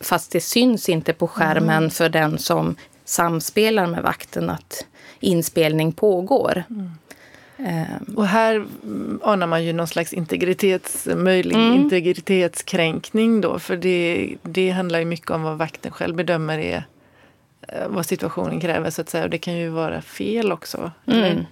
fast 0.01 0.33
det 0.33 0.41
syns 0.41 0.89
inte 0.89 1.13
på 1.13 1.29
skärmen 1.29 1.77
mm. 1.77 1.91
för 1.91 2.09
den 2.09 2.39
som 2.39 2.77
samspelar 3.05 3.87
med 3.87 4.03
vakten 4.03 4.51
att 4.51 4.87
inspelning 5.21 5.93
pågår. 5.93 6.65
Mm. 6.71 6.91
Um, 7.59 8.15
och 8.17 8.27
här 8.27 8.67
anar 9.23 9.47
man 9.47 9.65
ju 9.65 9.73
någon 9.73 9.87
slags 9.87 10.13
integritets, 10.13 11.09
möjlig 11.17 11.57
mm. 11.57 11.75
integritetskränkning 11.75 13.41
då. 13.41 13.59
För 13.59 13.77
det, 13.77 14.35
det 14.43 14.71
handlar 14.71 14.99
ju 14.99 15.05
mycket 15.05 15.31
om 15.31 15.43
vad 15.43 15.59
vakten 15.59 15.93
själv 15.93 16.17
bedömer 16.17 16.59
är 16.59 16.87
eh, 17.69 17.89
vad 17.89 18.07
situationen 18.07 18.61
kräver 18.61 18.91
så 18.91 19.01
att 19.01 19.09
säga. 19.09 19.25
Och 19.25 19.31
det 19.31 19.39
kan 19.39 19.57
ju 19.57 19.69
vara 19.69 20.03
fel 20.03 20.53
också. 20.53 20.91
Mm. 21.07 21.45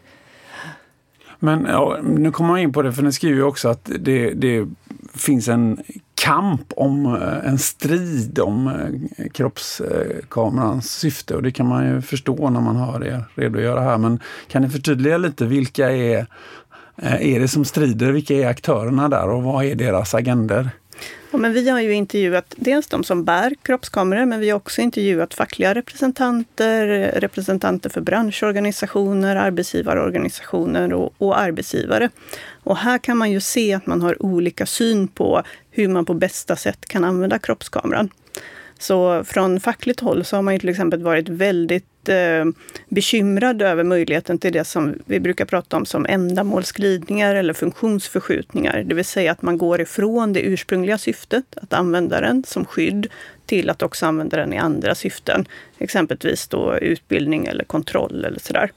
Men 1.44 1.64
ja, 1.64 1.98
nu 2.02 2.30
kommer 2.30 2.50
man 2.50 2.58
in 2.58 2.72
på 2.72 2.82
det, 2.82 2.92
för 2.92 3.02
ni 3.02 3.12
skriver 3.12 3.36
ju 3.36 3.42
också 3.42 3.68
att 3.68 3.90
det, 3.98 4.30
det 4.30 4.68
finns 5.14 5.48
en 5.48 5.82
kamp 6.14 6.72
om 6.76 7.06
eh, 7.06 7.48
en 7.48 7.58
strid 7.58 8.38
om 8.38 8.66
eh, 8.66 9.26
kroppskamerans 9.32 10.90
syfte 10.90 11.34
och 11.36 11.42
det 11.42 11.50
kan 11.50 11.68
man 11.68 11.86
ju 11.86 12.02
förstå 12.02 12.50
när 12.50 12.60
man 12.60 12.76
hör 12.76 13.04
er 13.04 13.24
redogöra 13.34 13.80
här. 13.80 13.98
Men 13.98 14.20
kan 14.48 14.62
ni 14.62 14.68
förtydliga 14.68 15.18
lite, 15.18 15.46
vilka 15.46 15.92
är, 15.92 16.26
eh, 16.96 17.34
är 17.34 17.40
det 17.40 17.48
som 17.48 17.64
strider? 17.64 18.12
Vilka 18.12 18.34
är 18.34 18.46
aktörerna 18.46 19.08
där 19.08 19.28
och 19.28 19.42
vad 19.42 19.64
är 19.64 19.74
deras 19.74 20.14
agender? 20.14 20.70
Ja, 21.34 21.38
men 21.38 21.52
vi 21.52 21.68
har 21.68 21.80
ju 21.80 21.92
intervjuat 21.92 22.54
dels 22.56 22.86
de 22.86 23.04
som 23.04 23.24
bär 23.24 23.54
kroppskameror, 23.62 24.26
men 24.26 24.40
vi 24.40 24.50
har 24.50 24.56
också 24.56 24.80
intervjuat 24.80 25.34
fackliga 25.34 25.74
representanter, 25.74 26.86
representanter 27.16 27.90
för 27.90 28.00
branschorganisationer, 28.00 29.36
arbetsgivarorganisationer 29.36 30.92
och, 30.92 31.14
och 31.18 31.38
arbetsgivare. 31.38 32.10
Och 32.62 32.76
här 32.76 32.98
kan 32.98 33.16
man 33.16 33.30
ju 33.30 33.40
se 33.40 33.74
att 33.74 33.86
man 33.86 34.02
har 34.02 34.22
olika 34.22 34.66
syn 34.66 35.08
på 35.08 35.42
hur 35.70 35.88
man 35.88 36.04
på 36.04 36.14
bästa 36.14 36.56
sätt 36.56 36.86
kan 36.86 37.04
använda 37.04 37.38
kroppskameran. 37.38 38.10
Så 38.78 39.24
från 39.24 39.60
fackligt 39.60 40.00
håll 40.00 40.24
så 40.24 40.36
har 40.36 40.42
man 40.42 40.54
ju 40.54 40.60
till 40.60 40.68
exempel 40.68 41.02
varit 41.02 41.28
väldigt 41.28 41.84
väldigt 41.84 41.93
eh, 42.08 42.44
bekymrad 42.88 43.62
över 43.62 43.84
möjligheten 43.84 44.38
till 44.38 44.52
det 44.52 44.64
som 44.64 44.94
vi 45.06 45.20
brukar 45.20 45.44
prata 45.44 45.76
om 45.76 45.86
som 45.86 46.06
ändamålsglidningar 46.06 47.34
eller 47.34 47.52
funktionsförskjutningar. 47.52 48.84
Det 48.86 48.94
vill 48.94 49.04
säga 49.04 49.32
att 49.32 49.42
man 49.42 49.58
går 49.58 49.80
ifrån 49.80 50.32
det 50.32 50.40
ursprungliga 50.40 50.98
syftet, 50.98 51.44
att 51.56 51.72
använda 51.72 52.20
den 52.20 52.44
som 52.46 52.64
skydd, 52.64 53.06
till 53.46 53.70
att 53.70 53.82
också 53.82 54.06
använda 54.06 54.36
den 54.36 54.52
i 54.52 54.58
andra 54.58 54.94
syften. 54.94 55.46
Exempelvis 55.78 56.48
då 56.48 56.78
utbildning 56.78 57.46
eller 57.46 57.64
kontroll 57.64 58.24
eller 58.24 58.38
sådär. 58.38 58.70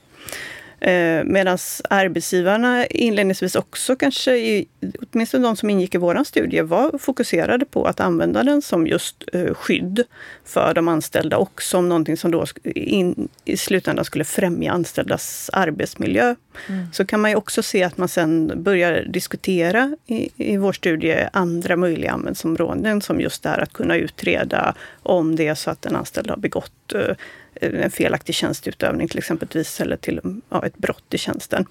Eh, 0.79 1.23
Medan 1.23 1.57
arbetsgivarna 1.89 2.85
inledningsvis 2.85 3.55
också 3.55 3.95
kanske, 3.95 4.37
i, 4.37 4.67
åtminstone 5.11 5.47
de 5.47 5.55
som 5.55 5.69
ingick 5.69 5.95
i 5.95 5.97
vår 5.97 6.23
studie, 6.23 6.61
var 6.61 6.97
fokuserade 6.97 7.65
på 7.65 7.85
att 7.85 7.99
använda 7.99 8.43
den 8.43 8.61
som 8.61 8.87
just 8.87 9.23
eh, 9.33 9.53
skydd 9.53 10.03
för 10.45 10.73
de 10.73 10.87
anställda 10.87 11.37
och 11.37 11.61
som 11.61 11.89
någonting 11.89 12.17
som 12.17 12.31
då 12.31 12.45
in, 12.63 13.27
i 13.45 13.57
slutändan 13.57 14.05
skulle 14.05 14.23
främja 14.23 14.71
anställdas 14.71 15.49
arbetsmiljö. 15.53 16.35
Mm. 16.67 16.85
Så 16.93 17.05
kan 17.05 17.21
man 17.21 17.31
ju 17.31 17.37
också 17.37 17.63
se 17.63 17.83
att 17.83 17.97
man 17.97 18.07
sen 18.07 18.63
börjar 18.63 19.03
diskutera 19.03 19.95
i, 20.05 20.29
i 20.37 20.57
vår 20.57 20.73
studie 20.73 21.27
andra 21.33 21.75
möjliga 21.75 22.11
användningsområden 22.11 23.01
som 23.01 23.21
just 23.21 23.43
det 23.43 23.49
här 23.49 23.59
att 23.59 23.73
kunna 23.73 23.95
utreda 23.95 24.75
om 25.03 25.35
det 25.35 25.47
är 25.47 25.55
så 25.55 25.71
att 25.71 25.85
en 25.85 25.95
anställd 25.95 26.29
har 26.29 26.37
begått 26.37 26.93
eh, 26.93 27.15
en 27.61 27.91
felaktig 27.91 28.35
tjänsteutövning 28.35 29.07
till 29.07 29.17
exempelvis, 29.17 29.81
eller 29.81 29.97
till 29.97 30.21
ja, 30.49 30.65
ett 30.65 30.77
brott 30.77 31.13
i 31.13 31.17
tjänsten. 31.17 31.65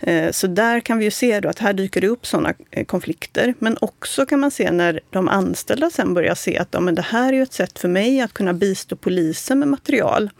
Eh, 0.00 0.30
så 0.30 0.46
där 0.46 0.80
kan 0.80 0.98
vi 0.98 1.04
ju 1.04 1.10
se 1.10 1.40
då 1.40 1.48
att 1.48 1.58
här 1.58 1.72
dyker 1.72 2.00
det 2.00 2.08
upp 2.08 2.26
sådana 2.26 2.54
eh, 2.70 2.84
konflikter. 2.84 3.54
Men 3.58 3.76
också 3.80 4.26
kan 4.26 4.40
man 4.40 4.50
se 4.50 4.70
när 4.70 5.00
de 5.10 5.28
anställda 5.28 5.90
sen 5.90 6.14
börjar 6.14 6.34
se 6.34 6.58
att 6.58 6.68
ja, 6.70 6.80
men 6.80 6.94
det 6.94 7.02
här 7.02 7.28
är 7.28 7.36
ju 7.36 7.42
ett 7.42 7.52
sätt 7.52 7.78
för 7.78 7.88
mig 7.88 8.20
att 8.20 8.32
kunna 8.32 8.52
bistå 8.52 8.96
polisen 8.96 9.58
med 9.58 9.68
material. 9.68 10.30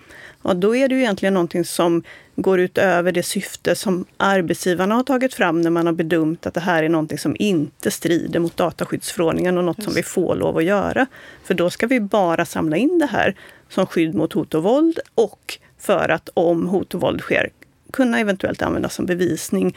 Och 0.42 0.57
då 0.57 0.76
är 0.76 0.88
det 0.88 0.94
ju 0.94 1.00
egentligen 1.00 1.35
någonting 1.35 1.64
som 1.64 2.02
går 2.37 2.61
utöver 2.61 3.12
det 3.12 3.22
syfte 3.22 3.74
som 3.74 4.05
arbetsgivarna 4.16 4.94
har 4.94 5.02
tagit 5.02 5.35
fram 5.35 5.61
när 5.61 5.70
man 5.70 5.87
har 5.87 5.92
bedömt 5.92 6.46
att 6.46 6.55
det 6.55 6.61
här 6.61 6.83
är 6.83 6.88
någonting 6.88 7.18
som 7.18 7.37
inte 7.38 7.90
strider 7.90 8.40
mot 8.40 8.57
dataskyddsförordningen 8.57 9.59
och 9.59 9.64
något 9.64 9.79
Just. 9.79 9.85
som 9.85 9.94
vi 9.94 10.02
får 10.02 10.37
lov 10.37 10.57
att 10.57 10.64
göra. 10.64 11.07
För 11.44 11.55
då 11.55 11.70
ska 11.70 11.87
vi 11.87 12.00
bara 12.00 12.44
samla 12.44 12.76
in 12.76 12.98
det 12.98 13.07
här 13.07 13.35
som 13.68 13.87
skydd 13.87 14.14
mot 14.14 14.33
hot 14.33 14.55
och 14.55 14.62
våld 14.62 14.98
och 15.14 15.59
för 15.79 16.09
att 16.09 16.29
om 16.35 16.66
hot 16.66 16.94
och 16.94 17.00
våld 17.00 17.20
sker 17.20 17.50
kunna 17.92 18.20
eventuellt 18.20 18.62
användas 18.62 18.94
som 18.94 19.07
bevisning 19.07 19.76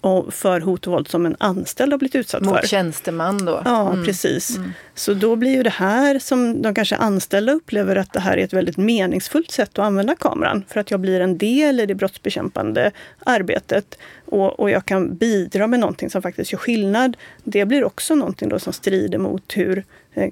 och 0.00 0.34
för 0.34 0.60
hot 0.60 0.86
och 0.86 0.92
våld 0.92 1.08
som 1.08 1.26
en 1.26 1.36
anställd 1.38 1.92
har 1.92 1.98
blivit 1.98 2.14
utsatt 2.14 2.42
Mot 2.42 2.54
för. 2.54 2.62
Mot 2.62 2.68
tjänsteman 2.68 3.44
då? 3.44 3.62
Ja, 3.64 3.92
mm. 3.92 4.04
precis. 4.04 4.56
Mm. 4.56 4.72
Så 4.94 5.14
då 5.14 5.36
blir 5.36 5.50
ju 5.50 5.62
det 5.62 5.70
här 5.70 6.18
som 6.18 6.62
de 6.62 6.74
kanske 6.74 6.96
anställda 6.96 7.52
upplever 7.52 7.96
att 7.96 8.12
det 8.12 8.20
här 8.20 8.36
är 8.36 8.44
ett 8.44 8.52
väldigt 8.52 8.76
meningsfullt 8.76 9.50
sätt 9.50 9.70
att 9.78 9.84
använda 9.84 10.14
kameran. 10.14 10.64
För 10.68 10.80
att 10.80 10.90
jag 10.90 11.00
blir 11.00 11.20
en 11.20 11.38
del 11.38 11.80
i 11.80 11.86
det 11.86 11.94
brottsbekämpande 11.94 12.90
arbetet 13.26 13.98
och, 14.24 14.60
och 14.60 14.70
jag 14.70 14.84
kan 14.84 15.16
bidra 15.16 15.66
med 15.66 15.80
någonting 15.80 16.10
som 16.10 16.22
faktiskt 16.22 16.52
gör 16.52 16.58
skillnad. 16.58 17.16
Det 17.44 17.64
blir 17.64 17.84
också 17.84 18.14
någonting 18.14 18.48
då 18.48 18.58
som 18.58 18.72
strider 18.72 19.18
mot 19.18 19.56
hur 19.56 19.84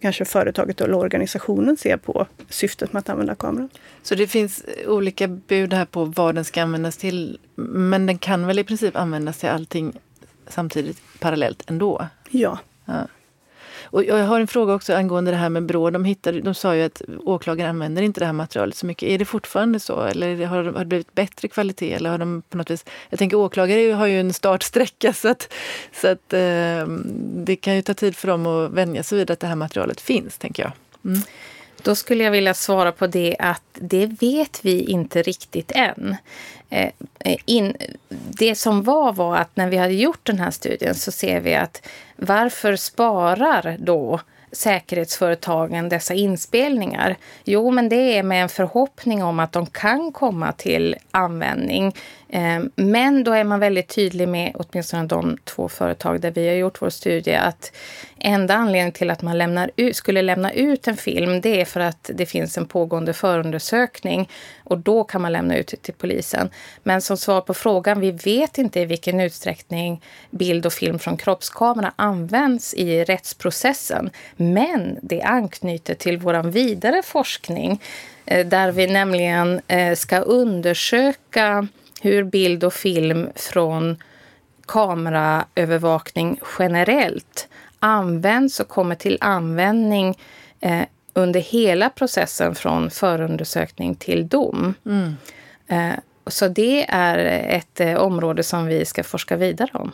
kanske 0.02 0.24
företaget 0.24 0.80
eller 0.80 0.94
organisationen 0.94 1.76
ser 1.76 1.96
på 1.96 2.26
syftet 2.48 2.92
med 2.92 3.00
att 3.00 3.08
använda 3.08 3.34
kameran. 3.34 3.68
Så 4.02 4.14
det 4.14 4.26
finns 4.26 4.64
olika 4.86 5.28
bud 5.28 5.72
här 5.72 5.84
på 5.84 6.04
vad 6.04 6.34
den 6.34 6.44
ska 6.44 6.62
användas 6.62 6.96
till. 6.96 7.38
Men 7.54 8.06
den 8.06 8.18
kan 8.18 8.46
väl 8.46 8.58
i 8.58 8.64
princip 8.64 8.96
användas 8.96 9.38
till 9.38 9.48
allting 9.48 9.92
samtidigt 10.48 11.02
parallellt 11.18 11.70
ändå? 11.70 12.06
Ja. 12.30 12.58
ja. 12.84 13.06
Och 13.86 14.04
jag 14.04 14.24
har 14.24 14.40
en 14.40 14.46
fråga 14.46 14.74
också 14.74 14.94
angående 14.94 15.30
det 15.30 15.36
här 15.36 15.48
med 15.48 15.66
Brå. 15.66 15.90
De, 15.90 16.04
hittade, 16.04 16.40
de 16.40 16.54
sa 16.54 16.76
ju 16.76 16.82
att 16.82 17.02
åklagare 17.24 17.68
använder 17.68 18.02
inte 18.02 18.20
det 18.20 18.26
här 18.26 18.32
materialet 18.32 18.76
så 18.76 18.86
mycket. 18.86 19.08
Är 19.08 19.18
det 19.18 19.24
fortfarande 19.24 19.80
så? 19.80 20.02
Eller 20.02 20.46
har, 20.46 20.64
har 20.64 20.78
det 20.78 20.84
blivit 20.84 21.14
bättre 21.14 21.48
kvalitet? 21.48 21.92
Eller 21.92 22.10
har 22.10 22.18
de 22.18 22.42
på 22.48 22.56
något 22.56 22.70
vis, 22.70 22.84
jag 23.10 23.18
tänker 23.18 23.36
åklagare 23.36 23.92
har 23.92 24.06
ju 24.06 24.20
en 24.20 24.32
startsträcka 24.32 25.12
så 25.12 25.28
att, 25.28 25.52
så 25.92 26.08
att 26.08 26.32
eh, 26.32 26.86
det 27.44 27.56
kan 27.60 27.76
ju 27.76 27.82
ta 27.82 27.94
tid 27.94 28.16
för 28.16 28.28
dem 28.28 28.46
att 28.46 28.70
vänja 28.70 29.02
sig 29.02 29.18
vid 29.18 29.30
att 29.30 29.40
det 29.40 29.46
här 29.46 29.56
materialet 29.56 30.00
finns, 30.00 30.38
tänker 30.38 30.62
jag. 30.62 30.72
Mm. 31.04 31.22
Då 31.82 31.94
skulle 31.94 32.24
jag 32.24 32.30
vilja 32.30 32.54
svara 32.54 32.92
på 32.92 33.06
det 33.06 33.36
att 33.38 33.62
det 33.72 34.06
vet 34.06 34.64
vi 34.64 34.84
inte 34.84 35.22
riktigt 35.22 35.72
än. 35.74 36.16
Eh, 36.70 36.90
eh, 37.18 37.36
in, 37.44 37.76
det 38.08 38.54
som 38.54 38.82
var 38.82 39.12
var 39.12 39.36
att 39.36 39.56
när 39.56 39.68
vi 39.68 39.76
hade 39.76 39.94
gjort 39.94 40.26
den 40.26 40.38
här 40.38 40.50
studien 40.50 40.94
så 40.94 41.12
ser 41.12 41.40
vi 41.40 41.54
att 41.54 41.86
varför 42.16 42.76
sparar 42.76 43.76
då 43.78 44.20
säkerhetsföretagen 44.52 45.88
dessa 45.88 46.14
inspelningar? 46.14 47.16
Jo, 47.44 47.70
men 47.70 47.88
det 47.88 48.18
är 48.18 48.22
med 48.22 48.42
en 48.42 48.48
förhoppning 48.48 49.22
om 49.22 49.40
att 49.40 49.52
de 49.52 49.66
kan 49.66 50.12
komma 50.12 50.52
till 50.52 50.96
användning. 51.10 51.94
Ehm, 52.28 52.70
men 52.76 53.24
då 53.24 53.32
är 53.32 53.44
man 53.44 53.60
väldigt 53.60 53.88
tydlig 53.88 54.28
med, 54.28 54.52
åtminstone 54.54 55.06
de 55.06 55.38
två 55.44 55.68
företag 55.68 56.20
där 56.20 56.30
vi 56.30 56.48
har 56.48 56.54
gjort 56.54 56.82
vår 56.82 56.90
studie, 56.90 57.34
att 57.34 57.72
enda 58.18 58.54
anledningen 58.54 58.92
till 58.92 59.10
att 59.10 59.22
man 59.22 59.38
lämnar 59.38 59.70
ut, 59.76 59.96
skulle 59.96 60.22
lämna 60.22 60.52
ut 60.52 60.88
en 60.88 60.96
film 60.96 61.40
det 61.40 61.60
är 61.60 61.64
för 61.64 61.80
att 61.80 62.10
det 62.14 62.26
finns 62.26 62.58
en 62.58 62.66
pågående 62.66 63.12
förundersökning 63.12 64.28
och 64.64 64.78
då 64.78 65.04
kan 65.04 65.22
man 65.22 65.32
lämna 65.32 65.56
ut 65.56 65.74
till 65.82 65.94
polisen. 65.94 66.50
Men 66.82 67.02
som 67.02 67.16
svar 67.16 67.40
på 67.40 67.54
frågan, 67.54 68.00
vi 68.00 68.10
vet 68.10 68.58
inte 68.58 68.80
i 68.80 68.84
vilken 68.84 69.20
utsträckning 69.20 70.02
bild 70.30 70.66
och 70.66 70.72
film 70.72 70.98
från 70.98 71.16
kroppskamera 71.16 71.92
används 71.96 72.74
i 72.74 73.04
rättsprocessen. 73.04 74.10
Men 74.36 74.98
det 75.02 75.22
anknyter 75.22 75.94
till 75.94 76.18
vår 76.18 76.42
vidare 76.42 77.02
forskning 77.02 77.82
eh, 78.24 78.46
där 78.46 78.72
vi 78.72 78.86
nämligen 78.86 79.60
eh, 79.68 79.94
ska 79.94 80.18
undersöka 80.18 81.68
hur 82.00 82.24
bild 82.24 82.64
och 82.64 82.74
film 82.74 83.28
från 83.34 83.96
kameraövervakning 84.66 86.40
generellt 86.58 87.48
används 87.80 88.60
och 88.60 88.68
kommer 88.68 88.94
till 88.94 89.18
användning 89.20 90.18
eh, 90.60 90.82
under 91.12 91.40
hela 91.40 91.90
processen 91.90 92.54
från 92.54 92.90
förundersökning 92.90 93.94
till 93.94 94.28
dom. 94.28 94.74
Mm. 94.86 95.16
Eh, 95.66 95.98
så 96.26 96.48
det 96.48 96.86
är 96.88 97.18
ett 97.56 97.80
eh, 97.80 97.94
område 97.94 98.42
som 98.42 98.66
vi 98.66 98.84
ska 98.84 99.04
forska 99.04 99.36
vidare 99.36 99.70
om. 99.72 99.92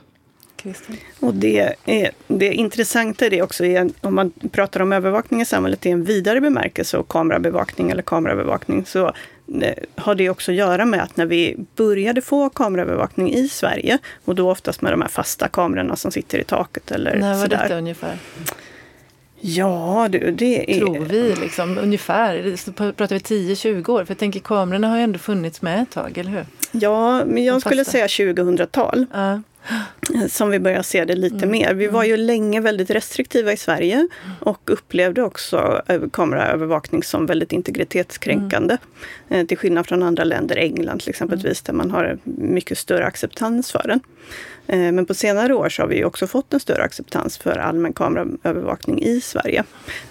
Och 1.20 1.34
det, 1.34 1.76
är, 1.84 2.10
det 2.28 2.52
intressanta 2.52 3.26
i 3.26 3.28
det 3.28 3.42
också 3.42 3.64
är, 3.64 3.90
om 4.00 4.14
man 4.14 4.32
pratar 4.52 4.80
om 4.80 4.92
övervakning 4.92 5.40
i 5.40 5.44
samhället 5.44 5.86
i 5.86 5.90
en 5.90 6.04
vidare 6.04 6.40
bemärkelse 6.40 6.98
och 6.98 7.08
kamerabevakning 7.08 7.90
eller 7.90 8.02
kameraövervakning, 8.02 8.84
så 8.86 9.12
Eh, 9.60 9.74
har 9.96 10.14
det 10.14 10.30
också 10.30 10.50
att 10.50 10.56
göra 10.56 10.84
med 10.84 11.02
att 11.02 11.16
när 11.16 11.26
vi 11.26 11.56
började 11.76 12.20
få 12.20 12.48
kameraövervakning 12.50 13.34
i 13.34 13.48
Sverige, 13.48 13.98
och 14.24 14.34
då 14.34 14.50
oftast 14.50 14.82
med 14.82 14.92
de 14.92 15.00
här 15.00 15.08
fasta 15.08 15.48
kamerorna 15.48 15.96
som 15.96 16.10
sitter 16.10 16.38
i 16.38 16.44
taket 16.44 16.90
eller 16.90 17.16
När 17.16 17.34
var 17.34 17.42
sådär. 17.42 17.62
detta 17.62 17.78
ungefär? 17.78 18.18
Ja, 19.40 20.08
det, 20.10 20.18
det 20.18 20.76
är... 20.76 20.78
Tror 20.78 20.98
vi 20.98 21.34
liksom, 21.40 21.78
ungefär? 21.78 22.56
Så 22.56 22.72
pratar 22.72 23.08
vi 23.08 23.18
10-20 23.18 23.90
år? 23.90 24.04
För 24.04 24.10
jag 24.10 24.18
tänker 24.18 24.40
kamerorna 24.40 24.88
har 24.88 24.96
ju 24.96 25.02
ändå 25.02 25.18
funnits 25.18 25.62
med 25.62 25.82
ett 25.82 25.90
tag, 25.90 26.18
eller 26.18 26.30
hur? 26.30 26.46
Ja, 26.72 27.24
men 27.24 27.44
jag 27.44 27.60
skulle 27.60 27.84
säga 27.84 28.06
2000-tal. 28.06 29.06
Uh 29.14 29.38
som 30.28 30.50
vi 30.50 30.58
börjar 30.58 30.82
se 30.82 31.04
det 31.04 31.16
lite 31.16 31.36
mm. 31.36 31.50
mer. 31.50 31.74
Vi 31.74 31.86
var 31.86 32.04
ju 32.04 32.14
mm. 32.14 32.26
länge 32.26 32.60
väldigt 32.60 32.90
restriktiva 32.90 33.52
i 33.52 33.56
Sverige 33.56 34.08
och 34.40 34.70
upplevde 34.70 35.22
också 35.22 35.82
kameraövervakning 36.12 37.02
som 37.02 37.26
väldigt 37.26 37.52
integritetskränkande. 37.52 38.76
Mm. 39.28 39.40
Eh, 39.40 39.46
till 39.46 39.58
skillnad 39.58 39.86
från 39.86 40.02
andra 40.02 40.24
länder, 40.24 40.56
England 40.56 40.98
till 40.98 41.10
exempelvis, 41.10 41.62
där 41.62 41.72
man 41.72 41.90
har 41.90 42.18
mycket 42.24 42.78
större 42.78 43.06
acceptans 43.06 43.72
för 43.72 43.84
den. 43.86 44.00
Eh, 44.66 44.92
men 44.92 45.06
på 45.06 45.14
senare 45.14 45.54
år 45.54 45.68
så 45.68 45.82
har 45.82 45.88
vi 45.88 46.04
också 46.04 46.26
fått 46.26 46.54
en 46.54 46.60
större 46.60 46.82
acceptans 46.82 47.38
för 47.38 47.58
allmän 47.58 47.92
kameraövervakning 47.92 49.02
i 49.02 49.20
Sverige. 49.20 49.64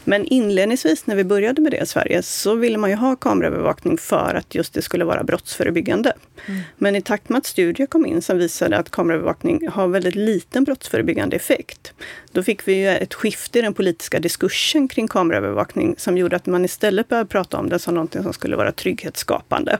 Men 0.04 0.26
inledningsvis 0.26 1.08
när 1.08 1.16
vi 1.16 1.24
började 1.24 1.62
med 1.62 1.72
det 1.72 1.82
i 1.82 1.86
Sverige 1.86 2.24
så 2.24 2.56
ville 2.56 2.78
man 2.78 2.90
ju 2.90 2.96
ha 2.96 3.16
kameraövervakning 3.16 3.98
för 3.98 4.36
att 4.36 4.56
just 4.56 4.74
det 4.74 4.82
skulle 4.82 5.06
vara 5.06 5.24
brottsförebyggande. 5.24 6.14
Mm. 6.46 6.62
Men 6.78 6.96
i 6.96 7.02
takt 7.02 7.30
med 7.30 7.38
att 7.38 7.46
studier 7.46 7.88
kom 7.88 8.06
in 8.06 8.22
som 8.22 8.38
visade 8.38 8.78
att 8.78 8.90
kameraövervakning 8.90 9.68
har 9.68 9.88
väldigt 9.88 10.16
liten 10.16 10.64
brottsförebyggande 10.64 11.36
effekt. 11.36 11.94
Då 12.32 12.44
fick 12.44 12.68
vi 12.68 12.86
ett 12.86 13.14
skifte 13.14 13.60
i 13.60 13.62
den 13.62 13.74
politiska 13.74 14.20
diskursen 14.20 14.88
kring 14.88 15.08
kameraövervakning 15.08 15.96
som 15.98 16.18
gjorde 16.18 16.36
att 16.36 16.46
man 16.46 16.66
istället 16.66 17.08
började 17.08 17.30
prata 17.30 17.58
om 17.58 17.70
det 17.70 17.80
som 17.80 17.94
någonting 17.94 18.24
som 18.24 18.34
skulle 18.34 18.56
vara 18.56 18.72
trygghetsskapande 18.72 19.78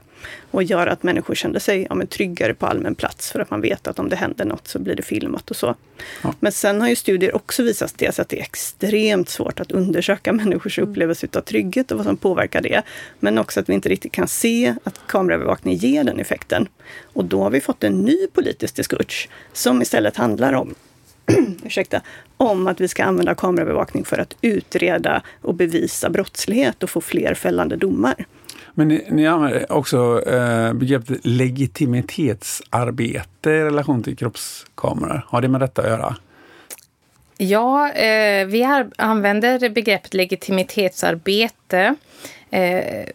och 0.52 0.64
göra 0.64 0.92
att 0.92 1.04
människor 1.04 1.36
kände 1.36 1.60
sig 1.60 1.86
ja, 1.90 1.96
men 1.96 2.08
tryggare 2.08 2.54
på 2.54 2.66
allmän 2.66 2.96
plats 2.96 3.32
för 3.32 3.40
att 3.40 3.50
man 3.50 3.62
vet 3.62 3.88
att 3.88 4.00
om 4.00 4.10
det 4.10 4.16
händer 4.16 4.46
något 4.46 4.68
så 4.68 4.80
blir 4.80 4.96
det 4.96 5.04
filmat 5.04 5.50
och 5.50 5.56
så. 5.56 5.76
Ja. 6.22 6.34
Men 6.40 6.52
sen 6.52 6.82
har 6.82 6.88
ju 6.88 6.96
studier 6.96 7.36
också 7.36 7.64
visat 7.64 7.94
dels 7.98 8.20
att 8.20 8.30
det 8.30 8.40
är 8.40 8.44
extremt 8.44 9.30
svårt 9.30 9.60
att 9.60 9.72
undersöka 9.72 10.34
människors 10.34 10.78
mm. 10.80 10.90
upplevelse 10.90 11.28
av 11.34 11.42
trygghet 11.42 11.92
och 11.92 11.98
vad 11.98 12.06
som 12.06 12.18
påverkar 12.18 12.62
det. 12.62 12.82
Men 13.20 13.38
också 13.38 13.60
att 13.60 13.70
vi 13.70 13.74
inte 13.74 13.90
riktigt 13.90 14.12
kan 14.12 14.28
se 14.28 14.76
att 14.84 15.00
kameraövervakning 15.08 15.76
ger 15.76 16.04
den 16.04 16.20
effekten. 16.20 16.68
Och 17.04 17.26
då 17.26 17.44
har 17.44 17.50
vi 17.50 17.62
fått 17.62 17.84
en 17.84 18.02
ny 18.02 18.28
politisk 18.28 18.76
diskurs 18.76 19.30
som 19.54 19.82
istället 19.82 20.18
handlar 20.18 20.54
om 20.54 20.76
ursäkta, 21.64 22.02
om 22.38 22.68
att 22.68 22.82
vi 22.82 22.88
ska 22.88 23.04
använda 23.04 23.36
kameraövervakning 23.36 24.06
för 24.06 24.18
att 24.18 24.36
utreda 24.42 25.22
och 25.42 25.56
bevisa 25.56 26.10
brottslighet 26.10 26.84
och 26.84 26.90
få 26.90 27.02
fler 27.02 27.34
fällande 27.34 27.76
domar. 27.76 28.26
Men 28.74 28.88
ni, 28.88 29.06
ni 29.10 29.28
använder 29.28 29.72
också 29.72 30.24
eh, 30.28 30.74
begreppet 30.74 31.26
legitimitetsarbete 31.26 33.50
i 33.50 33.64
relation 33.64 34.04
till 34.04 34.18
kroppskameror. 34.18 35.26
Har 35.28 35.42
det 35.42 35.48
med 35.48 35.62
detta 35.62 35.82
att 35.82 35.88
göra? 35.88 36.16
Ja, 37.38 37.92
eh, 37.92 38.46
vi 38.46 38.86
använder 38.98 39.70
begreppet 39.70 40.14
legitimitetsarbete. 40.14 41.96
Eh, 42.50 43.06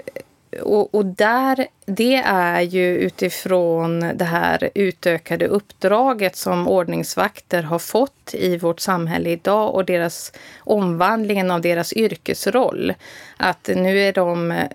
och, 0.62 0.94
och, 0.94 1.06
där, 1.06 1.66
det 1.86 2.16
är 2.26 2.60
ju 2.60 2.96
utifrån 2.96 4.00
det 4.14 4.24
här 4.24 4.70
utökade 4.74 5.46
uppdraget 5.46 6.36
som 6.36 6.68
ordningsvakter 6.68 7.62
har 7.62 7.78
fått 7.78 8.34
i 8.34 8.56
vårt 8.56 8.80
samhälle 8.80 9.30
idag 9.30 9.74
och 9.74 9.84
deras 9.84 10.32
omvandlingen 10.58 11.50
av 11.50 11.60
deras 11.60 11.92
yrkesroll. 11.92 12.94
Att 13.36 13.70
nu 13.74 14.00
är 14.00 14.12
de 14.12 14.50
eh, 14.50 14.66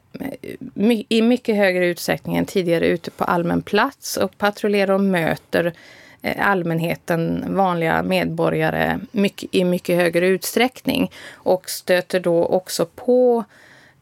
my, 0.74 1.06
i 1.10 1.22
mycket 1.22 1.56
högre 1.56 1.86
utsträckning 1.86 2.38
än 2.38 2.46
tidigare 2.46 2.88
ute 2.88 3.12
på 3.12 3.24
allmän 3.24 3.62
plats 3.62 4.18
och 4.18 4.38
patrullerar 4.38 4.94
och 4.94 5.02
möter 5.02 5.74
eh, 6.22 6.50
allmänheten, 6.50 7.46
vanliga 7.48 8.04
medborgare, 8.04 9.00
mycket, 9.12 9.50
i 9.56 9.64
mycket 9.64 9.96
högre 9.96 10.28
utsträckning. 10.28 11.12
Och 11.34 11.70
stöter 11.70 12.20
då 12.20 12.46
också 12.46 12.86
på 12.86 13.44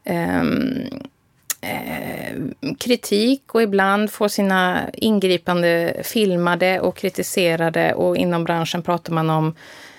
um, 0.04 0.80
Eh, 0.90 1.10
Eh, 1.62 2.36
kritik 2.78 3.54
och 3.54 3.62
ibland 3.62 4.10
får 4.10 4.28
sina 4.28 4.90
ingripande 4.92 5.96
filmade 6.04 6.80
och 6.80 6.96
kritiserade 6.96 7.94
och 7.94 8.16
inom 8.16 8.44
branschen 8.44 8.82
pratar 8.82 9.12
man 9.12 9.30
om 9.30 9.54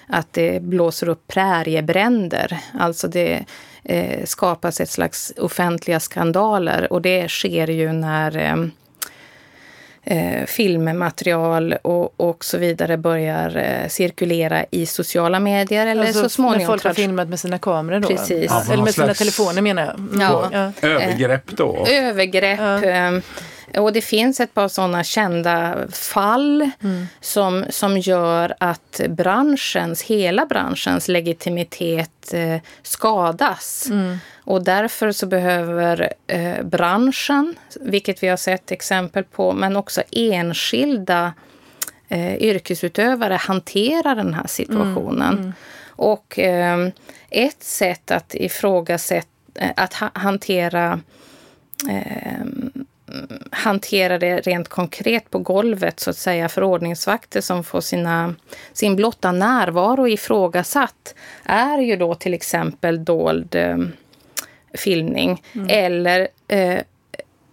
att 0.08 0.34
det 0.34 0.62
blåser 0.62 1.10
upp 1.10 1.28
präriebränder. 1.28 2.60
Alltså 2.80 3.08
det 3.08 3.46
eh, 3.84 4.26
skapas 4.26 4.82
ett 4.82 4.90
slags 4.90 5.34
offentliga 5.38 6.00
skandaler 6.00 6.94
och 6.94 7.02
det 7.02 7.30
sker 7.30 7.68
ju 7.68 7.92
när 7.92 8.38
eh, 8.38 8.66
eh, 10.04 10.42
eh, 10.42 10.46
filmmaterial 10.46 11.74
och, 11.82 12.14
och 12.20 12.46
så 12.46 12.58
vidare 12.58 12.98
börjar 12.98 13.58
eh, 13.58 13.88
cirkulera 13.88 14.66
i 14.72 14.86
sociala 14.86 15.40
medier. 15.40 15.88
Eller 15.88 16.06
alltså, 16.06 16.24
så 16.24 16.30
småningom. 16.30 16.60
När 16.60 16.68
folk 16.68 16.84
har 16.84 16.94
filmat 16.94 17.28
med 17.28 17.40
sina 17.40 17.60
kameror 17.60 18.00
då? 18.00 18.08
Precis. 18.08 18.46
Ja, 18.50 18.64
eller 18.74 18.84
med 18.84 18.94
sina 18.94 19.14
telefoner 19.14 19.62
menar 19.62 19.86
jag. 19.86 20.00
Mm. 20.00 20.22
Ja. 20.22 20.50
ja. 20.52 20.88
Övergrepp 20.88 21.48
då? 21.48 21.86
Övergrepp. 21.90 22.60
Ja. 22.84 23.22
Och 23.78 23.94
det 23.94 24.02
finns 24.02 24.40
ett 24.40 24.54
par 24.54 24.68
sådana 24.68 25.04
kända 25.04 25.88
fall 25.92 26.70
mm. 26.84 27.08
som, 27.22 27.66
som 27.70 27.98
gör 27.98 28.56
att 28.58 29.02
branschens, 29.10 30.02
hela 30.02 30.46
branschens 30.46 31.08
legitimitet 31.08 32.34
eh, 32.34 32.58
skadas. 32.82 33.88
Mm. 33.90 34.18
Och 34.44 34.64
därför 34.64 35.12
så 35.12 35.26
behöver 35.26 36.14
eh, 36.28 36.64
branschen, 36.64 37.56
vilket 37.82 38.24
vi 38.24 38.28
har 38.28 38.38
sett 38.38 38.72
exempel 38.72 39.24
på, 39.24 39.54
men 39.54 39.76
också 39.76 40.02
enskilda 40.12 41.34
eh, 42.10 42.36
yrkesutövare 42.36 43.34
hantera 43.34 44.16
den 44.16 44.34
här 44.34 44.48
situationen. 44.48 45.38
Mm. 45.38 45.54
Och 45.86 46.40
eh, 46.40 46.88
ett 47.30 47.64
sätt 47.64 48.12
att 48.12 48.36
ifrågasätta, 48.36 49.28
att 49.76 49.94
ha 49.94 50.10
hantera 50.14 51.00
eh, 51.90 52.46
hantera 53.52 54.20
det 54.20 54.40
rent 54.40 54.68
konkret 54.68 55.30
på 55.30 55.40
golvet 55.40 56.00
så 56.00 56.10
att 56.10 56.18
säga 56.18 56.50
för 56.50 56.64
ordningsvakter 56.64 57.42
som 57.42 57.64
får 57.64 57.82
sina, 57.82 58.36
sin 58.74 58.96
blotta 58.96 59.32
närvaro 59.32 60.08
ifrågasatt 60.08 61.16
är 61.44 61.78
ju 61.78 61.96
då 61.96 62.16
till 62.16 62.34
exempel 62.34 63.06
dold 63.06 63.56
eh, 63.56 63.78
filmning. 64.74 65.44
Mm. 65.54 65.68
Eller, 65.70 66.28
eh, 66.48 66.80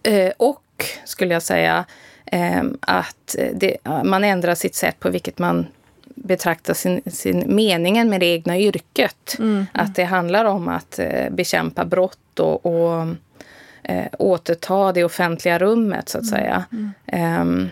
eh, 0.03 0.31
och 0.37 0.85
skulle 1.05 1.33
jag 1.33 1.43
säga, 1.43 1.85
eh, 2.25 2.63
att 2.81 3.35
det, 3.53 3.77
man 4.03 4.23
ändrar 4.23 4.55
sitt 4.55 4.75
sätt 4.75 4.99
på 4.99 5.09
vilket 5.09 5.39
man 5.39 5.67
betraktar 6.15 6.73
sin, 6.73 7.01
sin 7.05 7.55
meningen 7.55 8.09
med 8.09 8.19
det 8.19 8.25
egna 8.25 8.59
yrket. 8.59 9.35
Mm. 9.39 9.65
Att 9.73 9.95
det 9.95 10.03
handlar 10.03 10.45
om 10.45 10.67
att 10.67 10.99
eh, 10.99 11.29
bekämpa 11.29 11.85
brott 11.85 12.39
och, 12.39 12.65
och 12.65 13.07
eh, 13.89 14.05
återta 14.19 14.91
det 14.91 15.03
offentliga 15.03 15.59
rummet, 15.59 16.09
så 16.09 16.17
att 16.17 16.31
mm. 16.31 16.39
säga. 16.39 16.65
Um, 17.41 17.69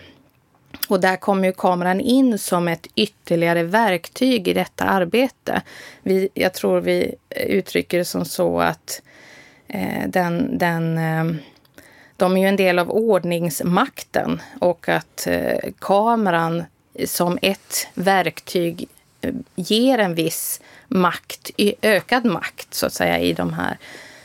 och 0.88 1.00
där 1.00 1.16
kommer 1.16 1.48
ju 1.48 1.52
kameran 1.52 2.00
in 2.00 2.38
som 2.38 2.68
ett 2.68 2.86
ytterligare 2.94 3.62
verktyg 3.62 4.48
i 4.48 4.54
detta 4.54 4.84
arbete. 4.84 5.62
Vi, 6.02 6.28
jag 6.34 6.54
tror 6.54 6.80
vi 6.80 7.14
uttrycker 7.30 7.98
det 7.98 8.04
som 8.04 8.24
så 8.24 8.60
att 8.60 9.02
eh, 9.68 10.08
den, 10.08 10.58
den 10.58 10.98
eh, 10.98 11.40
de 12.16 12.36
är 12.36 12.40
ju 12.40 12.48
en 12.48 12.56
del 12.56 12.78
av 12.78 12.90
ordningsmakten 12.90 14.42
och 14.60 14.88
att 14.88 15.26
eh, 15.26 15.72
kameran 15.78 16.64
som 17.04 17.38
ett 17.42 17.88
verktyg 17.94 18.88
eh, 19.20 19.34
ger 19.54 19.98
en 19.98 20.14
viss 20.14 20.60
makt, 20.88 21.50
ökad 21.82 22.24
makt 22.24 22.74
så 22.74 22.86
att 22.86 22.92
säga 22.92 23.18
i 23.18 23.32
de 23.32 23.52
här 23.52 23.78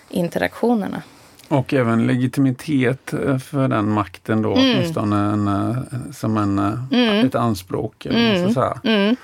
interaktionerna. 0.09 1.01
Och 1.47 1.73
även 1.73 2.07
legitimitet 2.07 3.13
eh, 3.13 3.37
för 3.37 3.67
den 3.67 3.89
makten 3.89 4.41
då, 4.41 4.55
mm. 4.55 4.75
åtminstone 4.75 5.17
en, 5.17 5.47
eh, 5.47 6.11
som 6.13 6.37
en, 6.37 6.59
mm. 6.91 7.25
ett 7.25 7.35
anspråk. 7.35 8.05
Mm. 8.05 8.55
Mm. 8.83 9.15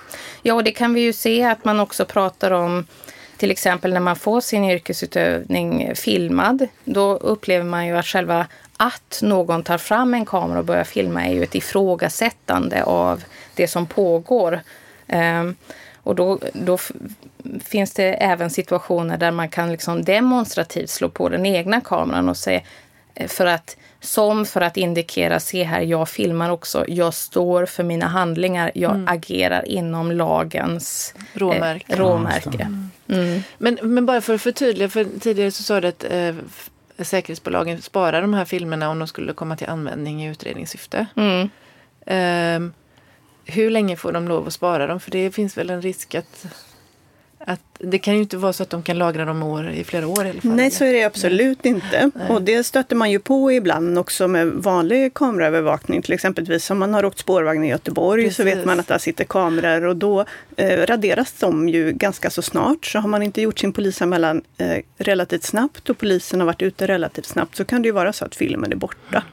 Ja, 0.42 0.54
och 0.54 0.64
det 0.64 0.72
kan 0.72 0.94
vi 0.94 1.02
ju 1.02 1.14
se 1.14 1.44
att 1.44 1.66
man 1.66 1.80
också 1.80 2.06
pratar 2.06 2.52
om 2.52 2.86
till 3.38 3.52
exempel 3.52 3.94
när 3.94 4.00
man 4.00 4.16
får 4.16 4.42
sin 4.42 4.64
yrkesutövning 4.64 5.96
filmad, 5.96 6.68
då 6.84 7.14
upplever 7.18 7.66
man 7.66 7.88
ju 7.88 7.98
att 7.98 8.06
själva 8.06 8.48
att 8.78 9.20
någon 9.24 9.64
tar 9.64 9.78
fram 9.78 10.14
en 10.14 10.26
kamera 10.26 10.60
och 10.60 10.66
börjar 10.66 10.84
filma 10.84 11.26
är 11.26 11.34
ju 11.34 11.44
ett 11.44 11.56
ifrågasättande 11.56 12.84
av 12.84 13.24
det 13.56 13.68
som 13.68 13.86
pågår. 13.86 14.60
Um, 15.08 15.56
och 16.04 16.16
då, 16.16 16.40
då 16.54 16.78
finns 17.64 17.94
det 17.94 18.14
även 18.14 18.50
situationer 18.50 19.18
där 19.18 19.32
man 19.32 19.50
kan 19.50 19.72
liksom 19.72 20.04
demonstrativt 20.04 20.90
slå 20.90 21.10
på 21.10 21.30
den 21.30 21.46
egna 21.46 21.82
kameran 21.82 22.30
och 22.30 22.38
säga 22.38 22.62
eh, 23.16 23.28
för 23.28 23.46
att 23.46 23.78
som 24.02 24.46
för 24.46 24.62
att 24.62 24.78
indikera, 24.78 25.40
se 25.40 25.64
här, 25.64 25.82
jag 25.82 26.10
filmar 26.10 26.50
också. 26.50 26.86
Jag 26.88 27.14
står 27.14 27.66
för 27.66 27.84
mina 27.84 28.08
handlingar. 28.08 28.72
Jag 28.76 28.92
mm. 28.92 29.08
agerar 29.08 29.68
inom 29.68 30.12
lagens 30.12 31.14
råmärke. 31.34 31.94
Eh, 31.94 31.98
råmärke. 31.98 32.64
Mm. 32.64 32.90
Mm. 33.08 33.42
Men, 33.58 33.80
men 33.82 34.06
bara 34.06 34.22
för 34.22 34.34
att 34.34 34.42
förtydliga, 34.42 34.90
för 34.90 35.20
tidigare 35.20 35.52
så 35.52 35.64
sa 35.64 35.82
du 35.82 35.88
att 35.88 36.04
eh, 36.10 36.36
säkerhetsbolagen 36.98 37.82
sparar 37.82 38.22
de 38.22 38.34
här 38.34 38.46
filmerna 38.46 38.90
om 38.90 39.00
de 39.00 39.08
skulle 39.08 39.34
komma 39.34 39.56
till 39.56 39.70
användning 39.70 40.24
i 40.24 40.30
utredningssyfte. 40.30 41.06
Eh, 42.06 42.60
hur 43.46 43.70
länge 43.70 43.96
får 43.96 44.12
de 44.12 44.28
lov 44.28 44.48
att 44.48 44.54
spara 44.54 44.88
dem? 44.88 45.00
För 45.00 45.12
det 45.12 45.32
finns 45.32 45.58
väl 45.58 45.70
en 45.70 45.82
risk 45.82 46.16
att 46.16 46.46
att 47.46 47.62
det 47.80 48.00
kan 48.00 48.16
ju 48.16 48.22
inte 48.22 48.38
vara 48.38 48.54
så 48.54 48.64
att 48.64 48.70
de 48.70 48.84
kan 48.84 48.98
lagra 48.98 49.26
dem 49.26 49.44
år, 49.44 49.70
i 49.70 49.84
flera 49.84 50.08
år 50.08 50.26
i 50.26 50.30
alla 50.30 50.42
fall. 50.42 50.52
Nej, 50.52 50.72
så 50.72 50.84
är 50.84 50.94
det 50.94 51.04
absolut 51.04 51.64
Nej. 51.64 51.74
inte. 51.74 52.12
Nej. 52.16 52.30
Och 52.30 52.42
det 52.42 52.64
stöter 52.64 52.96
man 52.96 53.12
ju 53.12 53.20
på 53.20 53.52
ibland 53.52 53.98
också 53.98 54.28
med 54.28 54.48
vanlig 54.48 55.14
kameraövervakning. 55.14 56.02
Till 56.02 56.14
exempel 56.14 56.60
om 56.70 56.80
man 56.80 56.94
har 56.94 57.06
åkt 57.06 57.20
spårvagn 57.20 57.64
i 57.64 57.70
Göteborg 57.70 58.24
Precis. 58.24 58.38
så 58.38 58.44
vet 58.44 58.66
man 58.66 58.80
att 58.80 58.88
där 58.88 58.98
sitter 58.98 59.24
kameror 59.24 59.86
och 59.86 59.96
då 59.96 60.26
eh, 60.56 60.86
raderas 60.86 61.34
de 61.40 61.70
ju 61.70 61.92
ganska 61.92 62.30
så 62.30 62.42
snart. 62.42 62.86
Så 62.86 63.00
har 63.00 63.10
man 63.10 63.24
inte 63.24 63.42
gjort 63.42 63.60
sin 63.60 63.74
polisanmälan 63.74 64.42
eh, 64.58 64.78
relativt 64.98 65.44
snabbt 65.44 65.90
och 65.90 65.98
polisen 65.98 66.40
har 66.40 66.48
varit 66.48 66.62
ute 66.62 66.88
relativt 66.88 67.26
snabbt 67.26 67.56
så 67.56 67.66
kan 67.66 67.82
det 67.82 67.88
ju 67.88 67.92
vara 67.92 68.14
så 68.14 68.26
att 68.26 68.36
filmen 68.36 68.72
är 68.72 68.76
borta. 68.76 69.24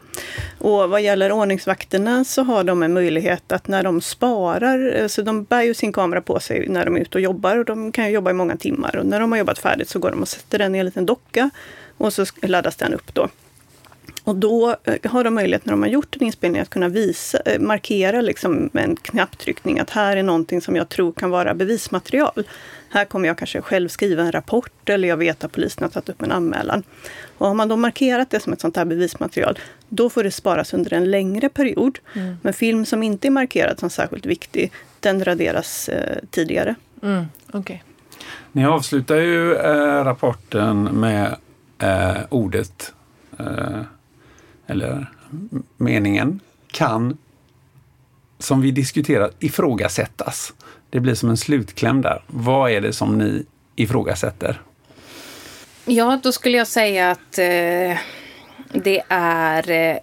Och 0.59 0.91
vad 0.91 1.03
gäller 1.03 1.33
ordningsvakterna 1.33 2.25
så 2.25 2.43
har 2.43 2.65
de 2.65 2.83
en 2.83 2.93
möjlighet 2.93 3.53
att 3.53 3.69
när 3.69 3.83
de 3.83 4.01
sparar, 4.01 4.97
eh, 4.97 5.07
så 5.07 5.23
de 5.23 5.45
bär 5.45 5.63
ju 5.63 5.75
sin 5.75 5.93
kamera 5.93 6.21
på 6.21 6.41
sig 6.41 6.69
när 6.69 6.85
de 6.85 6.97
är 6.97 7.01
ute 7.01 7.19
och 7.19 7.23
jobbar 7.23 7.57
och 7.57 7.65
de 7.65 7.93
kan 7.93 8.07
ju 8.07 8.11
jobba 8.11 8.31
i 8.31 8.35
många 8.35 8.57
timmar. 8.57 8.97
Och 8.97 9.07
när 9.07 9.21
de 9.21 9.33
har 9.33 9.39
jobbat 9.39 9.59
färdigt 9.59 9.89
så 9.89 9.99
går 9.99 10.11
de 10.11 10.23
och 10.23 10.29
sätter 10.29 10.59
den 10.59 10.75
i 10.75 10.79
en 10.79 10.85
liten 10.85 11.07
docka 11.07 11.51
och 11.99 12.13
så 12.13 12.27
laddas 12.43 12.77
den 12.77 12.95
upp 12.95 13.15
då. 13.15 13.29
Och 14.27 14.37
då 14.37 14.77
eh, 14.85 15.11
har 15.11 15.25
de 15.25 15.35
möjlighet 15.35 15.65
när 15.65 15.73
de 15.73 15.83
har 15.83 15.89
gjort 15.89 16.17
en 16.17 16.23
inspelning 16.23 16.61
att 16.61 16.71
kunna 16.71 16.89
visa, 16.89 17.39
eh, 17.45 17.61
markera 17.61 18.21
liksom 18.21 18.71
med 18.73 18.85
en 18.85 18.97
knapptryckning 18.97 19.79
att 19.79 19.91
här 19.91 20.17
är 20.17 20.23
någonting 20.23 20.61
som 20.61 20.77
jag 20.77 20.89
tror 20.89 21.13
kan 21.13 21.31
vara 21.31 21.55
bevismaterial. 21.55 22.45
Här 22.91 23.05
kommer 23.05 23.29
jag 23.29 23.39
kanske 23.39 23.61
själv 23.61 23.89
skriva 23.89 24.23
en 24.23 24.33
rapport 24.33 24.89
eller 24.89 25.09
jag 25.09 25.17
vet 25.17 25.45
att 25.45 25.53
polisen 25.53 25.83
har 25.83 25.91
tagit 25.91 26.09
upp 26.09 26.23
en 26.23 26.33
anmälan. 26.33 26.83
Och 27.39 27.47
har 27.47 27.55
man 27.55 27.69
då 27.69 27.77
markerat 27.77 28.31
det 28.31 28.41
som 28.41 28.53
ett 28.53 28.61
sånt 28.61 28.77
här 28.77 28.85
bevismaterial, 28.85 29.59
då 29.89 30.11
får 30.11 30.25
det 30.25 30.31
sparas 30.31 30.75
under 30.75 30.95
en 30.95 31.11
längre 31.11 31.49
period. 31.49 31.99
Mm. 32.15 32.37
Men 32.43 32.53
film 32.53 32.87
som 32.87 33.03
inte 33.03 33.29
är 33.29 33.31
markerad 33.31 33.81
som 33.81 33.91
särskilt 33.91 34.27
viktig, 34.27 34.73
den 35.01 35.25
raderas 35.25 35.89
eh, 35.89 36.19
tidigare. 36.31 36.75
Mm. 37.03 37.25
Okay. 37.53 37.79
Ni 38.53 38.67
avslutar 38.67 39.17
ju 39.17 39.55
eh, 39.55 40.05
rapporten 40.05 40.83
med 40.83 41.37
eh, 41.79 42.17
ordet, 42.29 42.93
eh, 43.39 43.81
eller 44.67 45.13
meningen, 45.77 46.41
kan, 46.67 47.19
som 48.39 48.61
vi 48.61 48.71
diskuterat, 48.71 49.35
ifrågasättas. 49.39 50.53
Det 50.91 51.01
blir 51.01 51.15
som 51.15 51.31
en 51.31 51.37
slutkläm 51.37 52.03
där. 52.03 52.23
Vad 52.27 52.71
är 52.71 52.81
det 52.81 52.93
som 52.93 53.19
ni 53.19 53.47
ifrågasätter? 53.77 54.63
Ja, 55.85 56.21
då 56.23 56.33
skulle 56.33 56.59
jag 56.59 56.67
säga 56.67 57.11
att 57.11 57.39
eh, 57.39 57.99
det 58.73 59.03
är 59.09 59.71
eh, 59.71 59.97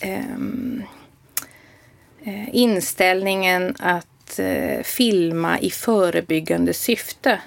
ehm, 0.00 0.82
eh, 2.24 2.54
inställningen 2.54 3.74
att 3.78 4.38
eh, 4.38 4.82
filma 4.82 5.58
i 5.58 5.70
förebyggande 5.70 6.74
syfte. 6.74 7.40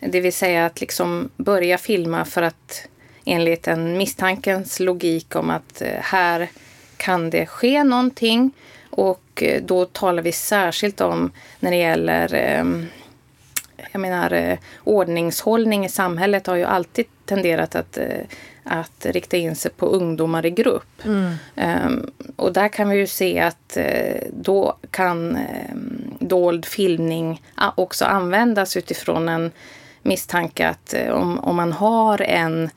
Det 0.00 0.20
vill 0.20 0.32
säga 0.32 0.66
att 0.66 0.80
liksom 0.80 1.30
börja 1.36 1.78
filma 1.78 2.24
för 2.24 2.42
att 2.42 2.88
enligt 3.24 3.68
en 3.68 3.98
misstankens 3.98 4.80
logik 4.80 5.36
om 5.36 5.50
att 5.50 5.82
eh, 5.82 6.00
här 6.00 6.50
kan 6.96 7.30
det 7.30 7.46
ske 7.46 7.84
någonting. 7.84 8.50
Och 8.92 9.42
eh, 9.42 9.62
då 9.62 9.84
talar 9.84 10.22
vi 10.22 10.32
särskilt 10.32 11.00
om 11.00 11.32
när 11.60 11.70
det 11.70 11.76
gäller 11.76 12.34
ehm, 12.34 12.86
jag 13.92 14.00
menar, 14.00 14.32
eh, 14.32 14.58
ordningshållning 14.84 15.84
i 15.84 15.88
samhället 15.88 16.46
har 16.46 16.56
ju 16.56 16.64
alltid 16.64 17.06
tenderat 17.24 17.74
att, 17.74 17.98
att 18.64 19.06
rikta 19.06 19.36
in 19.36 19.56
sig 19.56 19.70
på 19.70 19.86
ungdomar 19.86 20.46
i 20.46 20.50
grupp. 20.50 21.04
Mm. 21.04 21.34
Um, 21.86 22.10
och 22.36 22.52
där 22.52 22.68
kan 22.68 22.88
vi 22.88 22.96
ju 22.96 23.06
se 23.06 23.40
att 23.40 23.76
då 24.30 24.76
kan 24.90 25.36
um, 25.72 26.14
dold 26.20 26.66
filmning 26.66 27.42
också 27.74 28.04
användas 28.04 28.76
utifrån 28.76 29.28
en 29.28 29.50
misstanke 30.02 30.68
att 30.68 30.94
om, 31.10 31.38
om 31.38 31.56
man 31.56 31.72
har 31.72 32.22
en 32.22 32.70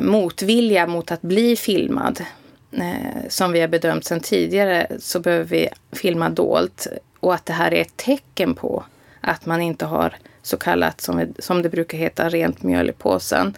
motvilja 0.00 0.86
mot 0.86 1.12
att 1.12 1.22
bli 1.22 1.56
filmad 1.56 2.20
eh, 2.20 2.26
Eh, 2.72 3.28
som 3.28 3.52
vi 3.52 3.60
har 3.60 3.68
bedömt 3.68 4.04
sedan 4.04 4.20
tidigare 4.20 4.86
så 4.98 5.20
behöver 5.20 5.44
vi 5.44 5.68
filma 5.92 6.28
dolt 6.28 6.86
och 7.20 7.34
att 7.34 7.46
det 7.46 7.52
här 7.52 7.74
är 7.74 7.80
ett 7.80 7.96
tecken 7.96 8.54
på 8.54 8.84
att 9.20 9.46
man 9.46 9.60
inte 9.60 9.84
har 9.84 10.14
så 10.42 10.56
kallat, 10.56 11.00
som, 11.00 11.34
som 11.38 11.62
det 11.62 11.68
brukar 11.68 11.98
heta, 11.98 12.28
rent 12.28 12.62
mjöl 12.62 12.90
i 12.90 12.92
påsen. 12.92 13.56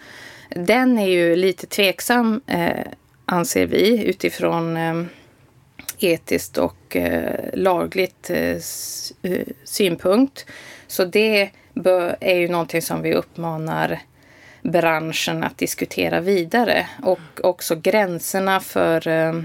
Den 0.49 0.97
är 0.97 1.07
ju 1.07 1.35
lite 1.35 1.67
tveksam, 1.67 2.41
eh, 2.47 2.85
anser 3.25 3.65
vi, 3.65 4.03
utifrån 4.05 4.77
eh, 4.77 5.03
etiskt 5.99 6.57
och 6.57 6.95
eh, 6.95 7.49
lagligt 7.53 8.29
eh, 8.29 8.57
eh 9.21 9.47
synpunkt. 9.63 10.45
Så 10.87 11.05
det 11.05 11.49
bör, 11.73 12.17
är 12.19 12.35
ju 12.35 12.47
någonting 12.47 12.81
som 12.81 13.01
vi 13.01 13.13
uppmanar 13.13 14.01
branschen 14.71 15.43
att 15.43 15.57
diskutera 15.57 16.21
vidare. 16.21 16.87
Och 17.03 17.19
också 17.43 17.75
gränserna 17.75 18.59
för 18.59 19.07
eh, 19.07 19.41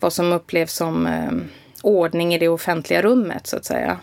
vad 0.00 0.12
som 0.12 0.32
upplevs 0.32 0.72
som 0.72 1.06
eh, 1.06 1.30
ordning 1.82 2.34
i 2.34 2.38
det 2.38 2.48
offentliga 2.48 3.02
rummet 3.02 3.46
så 3.46 3.56
att 3.56 3.64
säga. 3.64 3.98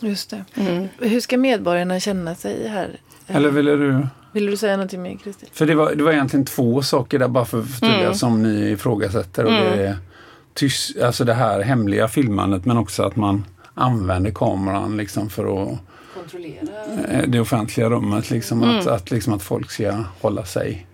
Just 0.00 0.30
det. 0.30 0.44
Mm. 0.54 0.88
Hur 0.98 1.20
ska 1.20 1.38
medborgarna 1.38 2.00
känna 2.00 2.34
sig 2.34 2.68
här? 2.68 3.00
Eller 3.26 3.50
ville 3.50 3.76
du? 3.76 4.06
Vill 4.32 4.46
du 4.46 4.56
säga 4.56 4.76
någonting 4.76 5.02
mer 5.02 5.16
Kristin? 5.16 5.48
För 5.52 5.66
det 5.66 5.74
var, 5.74 5.94
det 5.94 6.02
var 6.02 6.12
egentligen 6.12 6.46
två 6.46 6.82
saker 6.82 7.18
där 7.18 7.28
bara 7.28 7.44
för 7.44 7.60
att 7.60 7.70
förtydliga 7.70 8.00
mm. 8.00 8.14
som 8.14 8.42
ni 8.42 8.70
ifrågasätter. 8.70 9.44
Och 9.44 9.52
mm. 9.52 9.78
det 9.78 9.86
är 9.86 9.96
tyst, 10.54 11.00
alltså 11.00 11.24
det 11.24 11.34
här 11.34 11.60
hemliga 11.60 12.08
filmandet 12.08 12.64
men 12.64 12.76
också 12.76 13.02
att 13.02 13.16
man 13.16 13.44
använder 13.74 14.30
kameran 14.30 14.96
liksom 14.96 15.30
för 15.30 15.62
att 15.62 15.78
kontrollera 16.24 16.68
eh, 17.08 17.28
det 17.28 17.40
offentliga 17.40 17.90
rummet. 17.90 18.30
Liksom, 18.30 18.62
mm. 18.62 18.78
att, 18.78 18.86
att, 18.86 19.10
liksom, 19.10 19.32
att 19.32 19.42
folk 19.42 19.70
ska 19.70 20.04
hålla 20.20 20.44
sig 20.44 20.86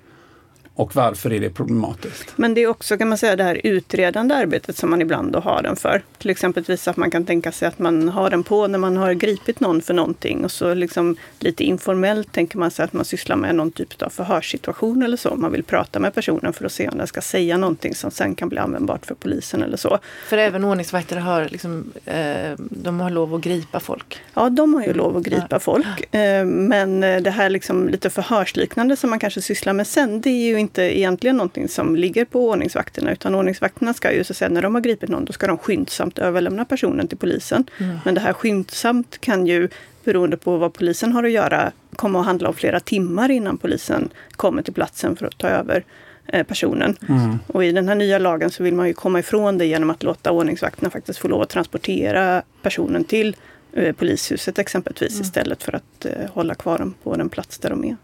och 0.74 0.96
varför 0.96 1.32
är 1.32 1.40
det 1.40 1.50
problematiskt? 1.50 2.32
Men 2.36 2.54
det 2.54 2.60
är 2.60 2.66
också 2.66 2.98
kan 2.98 3.08
man 3.08 3.18
säga 3.18 3.36
det 3.36 3.44
här 3.44 3.60
utredande 3.64 4.34
arbetet 4.34 4.76
som 4.76 4.90
man 4.90 5.02
ibland 5.02 5.32
då 5.32 5.40
har 5.40 5.62
den 5.62 5.76
för. 5.76 6.02
Till 6.18 6.30
exempel 6.30 6.64
att 6.86 6.96
man 6.96 7.10
kan 7.10 7.24
tänka 7.24 7.52
sig 7.52 7.68
att 7.68 7.78
man 7.78 8.08
har 8.08 8.30
den 8.30 8.42
på 8.42 8.66
när 8.66 8.78
man 8.78 8.96
har 8.96 9.12
gripit 9.12 9.60
någon 9.60 9.82
för 9.82 9.94
någonting 9.94 10.44
och 10.44 10.50
så 10.50 10.74
liksom 10.74 11.16
lite 11.38 11.64
informellt 11.64 12.32
tänker 12.32 12.58
man 12.58 12.70
sig 12.70 12.84
att 12.84 12.92
man 12.92 13.04
sysslar 13.04 13.36
med 13.36 13.54
någon 13.54 13.70
typ 13.70 14.02
av 14.02 14.08
förhörssituation 14.08 15.02
eller 15.02 15.16
så. 15.16 15.34
Man 15.34 15.52
vill 15.52 15.64
prata 15.64 15.98
med 15.98 16.14
personen 16.14 16.52
för 16.52 16.64
att 16.64 16.72
se 16.72 16.88
om 16.88 16.98
den 16.98 17.06
ska 17.06 17.20
säga 17.20 17.56
någonting 17.56 17.94
som 17.94 18.10
sen 18.10 18.34
kan 18.34 18.48
bli 18.48 18.58
användbart 18.58 19.06
för 19.06 19.14
polisen 19.14 19.62
eller 19.62 19.76
så. 19.76 19.98
För 20.28 20.38
även 20.38 20.64
ordningsvakter 20.64 21.16
har, 21.16 21.48
liksom, 21.50 21.92
eh, 22.04 22.52
de 22.56 23.00
har 23.00 23.10
lov 23.10 23.34
att 23.34 23.40
gripa 23.40 23.80
folk? 23.80 24.20
Ja, 24.34 24.50
de 24.50 24.74
har 24.74 24.82
ju 24.82 24.92
lov 24.92 25.16
att 25.16 25.22
gripa 25.22 25.58
folk. 25.58 26.14
Eh, 26.14 26.44
men 26.44 27.00
det 27.00 27.30
här 27.30 27.50
liksom 27.50 27.88
lite 27.88 28.10
förhörsliknande 28.10 28.96
som 28.96 29.10
man 29.10 29.18
kanske 29.18 29.42
sysslar 29.42 29.72
med 29.72 29.86
sen, 29.86 30.20
det 30.20 30.30
är 30.30 30.48
ju 30.48 30.60
inte 30.60 30.69
inte 30.70 30.98
egentligen 30.98 31.36
någonting 31.36 31.68
som 31.68 31.96
ligger 31.96 32.24
på 32.24 32.48
ordningsvakterna 32.48 33.12
utan 33.12 33.34
ordningsvakterna 33.34 33.94
ska 33.94 34.12
ju 34.12 34.24
så 34.24 34.34
säga, 34.34 34.48
när 34.48 34.62
de 34.62 34.74
har 34.74 34.82
gripit 34.82 35.08
någon, 35.08 35.24
då 35.24 35.32
ska 35.32 35.46
de 35.46 35.58
skyndsamt 35.58 36.18
överlämna 36.18 36.64
personen 36.64 37.08
till 37.08 37.18
polisen. 37.18 37.64
Mm. 37.78 37.98
Men 38.04 38.14
det 38.14 38.20
här 38.20 38.32
skyndsamt 38.32 39.20
kan 39.20 39.46
ju 39.46 39.68
beroende 40.04 40.36
på 40.36 40.56
vad 40.56 40.72
polisen 40.72 41.12
har 41.12 41.24
att 41.24 41.30
göra 41.30 41.72
komma 41.96 42.20
att 42.20 42.26
handla 42.26 42.48
om 42.48 42.54
flera 42.54 42.80
timmar 42.80 43.30
innan 43.30 43.58
polisen 43.58 44.08
kommer 44.36 44.62
till 44.62 44.74
platsen 44.74 45.16
för 45.16 45.26
att 45.26 45.38
ta 45.38 45.48
över 45.48 45.84
eh, 46.26 46.46
personen. 46.46 46.96
Mm. 47.08 47.38
Och 47.46 47.64
i 47.64 47.72
den 47.72 47.88
här 47.88 47.94
nya 47.94 48.18
lagen 48.18 48.50
så 48.50 48.62
vill 48.62 48.74
man 48.74 48.86
ju 48.86 48.94
komma 48.94 49.18
ifrån 49.18 49.58
det 49.58 49.66
genom 49.66 49.90
att 49.90 50.02
låta 50.02 50.30
ordningsvakterna 50.30 50.90
faktiskt 50.90 51.18
få 51.18 51.28
lov 51.28 51.42
att 51.42 51.48
transportera 51.48 52.42
personen 52.62 53.04
till 53.04 53.36
eh, 53.72 53.92
polishuset 53.92 54.58
exempelvis 54.58 55.12
mm. 55.12 55.22
istället 55.22 55.62
för 55.62 55.72
att 55.72 56.04
eh, 56.04 56.30
hålla 56.32 56.54
kvar 56.54 56.78
dem 56.78 56.94
på 57.02 57.16
den 57.16 57.28
plats 57.28 57.58
där 57.58 57.70
de 57.70 57.84
är. 57.84 57.96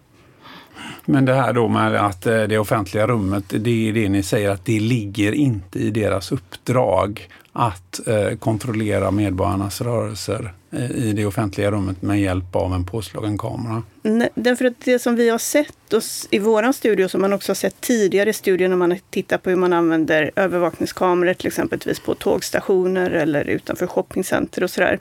Men 1.05 1.25
det 1.25 1.35
här 1.35 1.53
då 1.53 1.69
med 1.69 1.95
att 1.95 2.27
eh, 2.27 2.43
det 2.43 2.59
offentliga 2.59 3.07
rummet, 3.07 3.45
det 3.49 3.89
är 3.89 3.93
det 3.93 4.09
ni 4.09 4.23
säger 4.23 4.51
att 4.51 4.65
det 4.65 4.81
ligger 4.81 5.33
inte 5.33 5.79
i 5.79 5.91
deras 5.91 6.33
uppdrag 6.33 7.29
att 7.59 8.09
eh, 8.09 8.39
kontrollera 8.39 9.11
medborgarnas 9.11 9.81
rörelser 9.81 10.53
eh, 10.71 10.91
i 10.91 11.13
det 11.13 11.27
offentliga 11.27 11.71
rummet 11.71 12.03
med 12.03 12.21
hjälp 12.21 12.57
av 12.57 12.75
en 12.75 12.87
påslagen 12.87 13.39
kamera? 13.39 13.83
Nej, 14.03 14.29
därför 14.35 14.65
att 14.65 14.81
det 14.85 14.99
som 14.99 15.17
vi 15.17 15.29
har 15.29 15.39
sett 15.39 15.93
oss, 15.93 16.29
i 16.31 16.39
vår 16.39 16.73
studie, 16.73 17.05
och 17.05 17.11
som 17.11 17.21
man 17.21 17.33
också 17.33 17.51
har 17.51 17.55
sett 17.55 17.81
tidigare 17.81 18.31
i 18.31 18.33
studier 18.33 18.69
när 18.69 18.77
man 18.77 18.91
har 18.91 18.99
tittat 19.11 19.43
på 19.43 19.51
hur 19.51 19.57
man 19.57 19.73
använder 19.73 20.31
övervakningskameror 20.37 21.35
till 21.35 21.47
exempelvis 21.47 22.01
på 22.01 22.15
tågstationer 22.15 23.11
eller 23.11 23.45
utanför 23.45 23.87
shoppingcenter 23.87 24.65
och 24.65 24.71
sådär 24.71 24.99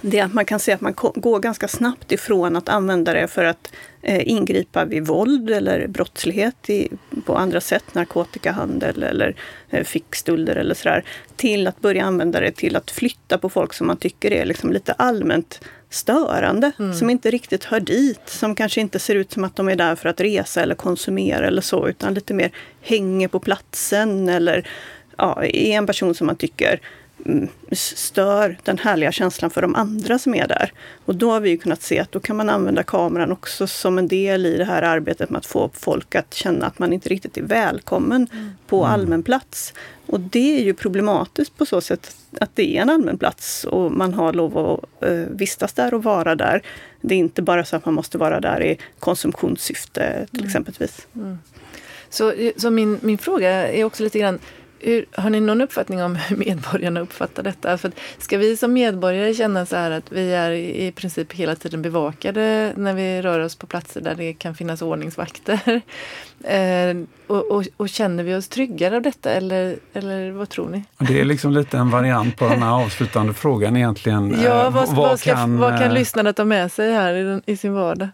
det 0.00 0.18
är 0.18 0.24
att 0.24 0.34
man 0.34 0.44
kan 0.44 0.60
se 0.60 0.72
att 0.72 0.80
man 0.80 0.94
går 0.96 1.40
ganska 1.40 1.68
snabbt 1.68 2.12
ifrån 2.12 2.56
att 2.56 2.68
använda 2.68 3.14
det 3.14 3.28
för 3.28 3.44
att 3.44 3.72
eh, 4.02 4.28
ingripa 4.28 4.84
vid 4.84 5.06
våld 5.06 5.50
eller 5.50 5.86
brottslighet 5.86 6.70
i, 6.70 6.88
på 7.24 7.36
andra 7.36 7.60
sätt, 7.60 7.94
narkotikahandel 7.94 9.02
eller 9.02 9.36
eh, 9.70 9.84
fickstölder 9.84 10.56
eller 10.56 10.74
sådär, 10.74 11.04
till 11.36 11.66
att 11.66 11.80
börja 11.80 12.04
använda 12.04 12.40
det 12.40 12.52
till 12.52 12.76
att 12.76 12.90
flytta 12.90 13.38
på 13.38 13.48
folk 13.48 13.72
som 13.72 13.86
man 13.86 13.96
tycker 13.96 14.32
är 14.32 14.44
liksom 14.44 14.72
lite 14.72 14.92
allmänt 14.92 15.60
störande, 15.90 16.72
mm. 16.78 16.94
som 16.94 17.10
inte 17.10 17.30
riktigt 17.30 17.64
hör 17.64 17.80
dit, 17.80 18.22
som 18.26 18.54
kanske 18.54 18.80
inte 18.80 18.98
ser 18.98 19.14
ut 19.14 19.32
som 19.32 19.44
att 19.44 19.56
de 19.56 19.68
är 19.68 19.76
där 19.76 19.94
för 19.94 20.08
att 20.08 20.20
resa 20.20 20.62
eller 20.62 20.74
konsumera 20.74 21.46
eller 21.46 21.62
så, 21.62 21.88
utan 21.88 22.14
lite 22.14 22.34
mer 22.34 22.50
hänger 22.80 23.28
på 23.28 23.40
platsen 23.40 24.28
eller 24.28 24.68
ja, 25.16 25.44
är 25.44 25.72
en 25.72 25.86
person 25.86 26.14
som 26.14 26.26
man 26.26 26.36
tycker 26.36 26.80
stör 27.72 28.58
den 28.62 28.78
härliga 28.78 29.12
känslan 29.12 29.50
för 29.50 29.62
de 29.62 29.74
andra 29.74 30.18
som 30.18 30.34
är 30.34 30.48
där. 30.48 30.72
Och 31.04 31.14
då 31.14 31.30
har 31.30 31.40
vi 31.40 31.58
kunnat 31.58 31.82
se 31.82 31.98
att 31.98 32.12
då 32.12 32.20
kan 32.20 32.36
man 32.36 32.50
använda 32.50 32.82
kameran 32.82 33.32
också 33.32 33.66
som 33.66 33.98
en 33.98 34.08
del 34.08 34.46
i 34.46 34.56
det 34.56 34.64
här 34.64 34.82
arbetet 34.82 35.30
med 35.30 35.38
att 35.38 35.46
få 35.46 35.70
folk 35.72 36.14
att 36.14 36.34
känna 36.34 36.66
att 36.66 36.78
man 36.78 36.92
inte 36.92 37.08
riktigt 37.08 37.36
är 37.36 37.42
välkommen 37.42 38.28
mm. 38.32 38.50
på 38.66 38.84
mm. 38.84 38.92
allmän 38.92 39.22
plats. 39.22 39.74
Och 40.06 40.20
det 40.20 40.58
är 40.58 40.62
ju 40.64 40.74
problematiskt 40.74 41.56
på 41.58 41.66
så 41.66 41.80
sätt 41.80 42.16
att 42.40 42.56
det 42.56 42.76
är 42.76 42.82
en 42.82 42.90
allmän 42.90 43.18
plats 43.18 43.64
och 43.64 43.92
man 43.92 44.14
har 44.14 44.32
lov 44.32 44.58
att 44.58 45.08
uh, 45.10 45.26
vistas 45.30 45.72
där 45.72 45.94
och 45.94 46.02
vara 46.02 46.34
där. 46.34 46.62
Det 47.00 47.14
är 47.14 47.18
inte 47.18 47.42
bara 47.42 47.64
så 47.64 47.76
att 47.76 47.84
man 47.84 47.94
måste 47.94 48.18
vara 48.18 48.40
där 48.40 48.62
i 48.62 48.78
konsumtionssyfte 48.98 50.26
till 50.30 50.40
mm. 50.40 50.46
exempelvis. 50.46 51.06
Mm. 51.14 51.38
Så, 52.10 52.32
så 52.56 52.70
min, 52.70 52.98
min 53.02 53.18
fråga 53.18 53.50
är 53.50 53.84
också 53.84 54.02
lite 54.02 54.18
grann 54.18 54.38
hur, 54.82 55.06
har 55.12 55.30
ni 55.30 55.40
någon 55.40 55.60
uppfattning 55.60 56.02
om 56.02 56.16
hur 56.16 56.36
medborgarna 56.36 57.00
uppfattar 57.00 57.42
detta? 57.42 57.78
För 57.78 57.92
ska 58.18 58.38
vi 58.38 58.56
som 58.56 58.72
medborgare 58.72 59.34
känna 59.34 59.66
så 59.66 59.76
här 59.76 59.90
att 59.90 60.12
vi 60.12 60.32
är 60.32 60.50
i 60.50 60.92
princip 60.92 61.32
hela 61.32 61.54
tiden 61.54 61.82
bevakade 61.82 62.72
när 62.76 62.94
vi 62.94 63.22
rör 63.22 63.40
oss 63.40 63.56
på 63.56 63.66
platser 63.66 64.00
där 64.00 64.14
det 64.14 64.32
kan 64.32 64.54
finnas 64.54 64.82
ordningsvakter? 64.82 65.80
Eh, 66.44 66.96
och, 67.26 67.50
och, 67.50 67.64
och, 67.76 67.88
känner 67.88 68.24
vi 68.24 68.34
oss 68.34 68.48
tryggare 68.48 68.96
av 68.96 69.02
detta 69.02 69.30
eller, 69.30 69.76
eller 69.92 70.30
vad 70.30 70.48
tror 70.48 70.68
ni? 70.68 70.84
Det 70.98 71.20
är 71.20 71.24
liksom 71.24 71.52
lite 71.52 71.78
en 71.78 71.90
variant 71.90 72.36
på 72.36 72.48
den 72.48 72.62
här 72.62 72.70
avslutande 72.70 73.34
frågan 73.34 73.76
egentligen. 73.76 74.40
Ja, 74.44 74.70
vad, 74.70 74.86
vad, 74.86 74.96
vad, 74.96 75.20
ska, 75.20 75.34
kan, 75.34 75.58
vad 75.58 75.78
kan 75.78 75.82
eh, 75.82 75.92
lyssnarna 75.92 76.32
ta 76.32 76.44
med 76.44 76.72
sig 76.72 76.92
här 76.92 77.14
i, 77.14 77.22
den, 77.22 77.42
i 77.46 77.56
sin 77.56 77.74
vardag? 77.74 78.08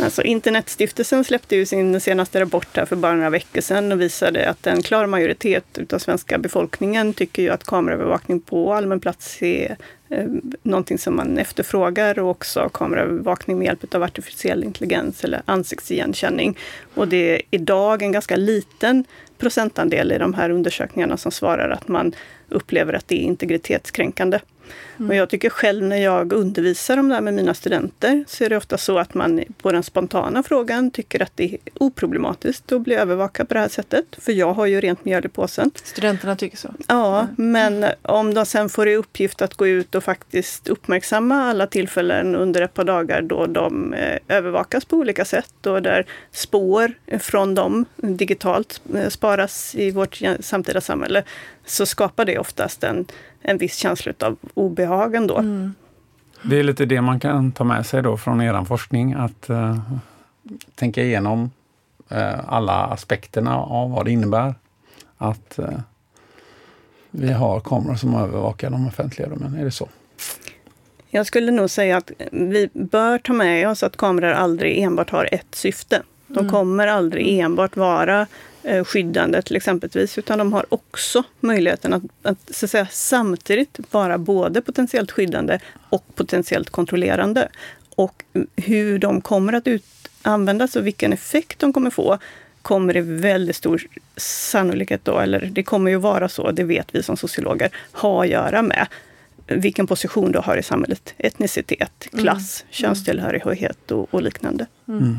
Alltså 0.00 0.22
Internetstiftelsen 0.22 1.24
släppte 1.24 1.56
ju 1.56 1.66
sin 1.66 2.00
senaste 2.00 2.40
rapport 2.40 2.76
här 2.76 2.84
för 2.84 2.96
bara 2.96 3.14
några 3.14 3.30
veckor 3.30 3.60
sedan 3.60 3.92
och 3.92 4.00
visade 4.00 4.48
att 4.50 4.66
en 4.66 4.82
klar 4.82 5.06
majoritet 5.06 5.92
av 5.92 5.98
svenska 5.98 6.38
befolkningen 6.38 7.14
tycker 7.14 7.42
ju 7.42 7.48
att 7.48 7.64
kameraövervakning 7.64 8.40
på 8.40 8.72
allmän 8.72 9.00
plats 9.00 9.42
är 9.42 9.76
eh, 10.10 10.26
någonting 10.62 10.98
som 10.98 11.16
man 11.16 11.38
efterfrågar 11.38 12.18
och 12.18 12.30
också 12.30 12.70
kameraövervakning 12.74 13.58
med 13.58 13.66
hjälp 13.66 13.94
av 13.94 14.02
artificiell 14.02 14.64
intelligens 14.64 15.24
eller 15.24 15.42
ansiktsigenkänning. 15.44 16.58
Och 16.94 17.08
det 17.08 17.34
är 17.34 17.42
idag 17.50 18.02
en 18.02 18.12
ganska 18.12 18.36
liten 18.36 19.04
procentandel 19.38 20.12
i 20.12 20.18
de 20.18 20.34
här 20.34 20.50
undersökningarna 20.50 21.16
som 21.16 21.32
svarar 21.32 21.70
att 21.70 21.88
man 21.88 22.14
upplever 22.48 22.92
att 22.92 23.08
det 23.08 23.14
är 23.14 23.22
integritetskränkande. 23.22 24.38
Mm. 24.98 25.10
Och 25.10 25.16
jag 25.16 25.30
tycker 25.30 25.50
själv 25.50 25.84
när 25.84 25.96
jag 25.96 26.32
undervisar 26.32 26.98
om 26.98 27.08
det 27.08 27.14
här 27.14 27.22
med 27.22 27.34
mina 27.34 27.54
studenter 27.54 28.24
så 28.28 28.44
är 28.44 28.48
det 28.48 28.56
ofta 28.56 28.78
så 28.78 28.98
att 28.98 29.14
man 29.14 29.40
på 29.62 29.72
den 29.72 29.82
spontana 29.82 30.42
frågan 30.42 30.90
tycker 30.90 31.22
att 31.22 31.32
det 31.34 31.44
är 31.44 31.58
oproblematiskt 31.74 32.72
att 32.72 32.80
bli 32.80 32.94
övervakad 32.94 33.48
på 33.48 33.54
det 33.54 33.60
här 33.60 33.68
sättet. 33.68 34.04
För 34.18 34.32
jag 34.32 34.52
har 34.52 34.66
ju 34.66 34.80
rent 34.80 35.04
mjöl 35.04 35.26
i 35.26 35.28
påsen. 35.28 35.70
Studenterna 35.84 36.36
tycker 36.36 36.56
så? 36.56 36.68
Ja, 36.88 37.20
mm. 37.20 37.52
men 37.52 37.92
om 38.02 38.34
de 38.34 38.46
sen 38.46 38.68
får 38.68 38.88
i 38.88 38.96
uppgift 38.96 39.42
att 39.42 39.54
gå 39.54 39.66
ut 39.66 39.94
och 39.94 40.04
faktiskt 40.04 40.68
uppmärksamma 40.68 41.42
alla 41.42 41.66
tillfällen 41.66 42.36
under 42.36 42.62
ett 42.62 42.74
par 42.74 42.84
dagar 42.84 43.22
då 43.22 43.46
de 43.46 43.94
eh, 43.94 44.18
övervakas 44.28 44.84
på 44.84 44.96
olika 44.96 45.24
sätt 45.24 45.66
och 45.66 45.82
där 45.82 46.06
spår 46.30 46.92
från 47.18 47.54
dem 47.54 47.84
digitalt 47.96 48.80
eh, 48.94 49.08
sparas 49.08 49.74
i 49.74 49.90
vårt 49.90 50.20
samtida 50.40 50.80
samhälle 50.80 51.24
så 51.66 51.86
skapar 51.86 52.24
det 52.24 52.38
oftast 52.38 52.84
en, 52.84 53.06
en 53.42 53.58
viss 53.58 53.76
känsla 53.76 54.12
av 54.20 54.36
obehag 54.82 55.14
ändå. 55.14 55.38
Mm. 55.38 55.74
Det 56.42 56.58
är 56.58 56.62
lite 56.62 56.84
det 56.86 57.00
man 57.00 57.20
kan 57.20 57.52
ta 57.52 57.64
med 57.64 57.86
sig 57.86 58.02
då 58.02 58.16
från 58.16 58.40
er 58.40 58.64
forskning, 58.64 59.12
att 59.12 59.50
uh, 59.50 59.78
tänka 60.74 61.02
igenom 61.02 61.50
uh, 62.12 62.52
alla 62.52 62.72
aspekterna 62.72 63.56
av 63.56 63.90
vad 63.90 64.04
det 64.04 64.10
innebär 64.10 64.54
att 65.18 65.58
uh, 65.58 65.78
vi 67.10 67.32
har 67.32 67.60
kameror 67.60 67.94
som 67.94 68.14
övervakar 68.14 68.70
de 68.70 68.86
offentliga 68.86 69.28
rummen. 69.28 69.54
Är 69.54 69.64
det 69.64 69.70
så? 69.70 69.88
Jag 71.10 71.26
skulle 71.26 71.52
nog 71.52 71.70
säga 71.70 71.96
att 71.96 72.10
vi 72.32 72.68
bör 72.72 73.18
ta 73.18 73.32
med 73.32 73.68
oss 73.68 73.82
att 73.82 73.96
kameror 73.96 74.32
aldrig 74.32 74.78
enbart 74.78 75.10
har 75.10 75.28
ett 75.32 75.54
syfte. 75.54 76.02
De 76.26 76.38
mm. 76.38 76.50
kommer 76.50 76.86
aldrig 76.86 77.38
enbart 77.38 77.76
vara 77.76 78.26
skyddande 78.84 79.42
till 79.42 79.56
exempelvis, 79.56 80.18
utan 80.18 80.38
de 80.38 80.52
har 80.52 80.66
också 80.68 81.22
möjligheten 81.40 81.92
att, 81.92 82.02
att, 82.22 82.38
så 82.54 82.64
att 82.64 82.70
säga, 82.70 82.86
samtidigt 82.90 83.78
vara 83.90 84.18
både 84.18 84.60
potentiellt 84.60 85.10
skyddande 85.10 85.58
och 85.88 86.04
potentiellt 86.14 86.70
kontrollerande. 86.70 87.48
Och 87.94 88.24
hur 88.56 88.98
de 88.98 89.20
kommer 89.20 89.52
att 89.52 89.66
ut, 89.66 89.84
användas 90.22 90.76
och 90.76 90.86
vilken 90.86 91.12
effekt 91.12 91.58
de 91.58 91.72
kommer 91.72 91.90
få 91.90 92.18
kommer 92.62 92.94
det 92.94 93.00
väldigt 93.00 93.56
stor 93.56 93.82
sannolikhet 94.16 95.04
då, 95.04 95.18
eller 95.18 95.40
det 95.40 95.62
kommer 95.62 95.90
ju 95.90 95.96
vara 95.96 96.28
så, 96.28 96.50
det 96.50 96.64
vet 96.64 96.94
vi 96.94 97.02
som 97.02 97.16
sociologer, 97.16 97.70
ha 97.92 98.22
att 98.22 98.30
göra 98.30 98.62
med 98.62 98.86
vilken 99.46 99.86
position 99.86 100.32
du 100.32 100.38
har 100.38 100.56
i 100.56 100.62
samhället. 100.62 101.14
Etnicitet, 101.18 102.08
klass, 102.18 102.62
mm. 102.62 102.70
könstillhörighet 102.70 103.90
och, 103.90 104.14
och 104.14 104.22
liknande. 104.22 104.66
Mm. 104.88 105.16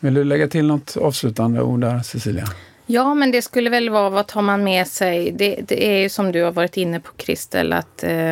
Vill 0.00 0.14
du 0.14 0.24
lägga 0.24 0.48
till 0.48 0.66
något 0.66 0.96
avslutande 0.96 1.62
ord 1.62 1.80
där, 1.80 2.00
Cecilia? 2.00 2.44
Ja, 2.86 3.14
men 3.14 3.30
det 3.30 3.42
skulle 3.42 3.70
väl 3.70 3.90
vara 3.90 4.10
vad 4.10 4.26
tar 4.26 4.42
man 4.42 4.64
med 4.64 4.86
sig? 4.86 5.32
Det, 5.32 5.60
det 5.68 5.86
är 5.86 5.98
ju 5.98 6.08
som 6.08 6.32
du 6.32 6.42
har 6.42 6.52
varit 6.52 6.76
inne 6.76 7.00
på, 7.00 7.12
Kristel, 7.16 7.72
att 7.72 8.04
eh, 8.04 8.30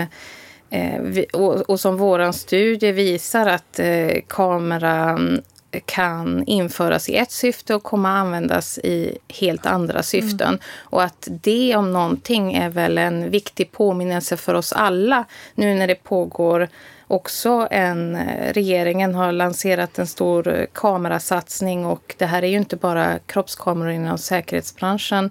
eh 0.71 1.01
vi, 1.01 1.27
och, 1.33 1.71
och, 1.71 1.81
som 1.81 1.97
vår 1.97 2.33
studie 2.33 2.93
visar 2.93 3.47
att 3.47 3.79
eh, 3.79 4.21
kameran 4.29 5.43
kan 5.81 6.45
införas 6.45 7.09
i 7.09 7.17
ett 7.17 7.31
syfte 7.31 7.75
och 7.75 7.83
komma 7.83 8.13
att 8.13 8.21
användas 8.27 8.79
i 8.79 9.19
helt 9.29 9.67
andra 9.67 10.03
syften. 10.03 10.49
Mm. 10.49 10.61
Och 10.79 11.03
att 11.03 11.29
det 11.43 11.77
om 11.77 11.93
någonting 11.93 12.55
är 12.55 12.71
väl 12.71 12.99
en 12.99 13.31
viktig 13.31 13.73
påminnelse 13.73 14.37
för 14.37 14.55
oss 14.55 14.73
alla 14.73 15.25
nu 15.55 15.75
när 15.75 15.87
det 15.87 16.05
pågår 16.05 16.69
också 17.07 17.69
en... 17.71 18.19
Regeringen 18.53 19.15
har 19.15 19.33
lanserat 19.33 19.99
en 19.99 20.07
stor 20.07 20.67
kamerasatsning 20.73 21.87
och 21.87 22.15
det 22.19 22.27
här 22.27 22.43
är 22.43 22.49
ju 22.49 22.57
inte 22.57 22.77
bara 22.77 23.19
kroppskameror 23.19 23.91
inom 23.91 24.19
säkerhetsbranschen 24.19 25.31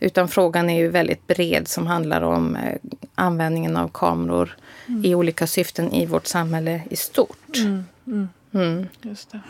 utan 0.00 0.28
frågan 0.28 0.70
är 0.70 0.78
ju 0.78 0.88
väldigt 0.88 1.26
bred 1.26 1.68
som 1.68 1.86
handlar 1.86 2.22
om 2.22 2.56
eh, 2.56 2.76
användningen 3.14 3.76
av 3.76 3.88
kameror 3.88 4.56
mm. 4.86 5.04
i 5.04 5.14
olika 5.14 5.46
syften 5.46 5.92
i 5.92 6.06
vårt 6.06 6.26
samhälle 6.26 6.82
i 6.90 6.96
stort. 6.96 7.56
Mm. 7.56 7.84
mm. 8.06 8.28
mm. 8.54 8.88
Just 9.02 9.30
det. 9.30 9.40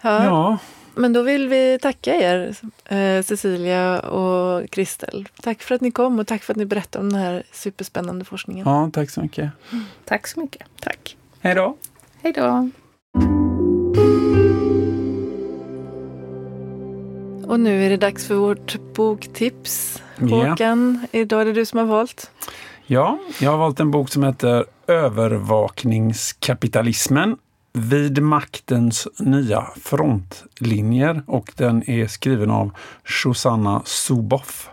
Ja. 0.00 0.58
Men 0.98 1.12
då 1.12 1.22
vill 1.22 1.48
vi 1.48 1.78
tacka 1.82 2.14
er, 2.14 2.56
eh, 2.84 3.22
Cecilia 3.22 4.00
och 4.00 4.70
Kristel. 4.70 5.28
Tack 5.42 5.62
för 5.62 5.74
att 5.74 5.80
ni 5.80 5.90
kom 5.90 6.18
och 6.18 6.26
tack 6.26 6.42
för 6.42 6.52
att 6.52 6.56
ni 6.56 6.64
berättade 6.64 7.04
om 7.04 7.12
den 7.12 7.20
här 7.20 7.42
superspännande 7.52 8.24
forskningen. 8.24 8.68
Ja, 8.68 8.90
tack 8.92 9.10
så 9.10 9.20
mycket. 9.20 9.50
Mm. 9.72 9.84
Tack 10.04 10.26
så 10.26 10.40
mycket. 10.40 10.62
Tack. 10.80 11.16
Hej 11.40 11.54
då. 11.54 11.76
Hej 12.22 12.32
då. 12.32 12.70
Och 17.46 17.60
nu 17.60 17.86
är 17.86 17.90
det 17.90 17.96
dags 17.96 18.26
för 18.26 18.34
vårt 18.34 18.76
boktips. 18.94 20.02
Håkan, 20.20 21.06
yeah. 21.12 21.22
idag 21.22 21.40
är 21.40 21.44
det 21.44 21.52
du 21.52 21.66
som 21.66 21.78
har 21.78 21.86
valt. 21.86 22.30
Ja, 22.86 23.18
jag 23.40 23.50
har 23.50 23.58
valt 23.58 23.80
en 23.80 23.90
bok 23.90 24.08
som 24.08 24.24
heter 24.24 24.64
Övervakningskapitalismen 24.86 27.36
vid 27.76 28.22
maktens 28.22 29.08
nya 29.18 29.66
frontlinjer 29.82 31.22
och 31.26 31.52
den 31.56 31.90
är 31.90 32.06
skriven 32.06 32.50
av 32.50 32.70
Shosanna 33.04 33.82
Zuboff. 33.84 34.70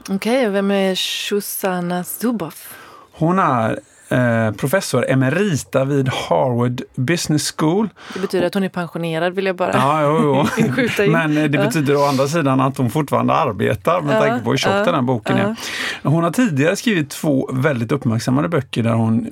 Okej, 0.00 0.14
okay, 0.14 0.48
vem 0.48 0.70
är 0.70 0.94
Shosanna 0.94 2.04
Zuboff? 2.04 2.74
Hon 3.12 3.38
är 3.38 3.80
Eh, 4.08 4.52
professor 4.52 5.10
emerita 5.10 5.84
vid 5.84 6.08
Harvard 6.08 6.82
Business 6.94 7.54
School. 7.56 7.88
Det 8.14 8.20
betyder 8.20 8.46
att 8.46 8.54
hon 8.54 8.64
är 8.64 8.68
pensionerad 8.68 9.34
vill 9.34 9.46
jag 9.46 9.56
bara 9.56 9.72
ja, 9.72 10.02
jo, 10.02 10.46
jo. 10.58 11.08
Men 11.10 11.34
det 11.34 11.48
betyder 11.48 11.92
ja. 11.92 11.98
å 11.98 12.04
andra 12.04 12.28
sidan 12.28 12.60
att 12.60 12.76
hon 12.76 12.90
fortfarande 12.90 13.34
arbetar 13.34 14.00
med 14.00 14.16
ja, 14.16 14.20
tanke 14.20 14.44
på 14.44 14.50
hur 14.50 14.56
tjock 14.56 14.72
ja, 14.72 14.84
den 14.84 14.94
här 14.94 15.02
boken 15.02 15.36
är. 15.36 15.56
Hon 16.02 16.24
har 16.24 16.30
tidigare 16.30 16.76
skrivit 16.76 17.10
två 17.10 17.50
väldigt 17.52 17.92
uppmärksammade 17.92 18.48
böcker 18.48 18.82
där 18.82 18.92
hon 18.92 19.28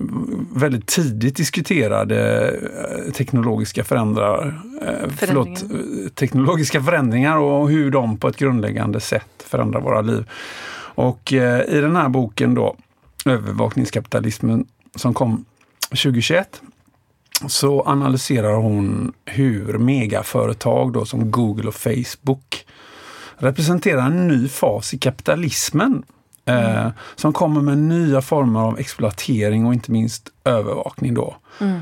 väldigt 0.55 0.87
tidigt 0.87 1.37
diskuterade 1.37 2.49
eh, 2.49 3.13
teknologiska 3.13 3.85
förändrar, 3.85 4.61
eh, 4.83 5.11
förlåt, 5.17 5.65
teknologiska 6.15 6.83
förändringar 6.83 7.37
och 7.37 7.69
hur 7.69 7.91
de 7.91 8.17
på 8.19 8.29
ett 8.29 8.37
grundläggande 8.37 9.01
sätt 9.01 9.45
förändrar 9.47 9.81
våra 9.81 10.01
liv. 10.01 10.31
Och 10.97 11.33
i 11.33 11.81
den 11.81 11.97
här 11.97 12.09
boken 12.09 12.55
då 12.55 12.77
övervakningskapitalismen 13.25 14.67
som 14.95 15.15
kom 15.15 15.45
2021 15.89 16.61
så 17.47 17.83
analyserar 17.83 18.55
hon 18.55 19.13
hur 19.25 19.79
megaföretag 19.79 20.93
då, 20.93 21.05
som 21.05 21.31
Google 21.31 21.69
och 21.69 21.75
Facebook 21.75 22.67
representerar 23.37 24.07
en 24.07 24.29
ny 24.29 24.49
fas 24.49 24.95
i 24.95 24.99
kapitalismen. 24.99 26.03
Eh, 26.47 26.81
mm. 26.81 26.93
som 27.17 27.33
kommer 27.33 27.61
med 27.61 27.79
nya 27.79 28.23
former 28.23 28.61
av 28.61 28.79
exploatering 28.79 29.67
och 29.67 29.75
inte 29.75 29.93
minst 29.93 30.29
övervakning. 30.45 31.15
Då. 31.15 31.37
Mm. 31.61 31.81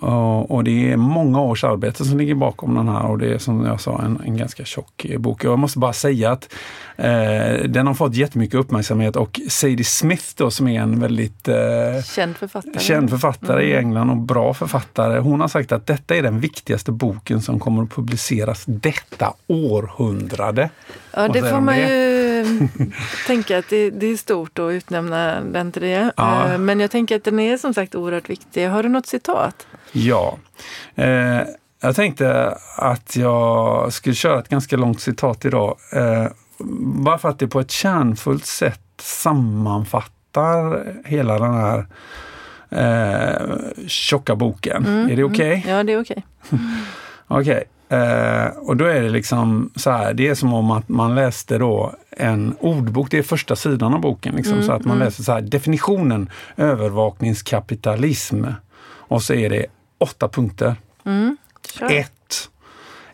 Och 0.00 0.64
det 0.64 0.92
är 0.92 0.96
många 0.96 1.40
års 1.40 1.64
arbete 1.64 2.04
som 2.04 2.18
ligger 2.18 2.34
bakom 2.34 2.74
den 2.74 2.88
här 2.88 3.06
och 3.06 3.18
det 3.18 3.34
är 3.34 3.38
som 3.38 3.64
jag 3.64 3.80
sa 3.80 4.02
en, 4.02 4.20
en 4.24 4.36
ganska 4.36 4.64
tjock 4.64 5.06
bok. 5.18 5.44
Jag 5.44 5.58
måste 5.58 5.78
bara 5.78 5.92
säga 5.92 6.30
att 6.32 6.54
eh, 6.96 7.64
den 7.68 7.86
har 7.86 7.94
fått 7.94 8.14
jättemycket 8.14 8.60
uppmärksamhet 8.60 9.16
och 9.16 9.40
Sadie 9.48 9.84
Smith 9.84 10.24
då 10.36 10.50
som 10.50 10.68
är 10.68 10.80
en 10.80 11.00
väldigt 11.00 11.48
eh, 11.48 11.56
känd 12.04 12.36
författare, 12.36 12.78
känd 12.78 13.10
författare 13.10 13.62
mm. 13.62 13.74
i 13.74 13.78
England 13.78 14.10
och 14.10 14.16
bra 14.16 14.54
författare. 14.54 15.18
Hon 15.18 15.40
har 15.40 15.48
sagt 15.48 15.72
att 15.72 15.86
detta 15.86 16.16
är 16.16 16.22
den 16.22 16.40
viktigaste 16.40 16.92
boken 16.92 17.42
som 17.42 17.60
kommer 17.60 17.82
att 17.82 17.90
publiceras 17.90 18.64
detta 18.66 19.34
århundrade. 19.46 20.70
Ja, 21.12 21.28
det 21.28 21.42
får 21.42 21.60
man 21.60 21.74
det? 21.74 21.88
ju 21.88 22.68
tänka 23.26 23.58
att 23.58 23.68
det, 23.70 23.90
det, 23.90 24.06
är 24.06 24.16
stort 24.16 24.58
att 24.58 24.72
utnämna 24.72 25.40
den 25.40 25.72
till 25.72 25.82
det. 25.82 26.12
Ja. 26.16 26.52
Eh, 26.52 26.58
men 26.58 26.80
jag 26.80 26.90
tänker 26.90 27.16
att 27.16 27.24
den 27.24 27.40
är 27.40 27.56
som 27.56 27.74
sagt 27.74 27.94
oerhört 27.94 28.30
viktig. 28.30 28.68
Har 28.68 28.82
du 28.82 28.88
något 28.88 29.06
citat? 29.06 29.66
Ja. 29.96 30.38
Eh, 30.94 31.40
jag 31.80 31.96
tänkte 31.96 32.58
att 32.76 33.16
jag 33.16 33.92
skulle 33.92 34.14
köra 34.14 34.38
ett 34.38 34.48
ganska 34.48 34.76
långt 34.76 35.00
citat 35.00 35.44
idag. 35.44 35.76
Eh, 35.92 36.26
bara 37.04 37.18
för 37.18 37.28
att 37.28 37.38
det 37.38 37.48
på 37.48 37.60
ett 37.60 37.70
kärnfullt 37.70 38.46
sätt 38.46 38.80
sammanfattar 39.00 40.84
hela 41.04 41.38
den 41.38 41.54
här 41.54 41.86
eh, 42.70 43.56
tjocka 43.86 44.36
boken. 44.36 44.86
Mm, 44.86 45.10
är 45.10 45.16
det 45.16 45.24
okej? 45.24 45.58
Okay? 45.58 45.62
Mm, 45.62 45.76
ja, 45.76 45.82
det 45.82 45.92
är 45.92 46.00
okej. 46.00 46.24
Okay. 46.50 46.58
okej. 47.26 47.52
Okay. 47.52 47.64
Eh, 47.88 48.46
och 48.56 48.76
då 48.76 48.84
är 48.84 49.02
det 49.02 49.08
liksom 49.08 49.70
så 49.76 49.90
här, 49.90 50.14
det 50.14 50.28
är 50.28 50.34
som 50.34 50.54
om 50.54 50.70
att 50.70 50.88
man 50.88 51.14
läste 51.14 51.58
då 51.58 51.94
en 52.10 52.56
ordbok, 52.60 53.10
det 53.10 53.18
är 53.18 53.22
första 53.22 53.56
sidan 53.56 53.94
av 53.94 54.00
boken, 54.00 54.34
liksom, 54.34 54.54
mm, 54.54 54.66
så 54.66 54.72
att 54.72 54.84
man 54.84 54.96
mm. 54.96 55.04
läser 55.04 55.22
så 55.22 55.32
här, 55.32 55.40
definitionen 55.40 56.30
övervakningskapitalism. 56.56 58.44
Och 59.08 59.22
så 59.22 59.34
är 59.34 59.50
det 59.50 59.66
åtta 59.98 60.28
punkter. 60.28 60.76
Mm, 61.04 61.36
Ett, 61.90 62.50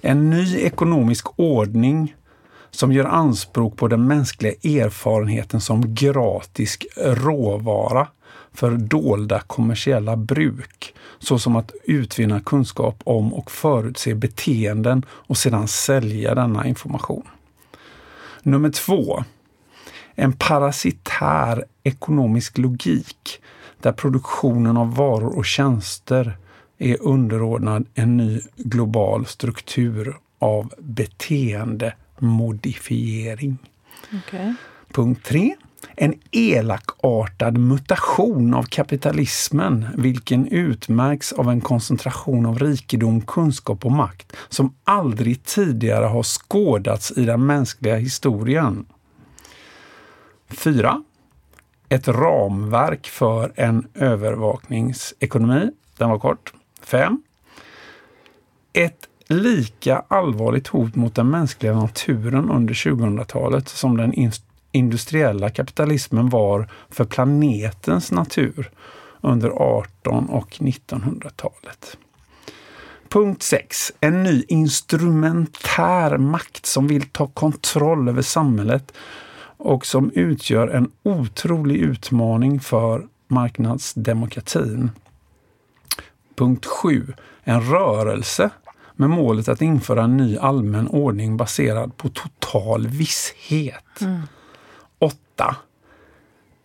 en 0.00 0.30
ny 0.30 0.56
ekonomisk 0.56 1.26
ordning 1.36 2.14
som 2.70 2.92
gör 2.92 3.04
anspråk 3.04 3.76
på 3.76 3.88
den 3.88 4.06
mänskliga 4.06 4.52
erfarenheten 4.52 5.60
som 5.60 5.94
gratis 5.94 6.78
råvara 6.96 8.08
för 8.54 8.70
dolda 8.70 9.40
kommersiella 9.40 10.16
bruk, 10.16 10.94
såsom 11.18 11.56
att 11.56 11.72
utvinna 11.84 12.40
kunskap 12.40 13.00
om 13.04 13.34
och 13.34 13.50
förutse 13.50 14.14
beteenden 14.14 15.06
och 15.10 15.36
sedan 15.36 15.68
sälja 15.68 16.34
denna 16.34 16.66
information. 16.66 17.28
Nummer 18.42 18.70
två. 18.70 19.24
En 20.14 20.32
parasitär 20.32 21.64
ekonomisk 21.82 22.58
logik 22.58 23.40
där 23.80 23.92
produktionen 23.92 24.76
av 24.76 24.96
varor 24.96 25.38
och 25.38 25.44
tjänster 25.44 26.36
är 26.82 27.02
underordnad 27.02 27.86
en 27.94 28.16
ny 28.16 28.40
global 28.56 29.26
struktur 29.26 30.16
av 30.38 30.72
beteendemodifiering. 30.78 33.58
Okay. 34.26 34.54
Punkt 34.92 35.24
3. 35.24 35.54
En 35.96 36.14
elakartad 36.30 37.58
mutation 37.58 38.54
av 38.54 38.62
kapitalismen, 38.62 39.86
vilken 39.96 40.46
utmärks 40.46 41.32
av 41.32 41.50
en 41.50 41.60
koncentration 41.60 42.46
av 42.46 42.58
rikedom, 42.58 43.20
kunskap 43.20 43.84
och 43.84 43.92
makt 43.92 44.36
som 44.48 44.74
aldrig 44.84 45.44
tidigare 45.44 46.04
har 46.04 46.22
skådats 46.22 47.12
i 47.16 47.24
den 47.24 47.46
mänskliga 47.46 47.96
historien. 47.96 48.86
4. 50.48 51.02
Ett 51.88 52.08
ramverk 52.08 53.06
för 53.06 53.52
en 53.56 53.86
övervakningsekonomi. 53.94 55.70
Den 55.98 56.10
var 56.10 56.18
kort. 56.18 56.52
5. 56.86 57.22
Ett 58.72 59.08
lika 59.26 60.04
allvarligt 60.08 60.68
hot 60.68 60.94
mot 60.94 61.14
den 61.14 61.30
mänskliga 61.30 61.74
naturen 61.74 62.50
under 62.50 62.74
2000-talet 62.74 63.68
som 63.68 63.96
den 63.96 64.30
industriella 64.72 65.50
kapitalismen 65.50 66.28
var 66.28 66.68
för 66.90 67.04
planetens 67.04 68.12
natur 68.12 68.70
under 69.20 69.50
18 69.50 70.28
och 70.28 70.50
1900-talet. 70.50 71.96
Punkt 73.08 73.42
6. 73.42 73.92
En 74.00 74.22
ny 74.22 74.44
instrumentär 74.48 76.18
makt 76.18 76.66
som 76.66 76.86
vill 76.86 77.08
ta 77.08 77.26
kontroll 77.26 78.08
över 78.08 78.22
samhället 78.22 78.92
och 79.56 79.86
som 79.86 80.10
utgör 80.10 80.68
en 80.68 80.90
otrolig 81.02 81.76
utmaning 81.76 82.60
för 82.60 83.06
marknadsdemokratin. 83.28 84.90
Punkt 86.36 86.66
7. 86.66 87.12
En 87.44 87.70
rörelse 87.70 88.50
med 88.96 89.10
målet 89.10 89.48
att 89.48 89.62
införa 89.62 90.04
en 90.04 90.16
ny 90.16 90.38
allmän 90.38 90.88
ordning 90.88 91.36
baserad 91.36 91.96
på 91.96 92.08
total 92.08 92.86
visshet. 92.86 94.00
Mm. 94.00 94.20
8. 94.98 95.56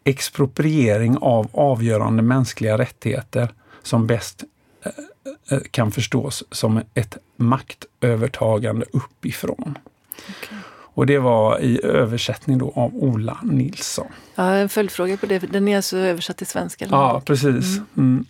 Expropriering 0.03 1.17
av 1.17 1.47
avgörande 1.51 2.23
mänskliga 2.23 2.77
rättigheter 2.77 3.49
som 3.83 4.07
bäst 4.07 4.43
eh, 4.83 4.91
eh, 5.51 5.63
kan 5.71 5.91
förstås 5.91 6.43
som 6.51 6.81
ett 6.93 7.17
maktövertagande 7.35 8.85
uppifrån. 8.93 9.77
Okay. 10.29 10.57
Och 10.97 11.05
det 11.05 11.19
var 11.19 11.59
i 11.59 11.85
översättning 11.85 12.57
då 12.57 12.71
av 12.75 12.95
Ola 12.95 13.37
Nilsson. 13.43 14.07
Ja, 14.35 14.53
en 14.53 14.69
följdfråga 14.69 15.17
på 15.17 15.25
det. 15.25 15.39
Den 15.39 15.67
är 15.67 15.75
alltså 15.75 15.97
översatt 15.97 16.37
till 16.37 16.47
svenska? 16.47 16.85
Eller 16.85 16.97
ja, 16.97 17.21
precis. 17.25 17.77
Mm. 17.77 17.85
Mm. 17.97 18.25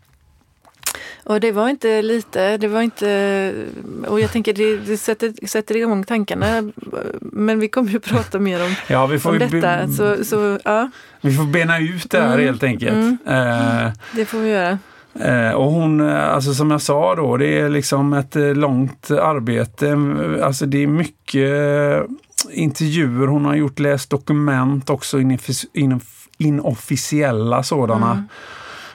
Och 1.27 1.39
det 1.39 1.51
var 1.51 1.69
inte 1.69 2.01
lite, 2.01 2.57
det 2.57 2.67
var 2.67 2.81
inte... 2.81 3.53
Och 4.07 4.19
jag 4.19 4.31
tänker 4.31 4.53
det, 4.53 4.77
det 4.77 4.97
sätter, 4.97 5.47
sätter 5.47 5.77
igång 5.77 6.03
tankarna. 6.03 6.71
Men 7.21 7.59
vi 7.59 7.67
kommer 7.67 7.89
ju 7.91 7.99
prata 7.99 8.39
mer 8.39 8.63
om, 8.63 8.75
ja, 8.87 9.05
vi 9.05 9.19
får 9.19 9.29
om 9.29 9.39
detta. 9.39 9.87
Så, 9.87 10.25
så, 10.25 10.59
ja. 10.63 10.89
Vi 11.21 11.33
får 11.33 11.43
bena 11.43 11.79
ut 11.79 12.09
det 12.09 12.21
här 12.21 12.33
mm. 12.33 12.45
helt 12.45 12.63
enkelt. 12.63 12.91
Mm. 12.93 13.17
Eh, 13.25 13.91
det 14.15 14.25
får 14.25 14.39
vi 14.39 14.49
göra. 14.49 14.79
Eh, 15.19 15.51
och 15.51 15.71
hon, 15.71 16.01
alltså 16.09 16.53
som 16.53 16.71
jag 16.71 16.81
sa 16.81 17.15
då, 17.15 17.37
det 17.37 17.59
är 17.59 17.69
liksom 17.69 18.13
ett 18.13 18.35
eh, 18.35 18.55
långt 18.55 19.11
arbete. 19.11 19.97
Alltså 20.43 20.65
det 20.65 20.83
är 20.83 20.87
mycket 20.87 21.51
intervjuer 22.51 23.27
hon 23.27 23.45
har 23.45 23.55
gjort, 23.55 23.79
läst 23.79 24.09
dokument 24.09 24.89
också, 24.89 25.17
inofficiella 26.37 27.63
sådana. 27.63 28.11
Mm. 28.11 28.27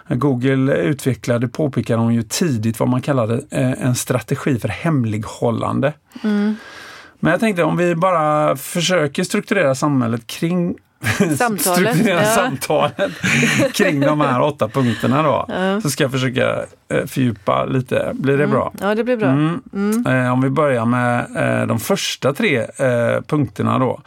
Google 0.08 0.74
utvecklade, 0.76 1.48
påpekade 1.48 2.02
hon 2.02 2.14
ju 2.14 2.22
tidigt, 2.22 2.80
vad 2.80 2.88
man 2.88 3.02
kallade 3.02 3.34
eh, 3.50 3.84
en 3.86 3.94
strategi 3.94 4.58
för 4.58 4.68
hemlighållande. 4.68 5.92
Mm. 6.24 6.56
Men 7.20 7.30
jag 7.30 7.40
tänkte 7.40 7.64
om 7.64 7.76
vi 7.76 7.94
bara 7.94 8.56
försöker 8.56 9.24
strukturera 9.24 9.74
samhället 9.74 10.26
kring 10.26 10.74
samtalet, 11.38 11.60
strukturera 11.60 12.22
ja. 12.22 12.24
samtalet 12.24 13.12
kring 13.72 14.00
de 14.00 14.20
här 14.20 14.40
åtta 14.42 14.68
punkterna 14.68 15.22
då. 15.22 15.46
Ja. 15.48 15.80
Så 15.80 15.90
ska 15.90 16.04
jag 16.04 16.12
försöka 16.12 16.64
eh, 16.88 17.06
fördjupa 17.06 17.64
lite. 17.64 18.12
Blir 18.14 18.38
det 18.38 18.44
mm. 18.44 18.54
bra? 18.54 18.72
Ja, 18.80 18.94
det 18.94 19.04
blir 19.04 19.16
bra. 19.16 19.28
Mm. 19.28 19.62
Mm. 19.72 20.06
Eh, 20.06 20.32
om 20.32 20.40
vi 20.40 20.50
börjar 20.50 20.84
med 20.84 21.26
de 21.68 21.80
första 21.80 22.32
tre 22.32 22.66
punkterna 23.26 23.78
då. 23.78 24.00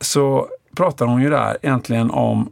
Så 0.00 0.48
pratar 0.76 1.06
hon 1.06 1.22
ju 1.22 1.30
där 1.30 1.56
egentligen 1.62 2.10
om 2.10 2.50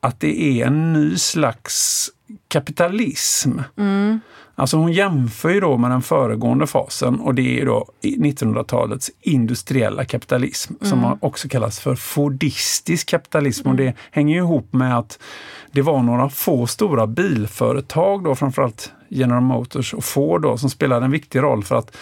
att 0.00 0.20
det 0.20 0.42
är 0.42 0.66
en 0.66 0.92
ny 0.92 1.16
slags 1.16 2.08
kapitalism. 2.48 3.58
Mm. 3.76 4.20
Alltså 4.54 4.76
hon 4.76 4.92
jämför 4.92 5.50
ju 5.50 5.60
då 5.60 5.76
med 5.76 5.90
den 5.90 6.02
föregående 6.02 6.66
fasen 6.66 7.20
och 7.20 7.34
det 7.34 7.60
är 7.60 7.66
då 7.66 7.86
1900-talets 8.02 9.10
industriella 9.20 10.04
kapitalism 10.04 10.74
mm. 10.80 10.90
som 10.90 11.18
också 11.20 11.48
kallas 11.48 11.80
för 11.80 11.94
fordistisk 11.94 13.08
kapitalism. 13.08 13.68
Mm. 13.68 13.70
Och 13.70 13.76
det 13.76 13.94
hänger 14.10 14.36
ihop 14.36 14.72
med 14.72 14.98
att 14.98 15.18
det 15.72 15.82
var 15.82 16.02
några 16.02 16.28
få 16.28 16.66
stora 16.66 17.06
bilföretag, 17.06 18.24
då 18.24 18.34
framförallt 18.34 18.92
General 19.08 19.42
Motors 19.42 19.94
och 19.94 20.04
Ford, 20.04 20.42
då, 20.42 20.56
som 20.56 20.70
spelade 20.70 21.04
en 21.04 21.10
viktig 21.10 21.42
roll 21.42 21.64
för 21.64 21.76
att 21.76 21.96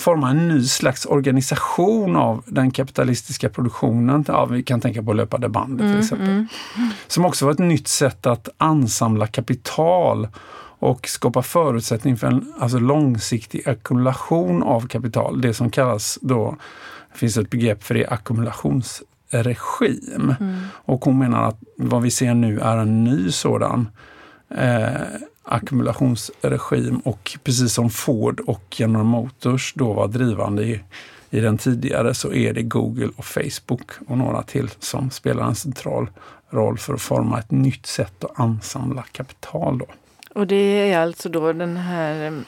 forma 0.00 0.30
en 0.30 0.48
ny 0.48 0.64
slags 0.64 1.06
organisation 1.06 2.16
av 2.16 2.42
den 2.46 2.70
kapitalistiska 2.70 3.48
produktionen. 3.48 4.24
Ja, 4.28 4.44
vi 4.44 4.62
kan 4.62 4.80
tänka 4.80 5.02
på 5.02 5.12
löpande 5.12 5.48
bandet 5.48 5.78
till 5.78 5.86
mm, 5.86 6.00
exempel. 6.00 6.28
Mm. 6.28 6.48
Som 7.06 7.24
också 7.24 7.44
var 7.44 7.52
ett 7.52 7.58
nytt 7.58 7.88
sätt 7.88 8.26
att 8.26 8.48
ansamla 8.58 9.26
kapital 9.26 10.28
och 10.80 11.08
skapa 11.08 11.42
förutsättning 11.42 12.16
för 12.16 12.26
en 12.26 12.52
alltså 12.58 12.78
långsiktig 12.78 13.68
ackumulation 13.68 14.62
av 14.62 14.86
kapital. 14.86 15.40
Det 15.40 15.54
som 15.54 15.70
kallas 15.70 16.18
då, 16.22 16.56
det 17.12 17.18
finns 17.18 17.36
ett 17.36 17.50
begrepp 17.50 17.82
för 17.82 17.94
det, 17.94 18.06
ackumulationsregim. 18.06 20.34
Mm. 20.40 20.56
Och 20.72 21.04
hon 21.04 21.18
menar 21.18 21.42
att 21.42 21.58
vad 21.76 22.02
vi 22.02 22.10
ser 22.10 22.34
nu 22.34 22.60
är 22.60 22.76
en 22.76 23.04
ny 23.04 23.30
sådan 23.30 23.88
eh, 24.54 24.90
ackumulationsregim 25.42 26.98
och 26.98 27.38
precis 27.44 27.72
som 27.72 27.90
Ford 27.90 28.40
och 28.40 28.64
General 28.76 29.04
Motors 29.04 29.74
då 29.74 29.92
var 29.92 30.08
drivande 30.08 30.62
i, 30.62 30.80
i 31.30 31.40
den 31.40 31.58
tidigare 31.58 32.14
så 32.14 32.32
är 32.32 32.52
det 32.52 32.62
Google 32.62 33.10
och 33.16 33.24
Facebook 33.24 33.90
och 34.08 34.18
några 34.18 34.42
till 34.42 34.70
som 34.78 35.10
spelar 35.10 35.44
en 35.44 35.54
central 35.54 36.10
roll 36.50 36.78
för 36.78 36.94
att 36.94 37.02
forma 37.02 37.38
ett 37.38 37.50
nytt 37.50 37.86
sätt 37.86 38.24
att 38.24 38.40
ansamla 38.40 39.04
kapital. 39.12 39.78
Då. 39.78 39.86
Och 40.34 40.46
det 40.46 40.90
är 40.92 40.98
alltså 40.98 41.28
då 41.28 41.52
den 41.52 41.76
här 41.76 42.26
mm, 42.26 42.44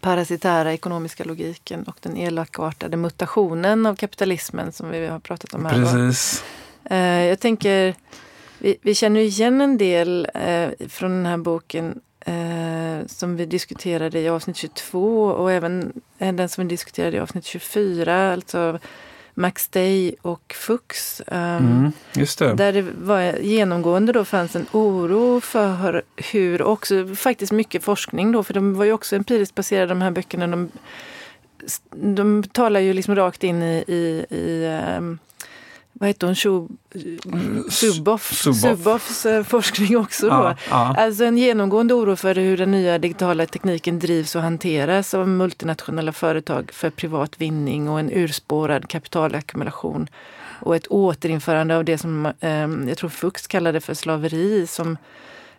parasitära 0.00 0.72
ekonomiska 0.72 1.24
logiken 1.24 1.84
och 1.84 1.96
den 2.00 2.16
elakartade 2.16 2.96
mutationen 2.96 3.86
av 3.86 3.96
kapitalismen 3.96 4.72
som 4.72 4.90
vi 4.90 5.06
har 5.06 5.18
pratat 5.18 5.54
om 5.54 5.66
här. 5.66 5.72
Precis. 5.72 6.44
Då. 6.82 6.94
Eh, 6.94 7.24
jag 7.24 7.40
tänker 7.40 7.94
vi, 8.58 8.76
vi 8.82 8.94
känner 8.94 9.20
igen 9.20 9.60
en 9.60 9.78
del 9.78 10.28
eh, 10.34 10.88
från 10.88 11.10
den 11.10 11.26
här 11.26 11.36
boken 11.36 12.00
eh, 12.20 13.06
som 13.06 13.36
vi 13.36 13.46
diskuterade 13.46 14.20
i 14.20 14.28
avsnitt 14.28 14.56
22 14.56 15.24
och 15.24 15.52
även 15.52 15.92
eh, 16.18 16.32
den 16.32 16.48
som 16.48 16.64
vi 16.64 16.70
diskuterade 16.70 17.16
i 17.16 17.20
avsnitt 17.20 17.44
24, 17.44 18.32
alltså 18.32 18.78
Max 19.38 19.68
Day 19.68 20.14
och 20.22 20.54
Fux. 20.58 21.22
Um, 21.26 21.36
mm, 21.36 21.92
det. 22.38 22.54
Där 22.54 22.72
det 22.72 22.82
var 22.82 23.38
genomgående 23.40 24.12
då 24.12 24.24
fanns 24.24 24.56
en 24.56 24.66
oro 24.72 25.40
för 25.40 26.02
hur, 26.16 26.62
också 26.62 27.14
faktiskt 27.14 27.52
mycket 27.52 27.84
forskning 27.84 28.32
då, 28.32 28.42
för 28.42 28.54
de 28.54 28.74
var 28.74 28.84
ju 28.84 28.92
också 28.92 29.16
empiriskt 29.16 29.54
baserade 29.54 29.86
de 29.86 30.02
här 30.02 30.10
böckerna. 30.10 30.46
De, 30.46 30.70
de 31.90 32.42
talar 32.42 32.80
ju 32.80 32.92
liksom 32.92 33.16
rakt 33.16 33.44
in 33.44 33.62
i, 33.62 33.84
i, 33.86 34.26
i 34.36 34.66
um, 34.98 35.18
vad 36.00 36.08
heter 36.08 36.26
hon, 36.26 36.36
Suboff, 37.70 38.32
Suboffs 38.32 39.26
eh, 39.26 39.42
forskning 39.44 39.96
också. 39.96 40.26
Ja, 40.26 40.56
ja. 40.70 40.94
Alltså 40.98 41.24
en 41.24 41.38
genomgående 41.38 41.94
oro 41.94 42.16
för 42.16 42.34
hur 42.34 42.56
den 42.56 42.70
nya 42.70 42.98
digitala 42.98 43.46
tekniken 43.46 43.98
drivs 43.98 44.36
och 44.36 44.42
hanteras 44.42 45.14
av 45.14 45.28
multinationella 45.28 46.12
företag 46.12 46.70
för 46.72 46.90
privat 46.90 47.40
vinning 47.40 47.88
och 47.88 48.00
en 48.00 48.12
urspårad 48.12 48.88
kapitalackumulation. 48.88 50.08
Och 50.60 50.76
ett 50.76 50.86
återinförande 50.86 51.76
av 51.76 51.84
det 51.84 51.98
som 51.98 52.26
eh, 52.26 52.68
jag 52.88 52.96
tror 52.98 53.10
Fuchs 53.10 53.46
kallade 53.46 53.80
för 53.80 53.94
slaveri 53.94 54.66
som 54.66 54.96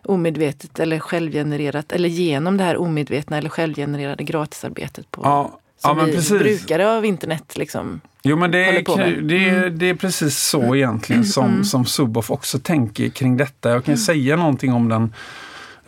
omedvetet 0.04 0.80
eller 0.80 1.00
självgenererat 1.00 1.92
eller 1.92 2.10
genom 2.10 2.58
det 2.58 2.64
här 2.64 2.78
omedvetna 2.78 3.38
eller 3.38 3.50
självgenererade 3.50 4.24
gratisarbetet 4.24 5.12
på 5.12 5.22
ja, 5.24 5.60
som 5.80 5.98
ja, 5.98 6.06
vi 6.06 6.12
precis. 6.12 6.40
brukare 6.40 6.98
av 6.98 7.06
internet 7.06 7.58
liksom 7.58 8.02
Jo 8.24 8.38
men 8.38 8.52
det 8.52 8.66
är, 8.66 9.22
det, 9.22 9.50
är, 9.50 9.58
mm. 9.58 9.80
det 9.80 9.90
är 9.90 9.96
precis 9.96 10.38
så 10.38 10.62
mm. 10.62 10.76
egentligen 10.76 11.26
som, 11.26 11.46
mm. 11.46 11.64
som 11.64 11.86
Suboff 11.86 12.32
också 12.32 12.60
tänker 12.60 13.10
kring 13.10 13.38
detta. 13.38 13.70
Jag 13.70 13.86
kan 13.86 13.94
mm. 13.94 13.98
säga 13.98 14.36
någonting 14.36 14.74
om 14.74 14.90
den 14.90 15.14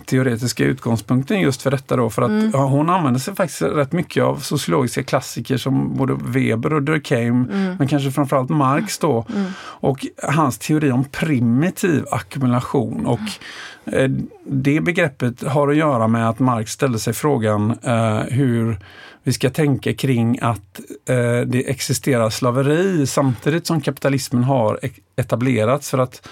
teoretiska 0.05 0.63
utgångspunkten 0.63 1.41
just 1.41 1.61
för 1.61 1.71
detta 1.71 1.95
då. 1.95 2.09
För 2.09 2.21
att 2.21 2.29
Mm. 2.29 2.51
ja, 2.53 2.65
hon 2.65 2.89
använder 2.89 3.19
sig 3.19 3.35
faktiskt 3.35 3.61
rätt 3.61 3.91
mycket 3.91 4.23
av 4.23 4.37
sociologiska 4.37 5.03
klassiker 5.03 5.57
som 5.57 5.97
både 5.97 6.17
Weber 6.25 6.73
och 6.73 6.83
Durkheim, 6.83 7.49
Mm. 7.51 7.75
men 7.79 7.87
kanske 7.87 8.11
framförallt 8.11 8.49
Marx 8.49 8.97
då. 8.97 9.25
Och 9.63 10.05
hans 10.23 10.57
teori 10.57 10.91
om 10.91 11.03
primitiv 11.03 12.05
ackumulation. 12.11 13.05
Och 13.05 13.19
eh, 13.93 14.09
det 14.45 14.81
begreppet 14.81 15.43
har 15.43 15.67
att 15.67 15.75
göra 15.75 16.07
med 16.07 16.29
att 16.29 16.39
Marx 16.39 16.71
ställde 16.71 16.99
sig 16.99 17.13
frågan 17.13 17.77
eh, 17.83 18.19
hur 18.19 18.79
vi 19.23 19.33
ska 19.33 19.49
tänka 19.49 19.93
kring 19.93 20.39
att 20.41 20.79
eh, 21.05 21.41
det 21.45 21.69
existerar 21.69 22.29
slaveri 22.29 23.07
samtidigt 23.07 23.67
som 23.67 23.81
kapitalismen 23.81 24.43
har 24.43 24.79
etablerats. 25.15 25.89
För 25.89 25.97
att 25.97 26.27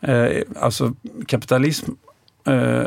eh, 0.00 0.26
alltså 0.60 0.94
kapitalism 1.26 1.90
eh, 2.46 2.82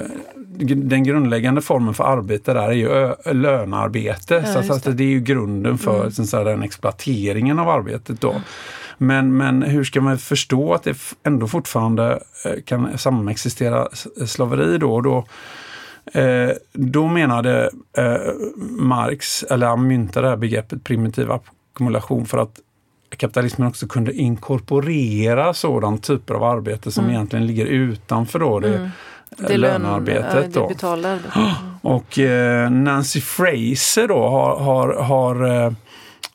den 0.75 1.03
grundläggande 1.03 1.61
formen 1.61 1.93
för 1.93 2.03
arbete 2.03 2.53
där 2.53 2.67
är 2.67 2.71
ju 2.71 3.13
lönearbete. 3.33 4.43
Ja, 4.55 4.63
så 4.63 4.73
att 4.73 4.83
det. 4.83 4.93
det 4.93 5.03
är 5.03 5.07
ju 5.07 5.19
grunden 5.19 5.77
för 5.77 5.99
Mm. 5.99 6.11
så 6.11 6.37
här, 6.37 6.45
den 6.45 6.63
exploateringen 6.63 7.59
av 7.59 7.69
arbetet. 7.69 8.21
Då. 8.21 8.41
Men, 8.97 9.37
men 9.37 9.63
hur 9.63 9.83
ska 9.83 10.01
man 10.01 10.17
förstå 10.17 10.73
att 10.73 10.83
det 10.83 10.97
ändå 11.23 11.47
fortfarande 11.47 12.19
eh, 12.45 12.61
kan 12.65 12.97
samexistera 12.97 13.87
slaveri 14.25 14.77
då? 14.77 14.93
Och 14.93 15.03
då 15.03 15.25
Eh, 16.13 16.49
då 16.73 17.07
menade 17.07 17.69
eh, 17.97 18.17
Marx, 18.69 19.43
eller 19.43 19.67
han 19.67 19.87
myntade 19.87 20.25
det 20.25 20.29
här 20.29 20.37
begreppet 20.37 20.83
primitiv 20.83 21.31
ackumulation 21.31 22.25
för 22.25 22.37
att 22.37 22.59
kapitalismen 23.17 23.67
också 23.67 23.87
kunde 23.87 24.13
inkorporera 24.13 25.53
sådan 25.53 25.97
typer 25.97 26.33
av 26.33 26.43
arbete 26.43 26.91
som 26.91 27.03
Mm. 27.03 27.15
egentligen 27.15 27.47
ligger 27.47 27.65
utanför 27.65 28.39
då 28.39 28.59
det, 28.59 28.67
Mm. 28.77 28.83
eh, 28.83 28.89
Det 29.47 29.57
lön, 29.57 29.81
lönearbetet. 29.81 30.53
det 30.53 30.59
då. 30.59 30.67
betalar. 30.67 31.19
Och 31.81 32.19
eh, 32.19 32.69
Nancy 32.71 33.21
Fraser 33.21 34.07
då 34.07 34.27
har, 34.29 34.59
har, 34.59 34.93
har 34.93 35.45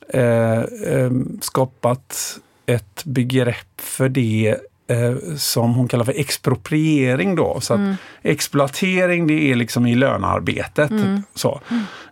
eh, 0.08 1.10
skapat 1.40 2.38
ett 2.66 3.04
begrepp 3.04 3.80
för 3.80 4.08
det 4.08 4.56
eh, 4.88 5.36
som 5.36 5.74
hon 5.74 5.88
kallar 5.88 6.04
för 6.04 6.20
expropriering. 6.20 7.34
Då. 7.34 7.60
Så 7.60 7.74
Mm. 7.74 7.94
Exploatering 8.22 9.26
det 9.26 9.50
är 9.52 9.54
liksom 9.54 9.86
i 9.86 9.94
lönearbetet. 9.94 10.90
Mm. 10.90 11.22
Så. 11.34 11.60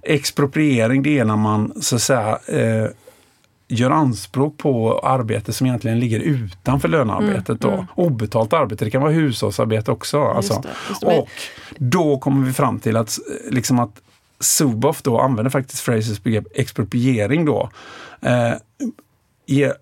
Expropriering 0.03 1.03
det 1.03 1.19
är 1.19 1.25
när 1.25 1.37
man 1.37 1.83
så 1.83 1.97
att 1.97 2.03
säga 2.03 2.39
eh, 2.47 2.87
gör 3.69 3.91
anspråk 3.91 4.59
på 4.59 4.99
arbete 4.99 5.53
som 5.53 5.67
egentligen 5.67 6.01
ligger 6.01 6.21
utanför 6.21 6.89
lönearbetet. 6.89 7.61
Då. 7.61 7.71
mm. 7.71 7.87
Obetalt 7.95 8.53
arbete, 8.53 8.85
det 8.85 8.91
kan 8.91 9.03
vara 9.03 9.13
hushållsarbete 9.13 9.91
också. 9.91 10.25
Alltså. 10.25 10.53
Just 10.53 10.63
det, 10.63 10.69
just 10.89 11.01
det. 11.01 11.19
Och 11.19 11.29
då 11.79 12.19
kommer 12.19 12.47
vi 12.47 12.53
fram 12.53 12.81
till 12.81 12.97
att, 12.97 13.19
eh, 13.19 13.53
liksom 13.55 13.79
att 13.79 14.01
Zuboff 14.41 15.03
då 15.03 15.21
använder 15.21 15.51
faktiskt 15.51 15.83
Frasers 15.83 16.23
begrepp 16.23 16.47
expropriering 16.55 17.45
då. 17.45 17.71
Eh, 18.21 18.53
ge, 19.47 19.65
eh, 19.65 19.73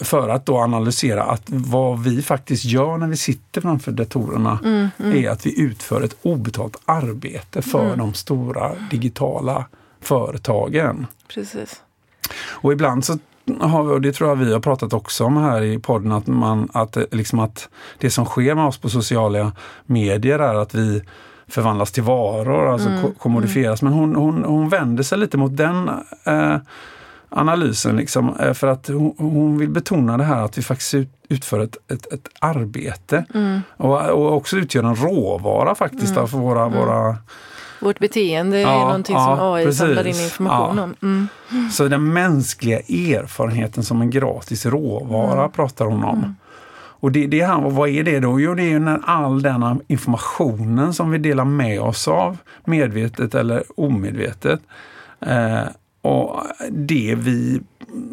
för 0.00 0.28
att 0.28 0.46
då 0.46 0.58
analysera 0.58 1.22
att 1.22 1.42
vad 1.46 2.02
vi 2.02 2.22
faktiskt 2.22 2.64
gör 2.64 2.96
när 2.98 3.06
vi 3.06 3.16
sitter 3.16 3.60
framför 3.60 3.92
datorerna 3.92 4.58
Mm, 4.64 4.88
mm. 4.98 5.24
är 5.24 5.30
att 5.30 5.46
vi 5.46 5.60
utför 5.60 6.02
ett 6.02 6.16
obetalt 6.22 6.76
arbete 6.84 7.62
för 7.62 7.84
Mm. 7.86 7.98
de 7.98 8.14
stora 8.14 8.72
digitala 8.90 9.64
företagen. 10.00 11.06
Precis. 11.34 11.82
Och 12.48 12.72
ibland 12.72 13.04
så 13.04 13.18
har 13.60 13.84
vi, 13.84 13.92
och 13.92 14.00
det 14.00 14.12
tror 14.12 14.28
jag 14.28 14.36
vi 14.36 14.52
har 14.52 14.60
pratat 14.60 14.92
också 14.92 15.24
om 15.24 15.36
här 15.36 15.62
i 15.62 15.78
podden, 15.78 16.12
att, 16.12 16.26
man, 16.26 16.68
att, 16.72 16.96
eh, 16.96 17.02
liksom 17.10 17.38
att 17.38 17.68
det 17.98 18.10
som 18.10 18.24
sker 18.24 18.54
med 18.54 18.64
oss 18.66 18.78
på 18.78 18.88
sociala 18.88 19.52
medier 19.86 20.38
är 20.38 20.54
att 20.54 20.74
vi 20.74 21.02
förvandlas 21.48 21.92
till 21.92 22.02
varor, 22.02 22.68
alltså 22.72 22.88
Mm, 22.88 23.02
ko- 23.02 23.12
kommodifieras. 23.18 23.82
Men 23.82 23.92
hon, 23.92 24.16
hon, 24.16 24.44
hon 24.44 24.68
vänder 24.68 25.02
sig 25.02 25.18
lite 25.18 25.36
mot 25.36 25.56
den 25.56 25.88
eh, 26.24 26.56
analysen, 27.30 27.96
liksom, 27.96 28.36
eh, 28.40 28.52
för 28.52 28.66
att 28.66 28.86
hon, 28.88 29.14
hon 29.18 29.58
vill 29.58 29.68
betona 29.70 30.16
det 30.16 30.24
här 30.24 30.42
att 30.44 30.58
vi 30.58 30.62
faktiskt 30.62 30.94
ut, 30.94 31.08
utför 31.28 31.60
ett, 31.60 31.76
ett, 31.92 32.12
ett 32.12 32.28
arbete 32.38 33.24
Mm. 33.34 33.60
och, 33.76 34.08
och 34.10 34.36
också 34.36 34.56
utgör 34.56 34.82
en 34.82 34.96
råvara 34.96 35.74
faktiskt 35.74 36.16
Mm, 36.16 36.28
för 36.28 36.38
våra, 36.38 36.64
mm. 36.64 36.78
våra 36.78 37.16
Vårt 37.82 37.98
beteende 37.98 38.56
är 38.58 38.62
Ja, 38.62 38.78
någonting 38.78 39.16
ja, 39.16 39.36
som 39.36 39.52
AI 39.52 39.72
samlar 39.72 39.98
in 39.98 40.04
precis. 40.04 40.24
information 40.24 40.76
Ja. 40.76 40.82
om. 40.84 40.94
Mm. 41.02 41.70
Så 41.70 41.88
den 41.88 42.12
mänskliga 42.12 42.78
erfarenheten 42.78 43.84
som 43.84 44.00
en 44.00 44.10
gratis 44.10 44.66
råvara 44.66 45.38
Mm. 45.40 45.50
pratar 45.50 45.84
hon 45.84 46.04
om. 46.04 46.18
Mm. 46.18 46.34
Och 47.02 47.12
det, 47.12 47.26
det 47.26 47.46
här, 47.46 47.60
vad 47.70 47.88
är 47.88 48.02
det 48.04 48.20
då? 48.20 48.40
Jo, 48.40 48.54
det 48.54 48.62
är 48.62 48.68
ju 48.68 48.78
när 48.78 49.00
all 49.04 49.42
denna 49.42 49.78
informationen 49.86 50.94
som 50.94 51.10
vi 51.10 51.18
delar 51.18 51.44
med 51.44 51.80
oss 51.80 52.08
av, 52.08 52.36
medvetet 52.64 53.34
eller 53.34 53.62
omedvetet, 53.76 54.60
eh, 55.26 55.60
och 56.02 56.42
det 56.70 57.14
vi 57.18 57.60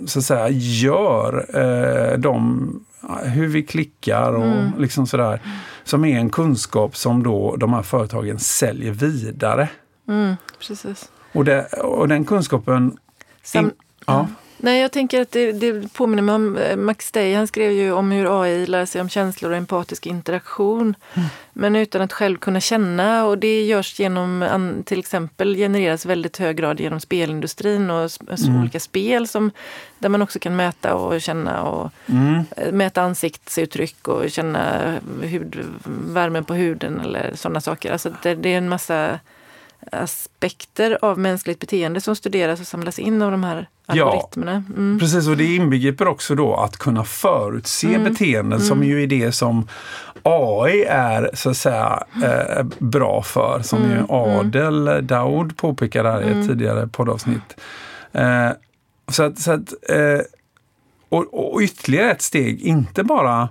så 0.06 0.20
att 0.20 0.26
säga 0.26 0.50
gör, 0.50 1.46
eh, 1.58 2.18
de, 2.18 2.86
hur 3.24 3.48
vi 3.48 3.64
klickar 3.64 4.34
och 4.34 4.46
Mm. 4.46 4.72
liksom 4.78 5.08
sådär, 5.08 5.42
som 5.84 6.06
är 6.06 6.20
en 6.20 6.30
kunskap 6.30 6.98
som 6.98 7.24
då 7.24 7.56
de 7.56 7.74
här 7.74 7.82
företagen 7.82 8.40
säljer 8.40 8.92
vidare. 8.92 9.70
Mm. 10.08 10.36
Precis. 10.68 11.10
Och, 11.34 11.46
det, 11.46 11.66
och 11.74 12.08
den 12.08 12.26
kunskapen 12.26 12.98
Sam- 13.44 13.72
Ja. 14.06 14.28
Nej, 14.60 14.82
jag 14.82 14.92
tänker 14.92 15.22
att 15.22 15.32
det, 15.32 15.52
det 15.52 15.94
påminner 15.94 16.24
mig 16.24 16.36
om 16.36 16.58
eh, 16.58 16.76
Max 16.78 17.12
Day. 17.12 17.34
Han 17.34 17.48
skrev 17.48 17.72
ju 17.72 17.92
om 17.92 18.12
hur 18.12 18.42
AI 18.44 18.66
lär 18.66 18.86
sig 18.86 19.02
om 19.02 19.10
känslor 19.10 19.52
och 19.52 19.58
empatisk 19.58 20.06
interaktion. 20.06 20.96
Mm. 21.14 21.28
Men 21.54 21.76
utan 21.76 22.02
att 22.02 22.14
själv 22.14 22.38
kunna 22.38 22.60
känna. 22.60 23.26
Och 23.26 23.38
det 23.38 23.62
görs 23.66 24.00
genom, 24.00 24.46
till 24.86 25.00
exempel 25.00 25.56
genereras 25.56 26.06
väldigt 26.06 26.38
hög 26.38 26.58
grad 26.58 26.80
genom 26.80 27.00
spelindustrin 27.00 27.90
och 27.90 28.06
s- 28.06 28.20
Mm. 28.48 28.60
olika 28.62 28.80
spel 28.80 29.28
som, 29.28 29.52
där 30.00 30.10
man 30.10 30.22
också 30.22 30.40
kan 30.40 30.56
mäta 30.56 30.96
och 30.96 31.22
känna 31.22 31.64
och 31.64 31.92
Mm. 32.06 32.44
eh, 32.58 32.72
mäta 32.72 33.02
ansiktsuttryck 33.02 34.08
och 34.08 34.32
känna 34.32 34.94
hud, 35.22 35.66
värmen 36.08 36.46
på 36.46 36.54
huden 36.54 37.00
eller 37.00 37.32
sådana 37.36 37.62
saker. 37.62 37.92
Alltså 37.92 38.12
det, 38.24 38.36
det 38.36 38.54
är 38.54 38.58
en 38.58 38.70
massa 38.70 39.20
aspekter 39.92 40.98
av 41.02 41.20
mänskligt 41.20 41.60
beteende 41.60 42.02
som 42.02 42.16
studeras 42.16 42.60
och 42.60 42.68
samlas 42.68 43.00
in 43.00 43.22
av 43.22 43.32
de 43.32 43.44
här 43.44 43.70
Ja. 43.94 44.06
algoritmerna. 44.06 44.64
Mm. 44.78 45.00
Precis, 45.00 45.28
och 45.28 45.38
det 45.38 45.56
inbegriper 45.56 46.08
också 46.08 46.36
då 46.36 46.56
att 46.56 46.78
kunna 46.78 47.04
förutse 47.04 47.88
Mm. 47.96 48.04
beteenden 48.04 48.62
som 48.62 48.78
Mm. 48.78 48.90
ju 48.90 49.04
är 49.04 49.08
det 49.08 49.32
som 49.32 49.68
AI 50.24 50.84
är 50.84 51.30
så 51.34 51.50
att 51.50 51.58
säga 51.58 52.04
eh, 52.24 52.64
bra 52.80 53.22
för. 53.24 53.62
Som 53.64 53.84
Mm, 53.84 53.92
ju 53.98 54.04
Adel 54.10 55.08
Daoud 55.08 55.58
påpekade 55.58 56.12
här 56.12 56.22
i 56.22 56.26
ett 56.26 56.32
Mm. 56.32 56.48
tidigare 56.48 56.88
poddavsnitt. 56.88 57.56
Eh, 58.12 58.50
så 59.12 59.24
att, 59.24 59.40
så 59.40 59.52
att, 59.52 59.74
eh, 59.90 60.20
och, 61.10 61.54
och 61.54 61.62
ytterligare 61.62 62.12
ett 62.12 62.22
steg, 62.22 62.62
inte 62.62 63.04
bara 63.04 63.50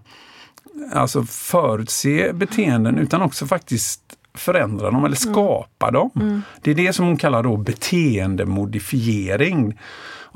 alltså 0.92 1.22
förutse 1.24 2.32
beteenden 2.32 2.98
utan 2.98 3.22
också 3.22 3.46
faktiskt 3.46 4.00
förändra 4.36 4.90
dem 4.90 5.04
eller 5.04 5.16
skapa 5.16 5.90
dem. 5.90 6.10
Mm. 6.16 6.42
Det 6.62 6.70
är 6.70 6.74
det 6.74 6.92
som 6.92 7.06
hon 7.06 7.16
kallar 7.16 7.42
då 7.42 7.56
beteendemodifiering. 7.56 9.78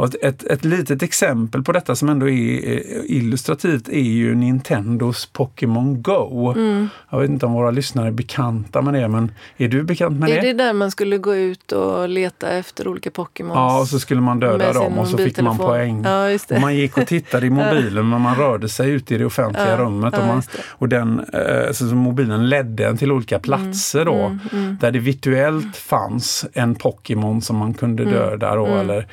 Och 0.01 0.15
ett, 0.23 0.45
ett, 0.45 0.65
litet 0.65 1.03
exempel 1.03 1.63
på 1.63 1.73
detta 1.73 1.97
som 1.97 2.09
ändå 2.09 2.29
är 2.29 2.69
eh, 2.69 2.81
illustrativt 3.05 3.89
är 3.89 4.01
ju 4.01 4.35
Nintendos 4.35 5.27
Pokémon 5.27 6.03
Go. 6.03 6.53
Mm. 6.57 6.89
Jag 7.11 7.21
vet 7.21 7.31
inte 7.31 7.47
om 7.47 7.53
våra 7.53 7.71
lyssnare 7.71 8.07
är 8.07 8.11
bekanta 8.13 8.83
med 8.83 8.95
det, 8.95 9.09
men 9.09 9.33
är 9.57 9.69
du 9.69 9.83
bekant 9.83 10.21
med 10.21 10.31
Är 10.31 10.35
det? 10.35 10.41
det 10.41 10.53
där 10.53 10.73
man 10.73 10.91
skulle 10.91 11.19
gå 11.19 11.37
ut 11.37 11.73
och 11.73 12.09
leta 12.09 12.51
efter 12.51 12.89
olika 12.89 13.11
Pokémons? 13.11 13.57
Ja, 13.57 13.81
och 13.81 13.89
så 13.89 14.01
skulle 14.01 14.21
man 14.21 14.41
döda 14.41 14.73
dem 14.73 14.99
och 14.99 15.09
så 15.09 15.19
fick 15.19 15.41
man 15.41 15.59
poäng. 15.59 16.05
Ja. 16.05 16.39
Och 16.51 16.61
man 16.61 16.77
gick 16.77 16.99
och 16.99 17.07
tittade 17.07 17.47
i 17.47 17.51
mobilen 17.61 18.09
men 18.09 18.21
man 18.21 18.37
rörde 18.37 18.69
sig 18.69 18.91
ute 18.91 19.15
i 19.15 19.19
det 19.19 19.27
offentliga 19.27 19.71
Ja, 19.71 19.77
rummet. 19.77 20.19
Och, 20.19 20.27
man, 20.27 20.43
och 20.69 20.89
den, 20.89 21.21
eh, 21.21 21.73
så 21.73 21.85
mobilen 21.85 22.49
ledde 22.49 22.87
en 22.87 22.97
till 22.97 23.13
olika 23.13 23.39
platser 23.39 24.05
då. 24.05 24.15
Mm, 24.15 24.39
mm. 24.53 24.77
Där 24.81 24.91
det 24.91 24.99
virtuellt 24.99 25.77
fanns 25.77 26.47
en 26.53 26.75
Pokémon 26.75 27.43
som 27.43 27.57
man 27.57 27.75
kunde 27.75 28.03
Mm, 28.03 28.15
döda. 28.15 28.55
Då, 28.55 28.67
mm. 28.67 28.79
eller, 28.79 29.07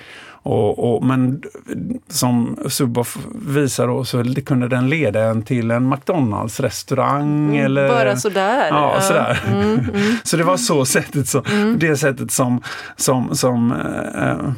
och, 0.47 0.95
och, 0.95 1.03
men 1.03 1.41
som 2.07 2.57
Suboff 2.67 3.17
visar 3.35 3.87
då, 3.87 4.05
så 4.05 4.23
kunde 4.45 4.67
den 4.67 4.89
leda 4.89 5.23
en 5.23 5.43
till 5.43 5.71
en 5.71 5.93
McDonalds-restaurang. 5.93 7.49
Mm, 7.49 7.65
eller, 7.65 7.89
Bara 7.89 8.15
sådär? 8.15 8.67
Ja, 8.69 9.01
sådär. 9.01 9.43
Mm, 9.47 9.63
mm. 9.63 10.15
Så 10.23 10.37
det 10.37 10.43
var 10.43 10.57
så 10.57 10.85
sättet 10.85 11.27
som, 11.27 11.43
det 11.79 11.97
sättet 11.97 12.31
som, 12.31 12.61
som, 12.95 13.35
som 13.35 13.71
eh, 14.15 14.51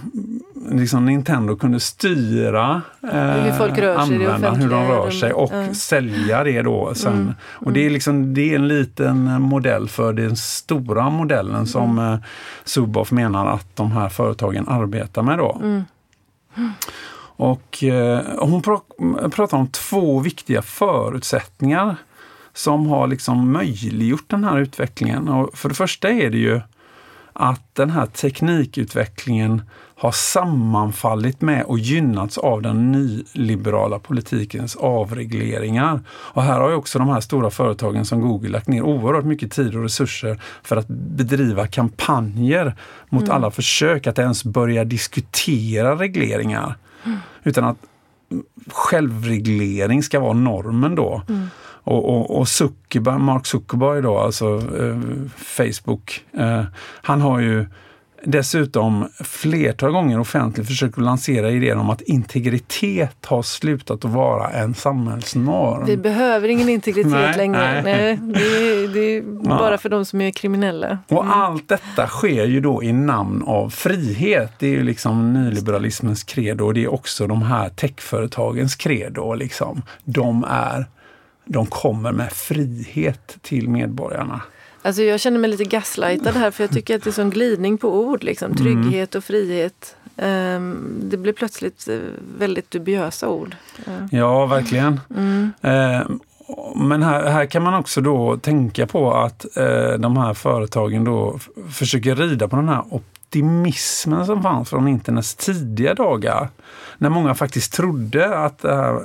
liksom 0.71 1.05
Nintendo 1.05 1.55
kunde 1.55 1.79
styra 1.79 2.81
eh, 3.03 3.61
användaren, 3.99 4.55
hur 4.55 4.69
de 4.69 4.87
rör 4.87 5.09
sig 5.11 5.33
och. 5.33 5.51
Ja. 5.53 5.73
sälja 5.73 6.43
det 6.43 6.61
då 6.61 6.93
sen. 6.95 7.13
Mm, 7.13 7.33
Och 7.41 7.73
det 7.73 7.85
är, 7.85 7.89
liksom, 7.89 8.33
det 8.33 8.51
är 8.51 8.55
en 8.55 8.67
liten 8.67 9.41
modell 9.41 9.89
för 9.89 10.13
den 10.13 10.35
stora 10.35 11.09
modellen 11.09 11.67
som 11.67 11.99
Mm. 11.99 12.13
eh, 12.13 12.19
Suboff 12.63 13.11
menar 13.11 13.45
att 13.47 13.75
de 13.75 13.91
här 13.91 14.09
företagen 14.09 14.67
arbetar 14.67 15.21
med 15.21 15.37
då. 15.37 15.57
Mm. 15.61 15.83
Och 17.35 17.83
eh, 17.83 18.21
hon 18.39 18.61
pra- 18.61 19.29
pratar 19.29 19.57
om 19.57 19.67
två 19.67 20.19
viktiga 20.19 20.61
förutsättningar 20.61 21.95
som 22.53 22.87
har 22.87 23.07
liksom 23.07 23.51
möjliggjort 23.51 24.25
den 24.29 24.43
här 24.43 24.57
utvecklingen. 24.59 25.27
Och 25.29 25.57
för 25.57 25.69
det 25.69 25.75
första 25.75 26.09
är 26.09 26.29
det 26.29 26.37
ju 26.37 26.61
att 27.33 27.75
den 27.75 27.89
här 27.89 28.05
teknikutvecklingen 28.05 29.61
har 29.99 30.11
sammanfallit 30.11 31.41
med 31.41 31.63
och 31.63 31.79
gynnats 31.79 32.37
av 32.37 32.61
den 32.61 32.91
nyliberala 32.91 33.99
politikens 33.99 34.75
avregleringar. 34.75 36.01
Och 36.09 36.43
här 36.43 36.59
har 36.59 36.69
ju 36.69 36.75
också 36.75 36.99
de 36.99 37.09
här 37.09 37.19
stora 37.19 37.49
företagen 37.49 38.05
som 38.05 38.21
Google 38.21 38.49
lagt 38.49 38.67
ner 38.67 38.81
oerhört 38.81 39.25
mycket 39.25 39.51
tid 39.51 39.75
och 39.75 39.83
resurser 39.83 40.41
för 40.63 40.77
att 40.77 40.87
bedriva 40.87 41.67
kampanjer 41.67 42.75
mot 43.09 43.23
mm. 43.23 43.35
alla 43.35 43.51
försök 43.51 44.07
att 44.07 44.19
ens 44.19 44.43
börja 44.43 44.83
diskutera 44.83 45.95
regleringar. 45.95 46.75
Mm. 47.05 47.17
Utan 47.43 47.63
att 47.63 47.77
självreglering 48.67 50.03
ska 50.03 50.19
vara 50.19 50.33
normen 50.33 50.95
då. 50.95 51.21
Mm. 51.29 51.47
Och, 51.83 52.09
och, 52.09 52.39
och 52.39 52.47
Zuckerberg, 52.47 53.19
Mark 53.19 53.45
Zuckerberg 53.45 54.01
då, 54.01 54.17
alltså 54.17 54.61
eh, 54.79 54.99
Facebook, 55.37 56.23
eh, 56.33 56.63
han 57.01 57.21
har 57.21 57.39
ju 57.39 57.65
dessutom 58.23 59.09
flertal 59.19 59.91
gånger 59.91 60.19
offentligt 60.19 60.67
försökt 60.67 60.97
lansera 60.97 61.51
idén 61.51 61.77
om 61.77 61.89
att 61.89 62.01
integritet 62.01 63.25
har 63.25 63.41
slutat 63.41 64.05
att 64.05 64.11
vara 64.11 64.49
en 64.49 64.73
samhällsnorm. 64.73 65.85
Vi 65.85 65.97
behöver 65.97 66.47
ingen 66.47 66.69
integritet 66.69 67.11
nej, 67.11 67.37
längre. 67.37 67.81
Nej. 67.81 67.83
nej 67.83 68.19
det, 68.33 68.39
är, 68.39 68.87
det 68.87 68.99
är 68.99 69.23
ja. 69.43 69.57
bara 69.57 69.77
för 69.77 69.89
de 69.89 70.05
som 70.05 70.21
är 70.21 70.31
kriminella. 70.31 70.87
Mm. 70.87 70.99
Och 71.07 71.35
allt 71.37 71.67
detta 71.67 72.07
sker 72.07 72.45
ju 72.45 72.59
då 72.59 72.83
i 72.83 72.93
namn 72.93 73.43
av 73.43 73.69
frihet. 73.69 74.51
Det 74.59 74.67
är 74.67 74.71
ju 74.71 74.83
liksom 74.83 75.33
nyliberalismens 75.33 76.23
credo 76.23 76.65
och 76.65 76.73
det 76.73 76.83
är 76.83 76.93
också 76.93 77.27
de 77.27 77.41
här 77.41 77.69
techföretagens 77.69 78.75
credo. 78.75 79.33
Liksom. 79.33 79.81
De, 80.03 80.45
är, 80.49 80.85
de 81.45 81.65
kommer 81.65 82.11
med 82.11 82.31
frihet 82.31 83.37
till 83.41 83.69
medborgarna. 83.69 84.41
Alltså 84.81 85.01
jag 85.01 85.19
känner 85.19 85.39
mig 85.39 85.49
lite 85.49 85.63
gaslightad 85.63 86.35
här 86.35 86.51
för 86.51 86.63
jag 86.63 86.71
tycker 86.71 86.95
att 86.95 87.03
det 87.03 87.09
är 87.09 87.11
sån 87.11 87.29
glidning 87.29 87.77
på 87.77 87.99
ord. 87.99 88.23
Liksom. 88.23 88.51
Mm. 88.51 88.57
Trygghet 88.57 89.15
och 89.15 89.23
frihet. 89.23 89.95
Um, 90.15 90.99
det 91.03 91.17
blir 91.17 91.33
plötsligt 91.33 91.87
eh, 91.87 91.99
väldigt 92.37 92.71
dubiösa 92.71 93.29
ord. 93.29 93.55
Ja, 94.11 94.45
verkligen. 94.45 94.99
Mm. 95.15 95.51
Uh, 95.63 96.09
men 96.75 97.03
här, 97.03 97.25
här 97.25 97.45
kan 97.45 97.63
man 97.63 97.73
också 97.73 98.01
då 98.01 98.37
tänka 98.37 98.87
på 98.87 99.13
att 99.13 99.45
uh, 99.57 99.99
de 99.99 100.17
här 100.17 100.33
företagen 100.33 101.03
då 101.03 101.39
försöker 101.71 102.15
rida 102.15 102.47
på 102.47 102.55
den 102.55 102.69
här 102.69 102.83
optimismen 102.89 104.25
som 104.25 104.43
fanns 104.43 104.69
från 104.69 104.87
internets 104.87 105.35
tidiga 105.35 105.93
dagar. 105.93 106.49
När 106.97 107.09
många 107.09 107.35
faktiskt 107.35 107.73
trodde 107.73 108.37
att 108.37 108.59
det 108.59 108.75
här, 108.75 108.99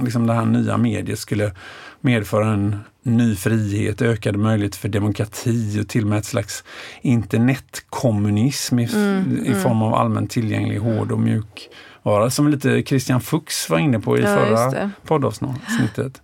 liksom 0.00 0.26
det 0.26 0.32
här 0.32 0.44
nya 0.44 0.76
mediet 0.76 1.18
skulle 1.18 1.52
medföra 2.00 2.46
en 2.46 2.80
ny 3.02 3.36
frihet, 3.36 4.02
ökade 4.02 4.38
möjligheter 4.38 4.78
för 4.78 4.88
demokrati 4.88 5.80
och 5.82 5.88
till 5.88 6.02
och 6.02 6.08
med 6.08 6.18
ett 6.18 6.24
slags 6.24 6.64
internetkommunism 7.02 8.78
i, 8.78 8.84
mm, 8.84 9.38
i 9.44 9.48
mm. 9.48 9.62
form 9.62 9.82
av 9.82 9.94
allmänt 9.94 10.30
tillgänglig 10.30 10.78
hård 10.78 11.12
och 11.12 11.18
mjuk 11.18 11.68
vara. 12.02 12.30
Som 12.30 12.48
lite 12.48 12.82
Christian 12.82 13.20
Fuchs 13.20 13.70
var 13.70 13.78
inne 13.78 14.00
på 14.00 14.18
i 14.18 14.22
ja, 14.22 14.26
förra 14.26 14.90
poddavsnittet. 15.04 16.22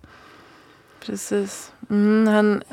Precis. 1.05 1.71
Mm, 1.89 2.27
han, 2.27 2.63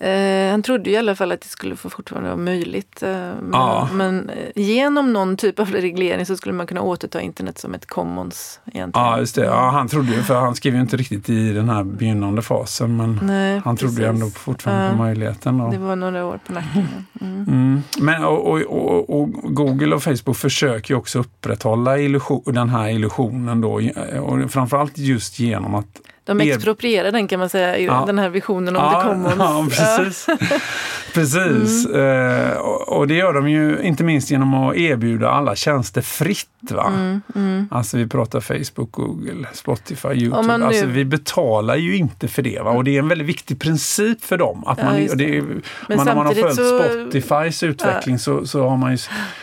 Eh, 0.00 0.50
han 0.50 0.62
trodde 0.62 0.90
i 0.90 0.96
alla 0.96 1.14
fall 1.14 1.32
att 1.32 1.40
det 1.40 1.48
skulle 1.48 1.76
fortfarande 1.76 2.28
vara 2.28 2.40
möjligt. 2.40 3.02
Eh, 3.02 3.10
men, 3.10 3.50
ja. 3.52 3.88
men 3.92 4.30
eh, 4.30 4.62
genom 4.62 5.12
någon 5.12 5.36
typ 5.36 5.58
av 5.58 5.70
reglering 5.70 6.26
så 6.26 6.36
skulle 6.36 6.54
man 6.54 6.66
kunna 6.66 6.82
återta 6.82 7.20
internet 7.20 7.58
som 7.58 7.74
ett 7.74 7.86
commons. 7.86 8.60
Egentligen. 8.66 9.06
Ja, 9.06 9.18
just 9.18 9.34
det. 9.34 9.44
Ja, 9.44 9.70
han 9.70 9.88
trodde 9.88 10.12
ju, 10.12 10.22
för 10.22 10.34
han 10.34 10.54
skrev 10.54 10.74
ju 10.74 10.80
inte 10.80 10.96
riktigt 10.96 11.28
i 11.28 11.52
den 11.52 11.68
här 11.68 11.84
begynnande 11.84 12.42
fasen 12.42 12.96
men 12.96 13.20
Nej, 13.22 13.60
han 13.64 13.76
trodde 13.76 14.02
ju 14.02 14.08
ändå 14.08 14.26
fortfarande 14.26 14.84
ja. 14.84 14.90
på 14.90 14.96
möjligheten. 14.96 15.58
Då. 15.58 15.70
Det 15.70 15.78
var 15.78 15.96
några 15.96 16.26
år 16.26 16.40
på 16.46 16.52
nacken. 16.52 17.06
Mm. 17.20 17.42
Mm. 17.48 17.82
Men, 18.00 18.24
och, 18.24 18.50
och, 18.50 18.60
och, 18.60 19.20
och, 19.20 19.30
Google 19.54 19.94
och 19.94 20.02
Facebook 20.02 20.36
försöker 20.36 20.94
ju 20.94 20.98
också 20.98 21.18
upprätthålla 21.18 21.98
illusion, 21.98 22.42
den 22.46 22.68
här 22.68 22.88
illusionen 22.88 23.60
då. 23.60 23.80
Och 24.20 24.50
framförallt 24.50 24.98
just 24.98 25.38
genom 25.38 25.74
att 25.74 26.00
de 26.38 26.50
exproprierar 26.50 27.12
den 27.12 27.28
kan 27.28 27.40
man 27.40 27.48
säga, 27.48 27.78
ja. 27.78 28.04
den 28.06 28.18
här 28.18 28.28
visionen 28.28 28.76
om 28.76 28.82
ja, 28.82 29.02
the 29.02 29.08
commons. 29.08 29.78
Ja, 29.78 30.04
precis. 30.04 30.26
precis. 31.14 31.86
Mm. 31.86 32.50
Eh, 32.50 32.56
och, 32.56 33.08
det 33.08 33.14
gör 33.14 33.32
de 33.32 33.48
ju 33.48 33.78
inte 33.82 34.04
minst 34.04 34.30
genom 34.30 34.54
att 34.54 34.76
erbjuda 34.76 35.30
alla 35.30 35.56
tjänster 35.56 36.00
fritt. 36.00 36.46
Va? 36.70 36.86
Mm, 36.86 37.22
mm. 37.34 37.68
Alltså 37.70 37.96
vi 37.96 38.06
pratar 38.06 38.40
Facebook, 38.40 38.92
Google, 38.92 39.48
Spotify, 39.52 40.08
Youtube. 40.08 40.58
Nu... 40.58 40.64
Alltså 40.64 40.86
vi 40.86 41.04
betalar 41.04 41.76
ju 41.76 41.96
inte 41.96 42.28
för 42.28 42.42
det. 42.42 42.60
Va? 42.60 42.70
Och 42.70 42.84
det 42.84 42.94
är 42.94 42.98
en 42.98 43.08
väldigt 43.08 43.28
viktig 43.28 43.60
princip 43.60 44.24
för 44.24 44.38
dem. 44.38 44.64
Att 44.66 44.82
man, 44.82 45.04
ja, 45.04 45.14
det. 45.14 45.36
Är, 45.36 45.42
man, 45.42 46.06
när 46.06 46.14
man 46.14 46.26
har 46.26 46.34
följt 46.34 46.56
så... 46.56 46.78
Spotifys 46.78 47.62
utveckling 47.62 48.18
så, 48.18 48.46
så 48.46 48.68
har 48.68 48.76
man 48.76 48.92
ju 48.92 48.98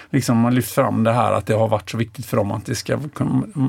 liksom, 0.10 0.38
man 0.38 0.56
lyft 0.56 0.72
fram 0.72 1.04
det 1.04 1.12
här 1.12 1.32
att 1.32 1.46
det 1.46 1.54
har 1.54 1.68
varit 1.68 1.90
så 1.90 1.98
viktigt 1.98 2.26
för 2.26 2.38
dem 2.38 2.52
att 2.52 2.66
det 2.66 2.76
ska, 2.76 3.00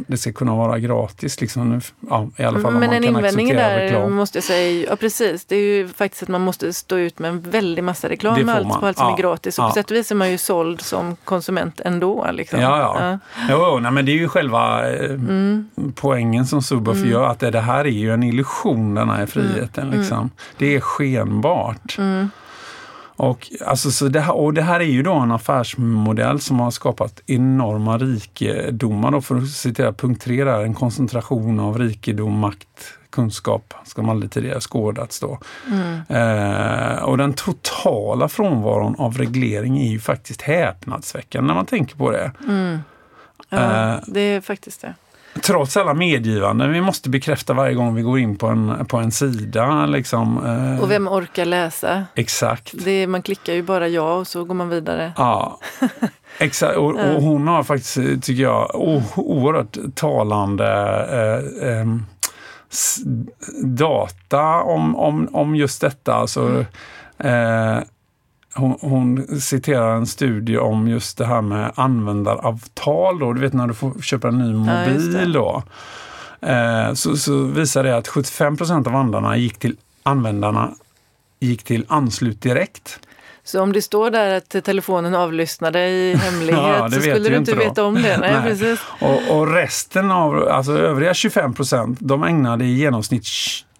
det 0.07 0.16
ska 0.16 0.32
kunna 0.32 0.55
vara 0.55 0.78
gratis. 0.78 1.41
Liksom, 1.41 1.80
ja, 2.11 2.28
I 2.36 2.43
alla 2.43 2.61
fall 2.61 2.74
Men 2.74 2.93
en 2.93 3.05
invändning 3.05 3.49
där 3.49 3.78
reklam. 3.78 4.14
måste 4.14 4.39
jag 4.39 4.45
säga, 4.45 4.86
ja 4.91 4.97
precis, 4.97 5.45
det 5.45 5.57
är 5.57 5.61
ju 5.61 5.89
faktiskt 5.89 6.22
att 6.22 6.28
man 6.28 6.41
måste 6.41 6.72
stå 6.72 6.97
ut 6.97 7.18
med 7.18 7.28
en 7.28 7.41
väldig 7.41 7.84
massa 7.84 8.09
reklam 8.09 8.41
med 8.41 8.57
allt, 8.57 8.80
på 8.80 8.86
allt 8.86 8.97
som 8.97 9.07
ja, 9.07 9.12
är 9.12 9.22
gratis. 9.22 9.59
Och 9.59 9.64
ja. 9.64 9.68
på 9.68 9.74
sätt 9.74 9.91
och 9.91 9.97
vis 9.97 10.11
är 10.11 10.14
man 10.14 10.30
ju 10.30 10.39
såld 10.39 10.80
som 10.80 11.16
konsument 11.24 11.80
ändå. 11.80 12.26
Liksom. 12.32 12.61
Ja, 12.61 12.78
ja. 12.78 12.97
ja. 13.01 13.18
Jo, 13.51 13.78
nej, 13.78 13.93
men 13.93 14.07
det 14.07 14.12
är 14.12 14.16
ju 14.16 14.28
själva 14.28 14.91
eh, 14.91 15.11
mm. 15.11 15.68
poängen 15.95 16.47
som 16.47 16.62
Subuff 16.62 16.97
mm. 16.97 17.11
gör, 17.11 17.24
att 17.24 17.39
det, 17.39 17.61
här 17.61 17.84
är 17.84 17.89
ju 17.89 18.12
en 18.12 18.22
illusion 18.22 18.95
den 18.95 19.09
här 19.09 19.26
friheten. 19.26 19.86
Mm. 19.86 19.99
Liksom. 19.99 20.18
Mm. 20.18 20.30
Det 20.59 20.76
är 20.76 20.80
skenbart. 20.80 21.99
Mm. 21.99 22.30
Och, 23.19 23.53
alltså, 23.66 23.91
så 23.91 24.09
det 24.09 24.21
här, 24.21 24.37
och 24.37 24.55
det 24.55 24.62
här 24.62 24.81
är 24.81 24.85
ju 24.85 25.03
då 25.03 25.14
en 25.14 25.33
affärsmodell 25.33 26.41
som 26.41 26.61
har 26.61 26.71
skapat 26.71 27.23
enorma 27.27 27.99
rikedomar. 27.99 29.11
Då, 29.11 29.21
för 29.21 29.37
att 29.37 29.49
citera 29.49 29.93
punkt 29.93 30.23
3 30.23 30.45
där, 30.45 30.62
en 30.62 30.75
koncentration 30.75 31.61
av 31.61 31.79
rikedom, 31.79 32.39
makt, 32.39 32.95
kunskap 33.11 33.75
som 33.85 34.09
aldrig 34.09 34.33
tidigare 34.33 34.61
skådats. 34.61 35.21
Då. 35.21 35.39
Mm. 35.66 36.01
Eh, 36.09 37.03
och 37.03 37.19
den 37.19 37.33
totala 37.33 38.29
frånvaron 38.29 38.95
av 38.99 39.19
reglering 39.19 39.79
är 39.79 39.91
ju 39.91 40.01
faktiskt 40.01 40.43
häpnadsväckande 40.43 41.47
när 41.47 41.55
man 41.55 41.66
tänker 41.66 41.97
på 41.97 42.11
det. 42.11 42.33
Mm. 42.49 42.79
Ja, 43.49 43.95
eh, 43.95 44.01
det 44.07 44.21
är 44.21 44.41
faktiskt 44.41 44.81
det 44.81 44.95
trots 45.43 45.76
alla 45.76 45.95
medgivanden 45.95 46.72
vi 46.72 46.81
måste 46.81 47.11
bekräfta 47.11 47.55
varje 47.55 47.74
gång 47.74 47.95
vi 47.95 48.03
går 48.03 48.18
in 48.18 48.37
på 48.37 48.47
en, 48.47 48.87
på 48.87 48.97
en 48.97 49.11
sida. 49.11 49.87
Liksom, 49.87 50.47
eh. 50.47 50.83
Och 50.83 50.91
vem 50.91 51.09
orkar 51.09 51.45
läsa? 51.45 52.05
Exakt. 52.14 52.72
Det, 52.85 53.07
man 53.07 53.22
klickar 53.22 53.53
ju 53.53 53.62
bara 53.62 53.89
ja 53.89 54.14
och 54.14 54.26
så 54.26 54.45
går 54.45 54.55
man 54.55 54.68
vidare. 54.68 55.12
Ja, 55.16 55.59
exakt. 56.39 56.76
Och, 56.76 56.91
och 56.91 57.22
hon 57.22 57.49
har 57.49 57.62
faktiskt, 57.62 57.95
tycker 58.22 58.43
jag, 58.43 58.70
oerhört 59.16 59.76
talande 59.95 60.66
eh, 61.11 61.68
eh, 61.68 61.87
data 63.64 64.62
om, 64.62 64.97
om, 64.97 65.29
om 65.33 65.57
just 65.57 65.81
detta. 65.81 66.14
Alltså, 66.14 66.41
mm. 67.18 67.76
eh, 67.76 67.83
hon, 68.59 68.78
hon, 68.80 69.40
citerar 69.40 69.96
en 69.96 70.06
studie 70.06 70.59
om 70.59 70.88
just 70.88 71.18
det 71.18 71.26
här 71.26 71.42
med 71.42 71.72
användaravtal. 71.74 73.18
Då. 73.18 73.32
Du 73.32 73.40
vet 73.40 73.52
när 73.52 73.66
du 73.66 73.74
får 73.74 74.02
köpa 74.02 74.28
en 74.28 74.38
ny 74.38 74.52
mobil. 74.52 75.14
Ja, 75.14 75.26
då. 75.26 75.62
Eh, 76.48 76.94
så, 76.94 77.16
så 77.16 77.42
visar 77.42 77.84
det 77.84 77.96
att 77.96 78.09
75 78.09 78.56
procent 78.56 78.86
av 78.86 78.96
användarna 78.96 79.36
gick 79.36 79.59
till, 79.59 79.76
användarna 80.02 80.70
gick 81.40 81.62
till 81.62 81.84
anslut 81.88 82.42
direkt. 82.42 83.00
Så 83.49 83.62
om 83.62 83.72
det 83.72 83.82
står 83.82 84.11
där 84.11 84.34
att 84.34 84.64
telefonen 84.64 85.14
avlyssnade 85.14 85.88
i 85.88 86.14
hemlighet 86.22 86.62
ja, 86.62 86.90
så 86.90 87.01
skulle 87.01 87.28
du 87.28 87.36
inte 87.36 87.53
då. 87.53 87.59
veta 87.59 87.84
om 87.84 87.94
det? 87.94 88.18
Nej, 88.18 88.32
Nej. 88.32 88.42
Precis. 88.42 88.80
Och, 89.01 89.38
och, 89.38 89.53
resten 89.53 90.11
av, 90.11 90.49
alltså 90.49 90.72
övriga 90.72 91.14
25 91.14 91.55
procent, 91.55 91.99
de 92.01 92.24
ägnade 92.24 92.64
i 92.64 92.74
genomsnitt 92.74 93.26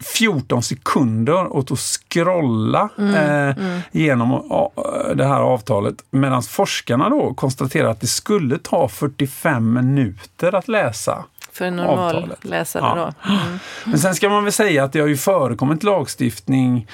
14 0.01 0.63
sekunder 0.63 1.57
åt 1.57 1.73
att 1.73 1.79
scrolla 1.79 2.89
mm, 2.99 3.15
eh, 3.15 3.65
mm. 3.65 3.81
genom 3.93 4.33
uh, 4.33 5.15
det 5.15 5.25
här 5.25 5.41
avtalet. 5.41 5.95
Medan 6.11 6.43
forskarna 6.43 7.09
då 7.09 7.35
konstaterar 7.35 7.89
att 7.89 8.01
det 8.01 8.07
skulle 8.07 8.59
ta 8.59 8.89
45 8.89 9.73
minuter 9.73 10.55
att 10.55 10.69
läsa. 10.69 11.25
För 11.53 11.65
en 11.65 11.77
normal 11.77 12.17
avtalet. 12.17 12.45
läsare 12.45 12.83
ja. 12.83 13.13
då. 13.25 13.33
Mm. 13.33 13.59
Men 13.85 13.99
sen 13.99 14.15
ska 14.15 14.29
man 14.29 14.45
väl 14.45 14.53
säga 14.53 14.85
att 14.85 14.93
det 14.93 15.01
har 15.01 15.09
ju 15.09 15.17
förekommit 15.17 15.83
lagstiftning 15.83 16.87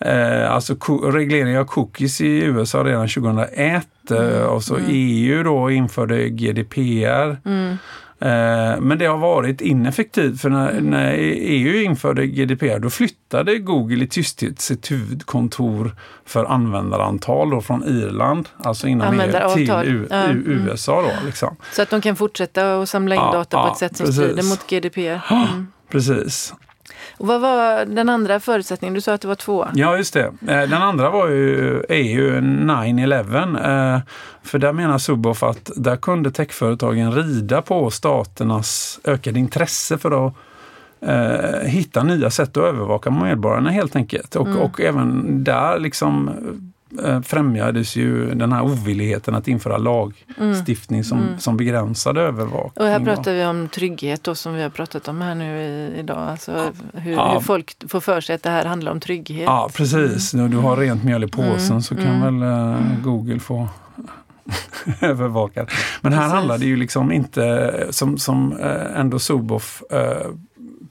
Eh, 0.00 0.52
alltså 0.52 0.74
reglering 1.12 1.58
av 1.58 1.64
cookies 1.64 2.20
i 2.20 2.38
USA 2.38 2.84
redan 2.84 3.08
2001 3.08 3.86
eh, 4.10 4.16
mm. 4.16 4.46
och 4.46 4.62
så 4.62 4.76
mm. 4.76 4.90
EU 4.90 5.42
då 5.42 5.70
införde 5.70 6.28
GDPR. 6.28 7.36
Mm. 7.44 7.78
Eh, 8.20 8.80
men 8.80 8.98
det 8.98 9.06
har 9.06 9.18
varit 9.18 9.60
ineffektivt 9.60 10.40
för 10.40 10.50
när, 10.50 10.80
när, 10.80 11.14
EU 11.18 11.82
införde 11.82 12.26
GDPR 12.26 12.78
då 12.78 12.90
flyttade 12.90 13.58
Google 13.58 14.04
i 14.04 14.06
tysthet 14.06 14.60
sitt 14.60 14.90
huvudkontor 14.90 15.96
för 16.26 16.44
användarantal 16.44 17.50
då 17.50 17.60
från 17.60 17.84
Irland, 17.84 18.48
alltså 18.58 18.86
inom 18.88 19.20
EU, 19.20 19.54
till 19.54 19.70
U, 19.70 20.06
ja. 20.10 20.24
U, 20.26 20.30
mm. 20.30 20.68
USA. 20.68 21.02
Då, 21.02 21.26
liksom. 21.26 21.56
Så 21.72 21.82
att 21.82 21.90
de 21.90 22.00
kan 22.00 22.16
fortsätta 22.16 22.80
att 22.82 22.88
samla 22.88 23.14
in 23.14 23.20
ja, 23.20 23.32
data 23.32 23.62
på 23.62 23.72
ett 23.72 23.78
sätt 23.78 23.96
som 23.96 24.06
precis. 24.06 24.22
strider 24.22 24.42
mot 24.42 24.66
GDPR. 24.66 25.34
Mm. 25.34 25.66
Precis. 25.90 26.54
Och 27.16 27.26
vad 27.26 27.40
var 27.40 27.84
den 27.84 28.08
andra 28.08 28.40
förutsättningen? 28.40 28.94
Du 28.94 29.00
sa 29.00 29.12
att 29.14 29.20
det 29.20 29.28
var 29.28 29.34
två. 29.34 29.66
Ja, 29.74 29.96
just 29.96 30.14
det. 30.14 30.24
Eh, 30.24 30.32
Den 30.46 30.72
andra 30.82 31.10
var 31.10 31.28
ju, 31.28 31.82
ju 31.88 32.40
9-11. 32.40 33.94
eh, 33.94 34.00
För 34.42 34.58
där 34.58 34.72
menar 34.72 34.98
Suboff 34.98 35.42
att 35.42 35.70
där 35.76 35.96
kunde 35.96 36.30
techföretagen 36.30 37.12
rida 37.12 37.62
på 37.62 37.90
staternas 37.90 39.00
ökade 39.04 39.38
intresse 39.38 39.98
för 39.98 40.26
att 40.26 40.34
eh, 41.00 41.60
hitta 41.68 42.02
nya 42.02 42.30
sätt 42.30 42.56
att 42.56 42.64
övervaka 42.64 43.10
medborgarna 43.10 43.70
helt 43.70 43.96
enkelt. 43.96 44.36
Och, 44.36 44.48
och 44.48 44.80
även 44.80 45.44
där 45.44 45.78
liksom 45.78 46.30
främjades 47.24 47.96
ju 47.96 48.34
den 48.34 48.52
här 48.52 48.62
ovilligheten 48.62 49.34
att 49.34 49.48
införa 49.48 49.76
lagstiftning 49.78 51.04
som, 51.04 51.26
som 51.38 51.56
begränsade 51.56 52.20
övervakning. 52.20 52.72
Och 52.76 52.86
här 52.86 53.00
pratar 53.00 53.34
vi 53.34 53.44
om 53.44 53.68
trygghet 53.68 54.24
då, 54.24 54.34
som 54.34 54.54
vi 54.54 54.62
har 54.62 54.70
pratat 54.70 55.08
om 55.08 55.20
här 55.20 55.34
nu 55.34 55.60
i, 55.62 55.98
idag. 55.98 56.18
Alltså 56.18 56.72
hur, 56.94 57.12
Ja. 57.12 57.32
hur 57.32 57.40
folk 57.40 57.90
får 57.90 58.00
för 58.00 58.20
sig 58.20 58.34
att 58.34 58.42
det 58.42 58.50
här 58.50 58.64
handlar 58.64 58.92
om 58.92 59.00
trygghet. 59.00 59.44
Ja, 59.46 59.70
precis. 59.74 60.34
När 60.34 60.48
du 60.48 60.56
har 60.56 60.76
rent 60.76 61.04
mjöl 61.04 61.24
i 61.24 61.28
påsen 61.28 61.82
så 61.82 61.96
kan 61.96 62.20
väl 62.38 62.42
eh, 62.42 63.02
Google 63.02 63.38
få 63.40 63.68
övervaka. 65.00 65.66
Men 66.00 66.12
här 66.12 66.20
Precis. 66.20 66.34
handlar 66.34 66.58
det 66.58 66.66
ju 66.66 66.76
liksom 66.76 67.12
inte, 67.12 67.86
som, 67.90 68.18
som 68.18 68.56
eh, 68.60 69.00
ändå 69.00 69.18
Suboff 69.18 69.82
eh, 69.90 70.30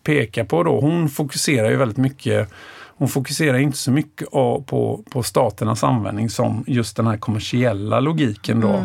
pekar 0.04 0.44
på 0.44 0.64
då, 0.64 0.80
hon 0.80 1.10
fokuserar 1.10 1.70
ju 1.70 1.76
väldigt 1.76 1.98
mycket 1.98 2.50
hon 2.98 3.08
fokuserar 3.08 3.58
inte 3.58 3.78
så 3.78 3.92
mycket 3.92 4.32
på, 4.32 5.04
på 5.12 5.24
staternas 5.24 5.84
användning 5.84 6.30
som 6.30 6.64
just 6.68 6.96
den 6.98 7.08
här 7.08 7.18
kommersiella 7.18 8.00
logiken 8.00 8.62
då. 8.62 8.84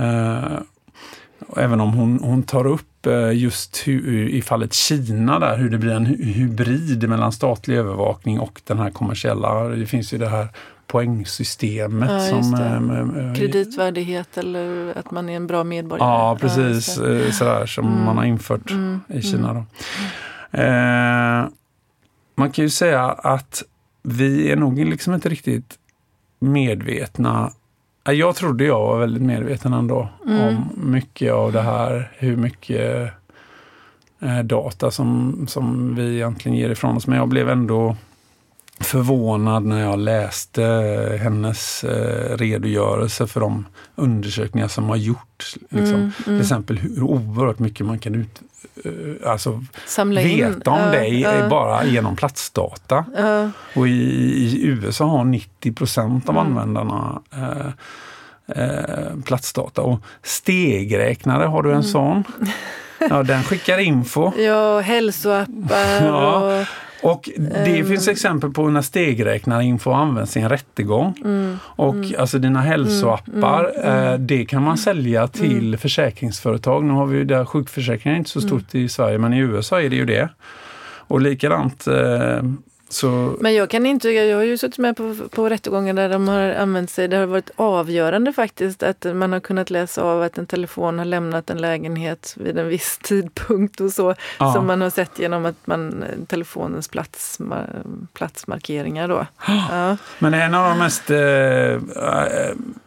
Eh, 0.00 0.58
och 1.48 1.58
även 1.58 1.80
om 1.80 1.92
hon, 1.92 2.18
hon 2.22 2.42
tar 2.42 2.66
upp 2.66 3.06
eh, 3.06 3.32
just 3.32 3.82
hur, 3.84 4.28
i 4.28 4.42
fallet 4.42 4.72
Kina 4.74 5.38
där, 5.38 5.56
hur 5.56 5.70
det 5.70 5.78
blir 5.78 5.92
en 5.92 6.06
hy- 6.06 6.32
hybrid 6.32 7.08
mellan 7.08 7.32
statlig 7.32 7.76
övervakning 7.76 8.40
och 8.40 8.60
den 8.64 8.78
här 8.78 8.90
kommersiella. 8.90 9.64
Det 9.68 9.86
finns 9.86 10.12
ju 10.14 10.18
det 10.18 10.28
här 10.28 10.48
poängsystemet. 10.86 12.10
Ja, 12.10 12.20
som, 12.42 12.50
det. 12.52 13.18
eh, 13.18 13.28
eh, 13.28 13.34
Kreditvärdighet 13.34 14.38
eller 14.38 14.92
att 14.98 15.10
man 15.10 15.28
är 15.28 15.36
en 15.36 15.46
bra 15.46 15.64
medborgare. 15.64 16.08
Ja, 16.08 16.38
precis. 16.40 16.98
Mm. 16.98 17.22
eh, 17.22 17.30
sådär 17.30 17.66
som 17.66 18.04
man 18.04 18.16
har 18.16 18.24
infört 18.24 18.70
i 19.08 19.22
Kina. 19.22 19.54
Då. 19.54 19.64
Eh, 20.58 21.44
man 22.36 22.50
kan 22.50 22.62
ju 22.64 22.70
säga 22.70 23.02
att 23.04 23.62
vi 24.02 24.50
är 24.52 24.56
nog 24.56 24.78
liksom 24.78 25.14
inte 25.14 25.28
riktigt 25.28 25.78
medvetna. 26.38 27.52
Jag 28.04 28.36
trodde 28.36 28.64
jag 28.64 28.78
var 28.80 28.98
väldigt 28.98 29.22
medveten 29.22 29.72
ändå 29.72 30.08
Mm. 30.26 30.40
om 30.48 30.70
mycket 30.76 31.32
av 31.32 31.52
det 31.52 31.62
här. 31.62 32.12
Hur 32.18 32.36
mycket 32.36 33.12
eh, 34.20 34.38
data 34.38 34.90
som, 34.90 35.44
som 35.48 35.94
vi 35.94 36.14
egentligen 36.14 36.58
ger 36.58 36.70
ifrån 36.70 36.96
oss. 36.96 37.06
Men 37.06 37.18
jag 37.18 37.28
blev 37.28 37.48
ändå 37.48 37.96
förvånad 38.80 39.64
när 39.64 39.80
jag 39.80 39.98
läste 39.98 40.62
hennes 41.22 41.84
eh, 41.84 42.36
redogörelse 42.36 43.26
för 43.26 43.40
de 43.40 43.66
undersökningar 43.94 44.68
som 44.68 44.84
har 44.88 44.96
gjorts. 44.96 45.56
Liksom. 45.70 45.94
Mm, 45.94 46.12
Till 46.24 46.40
exempel 46.40 46.78
hur 46.78 47.02
oerhört 47.02 47.58
mycket 47.58 47.86
man 47.86 47.98
kan 47.98 48.14
ut, 48.14 48.40
eh, 48.84 49.30
alltså, 49.30 49.64
Samla 49.86 50.20
in. 50.20 50.36
veta 50.54 50.70
om 50.70 50.78
Ja, 50.80 50.86
dig 50.90 51.24
eh, 51.24 51.48
bara 51.48 51.84
genom 51.84 52.16
platsdata. 52.16 53.04
ja. 53.16 53.50
Och 53.74 53.88
i, 53.88 53.90
i 53.92 54.66
USA 54.66 55.04
har 55.06 55.24
90 55.24 55.72
procent 55.72 56.28
Mm. 56.28 56.36
av 56.38 56.46
användarna 56.46 57.22
eh, 57.32 57.66
eh, 58.62 59.16
platsdata. 59.24 59.82
Och 59.82 60.00
stegräknare, 60.22 61.44
har 61.44 61.62
du 61.62 61.68
en 61.68 61.74
Mm. 61.74 61.82
sån? 61.88 62.24
Ja, 63.10 63.22
den 63.22 63.42
skickar 63.42 63.78
info. 63.78 64.32
Ja, 64.38 64.80
hälsoappar 64.80 66.02
Ja. 66.04 66.36
och... 66.60 66.66
Och 67.02 67.30
det 67.36 67.78
Ehm. 67.78 67.86
finns 67.86 68.08
exempel 68.08 68.50
på 68.50 68.68
när 68.68 68.82
stegräknarinfo 68.82 69.90
används 69.90 70.36
i 70.36 70.40
en 70.40 70.48
rättegång. 70.48 71.14
Mm. 71.24 71.58
Och 71.62 71.96
alltså 72.18 72.38
dina 72.38 72.60
hälsoappar, 72.60 73.72
eh, 73.84 74.18
det 74.18 74.44
kan 74.44 74.62
man 74.62 74.78
sälja 74.78 75.28
till 75.28 75.76
försäkringsföretag. 75.78 76.84
Nu 76.84 76.92
har 76.92 77.06
vi 77.06 77.18
ju 77.18 77.24
där 77.24 77.44
sjukförsäkringen 77.44 78.14
är 78.14 78.18
inte 78.18 78.30
så 78.30 78.40
stort 78.40 78.74
i 78.74 78.88
Sverige, 78.88 79.18
men 79.18 79.32
i 79.32 79.38
USA 79.38 79.80
är 79.82 79.90
det 79.90 79.96
ju 79.96 80.04
det. 80.04 80.28
Och 81.08 81.20
likadant 81.20 81.86
eh, 81.86 82.42
så... 82.88 83.36
Men 83.40 83.54
jag 83.54 83.70
kan 83.70 83.86
inte, 83.86 84.10
jag 84.10 84.36
har 84.36 84.44
ju 84.44 84.58
suttit 84.58 84.78
med 84.78 84.96
på, 84.96 85.14
på 85.30 85.48
rättegångar 85.48 85.94
där 85.94 86.08
de 86.08 86.28
har 86.28 86.42
använt 86.42 86.90
sig, 86.90 87.08
det 87.08 87.16
har 87.16 87.26
varit 87.26 87.50
avgörande 87.56 88.32
faktiskt 88.32 88.82
att 88.82 89.06
man 89.14 89.32
har 89.32 89.40
kunnat 89.40 89.70
läsa 89.70 90.02
av 90.02 90.22
att 90.22 90.38
en 90.38 90.46
telefon 90.46 90.98
har 90.98 91.04
lämnat 91.04 91.50
en 91.50 91.58
lägenhet 91.58 92.34
vid 92.36 92.58
en 92.58 92.68
viss 92.68 92.98
tidpunkt 93.02 93.80
och 93.80 93.90
så. 93.90 94.14
Ja. 94.38 94.52
Som 94.52 94.66
man 94.66 94.80
har 94.80 94.90
sett 94.90 95.18
genom 95.18 95.46
att 95.46 95.66
man, 95.66 96.04
telefonens 96.26 96.88
plats, 96.88 97.38
platsmarkeringar 98.12 99.08
då. 99.08 99.26
Ja. 99.70 99.96
Men 100.18 100.34
en 100.34 100.54
av 100.54 100.68
de 100.68 100.78
mest 100.78 101.10
eh, 101.10 101.18
eh, 101.18 101.80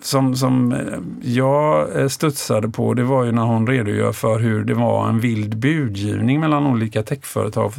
som, 0.01 0.35
som 0.35 0.75
jag 1.21 1.99
eh, 1.99 2.07
studsade 2.07 2.69
på, 2.69 2.93
det 2.93 3.03
var 3.03 3.23
ju 3.23 3.31
när 3.31 3.41
hon 3.41 3.67
redogör 3.67 4.11
för 4.11 4.39
hur 4.39 4.63
det 4.63 4.73
var 4.73 5.09
en 5.09 5.19
vild 5.19 5.57
budgivning 5.57 6.39
mellan 6.39 6.67
olika 6.67 7.03
techföretag 7.03 7.73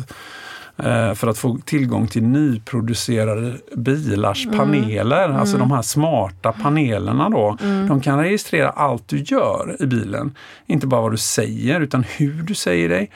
för 1.14 1.26
att 1.26 1.38
få 1.38 1.58
tillgång 1.64 2.06
till 2.06 2.22
nyproducerade 2.22 3.54
bilars 3.76 4.46
paneler, 4.46 5.28
alltså 5.28 5.58
de 5.58 5.70
här 5.70 5.82
smarta 5.82 6.52
panelerna 6.52 7.28
då. 7.28 7.56
De 7.88 8.00
kan 8.00 8.18
registrera 8.18 8.70
allt 8.70 9.08
du 9.08 9.18
gör 9.18 9.76
i 9.80 9.86
bilen. 9.86 10.34
Inte 10.66 10.86
bara 10.86 11.00
vad 11.00 11.12
du 11.12 11.16
säger, 11.16 11.80
utan 11.80 12.04
hur 12.16 12.42
du 12.42 12.54
säger 12.54 12.88
dig, 12.88 13.10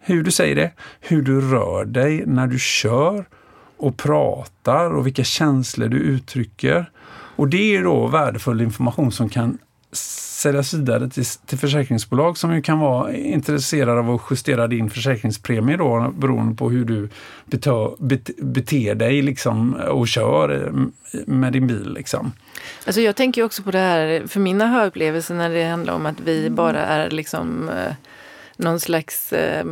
hur 0.00 0.22
du 0.22 0.30
säger 0.30 0.56
det, 0.56 0.70
hur 1.00 1.22
du 1.22 1.40
rör 1.40 1.84
dig 1.84 2.22
när 2.26 2.46
du 2.46 2.58
kör 2.58 3.24
och 3.78 3.96
pratar 3.96 4.90
och 4.90 5.06
vilka 5.06 5.24
känslor 5.24 5.88
du 5.88 5.96
uttrycker. 5.96 6.90
Och 7.36 7.48
det 7.48 7.76
är 7.76 7.82
då 7.82 8.06
värdefull 8.06 8.60
information 8.60 9.12
som 9.12 9.28
kan 9.28 9.58
säljas 9.92 10.74
vidare 10.74 11.08
till, 11.08 11.24
till 11.24 11.58
försäkringsbolag 11.58 12.38
som 12.38 12.54
ju 12.54 12.62
kan 12.62 12.78
vara 12.78 13.12
intresserade 13.12 14.00
av 14.00 14.10
att 14.10 14.20
justera 14.30 14.66
din 14.66 14.90
försäkringspremie 14.90 15.76
då 15.76 16.12
beroende 16.16 16.54
på 16.54 16.70
hur 16.70 16.84
du 16.84 17.08
betö, 17.44 17.88
bet, 17.98 18.30
beter 18.36 18.94
dig 18.94 19.22
liksom, 19.22 19.74
och 19.74 20.08
kör 20.08 20.66
eh, 20.66 21.22
med 21.26 21.52
din 21.52 21.66
bil. 21.66 21.92
Liksom. 21.92 22.32
Alltså 22.86 23.00
jag 23.00 23.16
tänker 23.16 23.42
också 23.42 23.62
på 23.62 23.70
det 23.70 23.78
här, 23.78 24.26
för 24.26 24.40
min 24.40 24.62
aha-upplevelse 24.62 25.34
när 25.34 25.50
det 25.50 25.64
handlar 25.64 25.94
om 25.94 26.06
att 26.06 26.20
vi 26.20 26.50
bara 26.50 26.80
är 26.80 27.10
liksom 27.10 27.68
eh, 27.68 27.94
någon 28.56 28.80
slags 28.80 29.32
eh, 29.32 29.66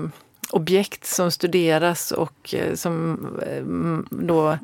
objekt 0.50 1.06
som 1.06 1.30
studeras 1.30 2.12
och 2.12 2.54
eh, 2.54 2.74
som 2.74 3.18
eh, 3.42 3.64
då 4.10 4.58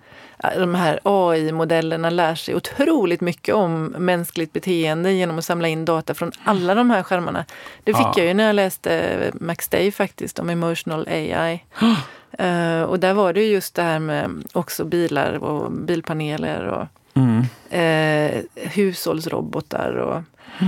de 0.58 0.74
här 0.74 1.00
AI-modellerna 1.02 2.10
lär 2.10 2.34
sig 2.34 2.54
otroligt 2.54 3.20
mycket 3.20 3.54
om 3.54 3.84
mänskligt 3.84 4.52
beteende 4.52 5.12
genom 5.12 5.38
att 5.38 5.44
samla 5.44 5.68
in 5.68 5.84
data 5.84 6.14
från 6.14 6.32
alla 6.44 6.74
de 6.74 6.90
här 6.90 7.02
skärmarna. 7.02 7.44
Det 7.84 7.94
fick 7.94 8.06
Ja. 8.06 8.12
jag 8.16 8.26
ju 8.26 8.34
när 8.34 8.44
jag 8.46 8.54
läste 8.56 9.30
Max 9.40 9.68
Day 9.68 9.92
faktiskt 9.92 10.38
om 10.38 10.50
emotional 10.50 11.08
AI. 11.08 11.64
Eh, 12.38 12.82
och 12.82 13.00
där 13.00 13.12
var 13.14 13.32
det 13.32 13.40
ju 13.40 13.52
just 13.52 13.74
det 13.74 13.82
här 13.82 13.98
med 13.98 14.30
också 14.52 14.84
bilar 14.84 15.32
och 15.44 15.72
bilpaneler 15.72 16.64
och 16.66 16.86
Mm. 17.14 17.42
eh, 17.70 18.42
hushållsrobotar 18.54 19.92
och 19.96 20.22
p- 20.58 20.66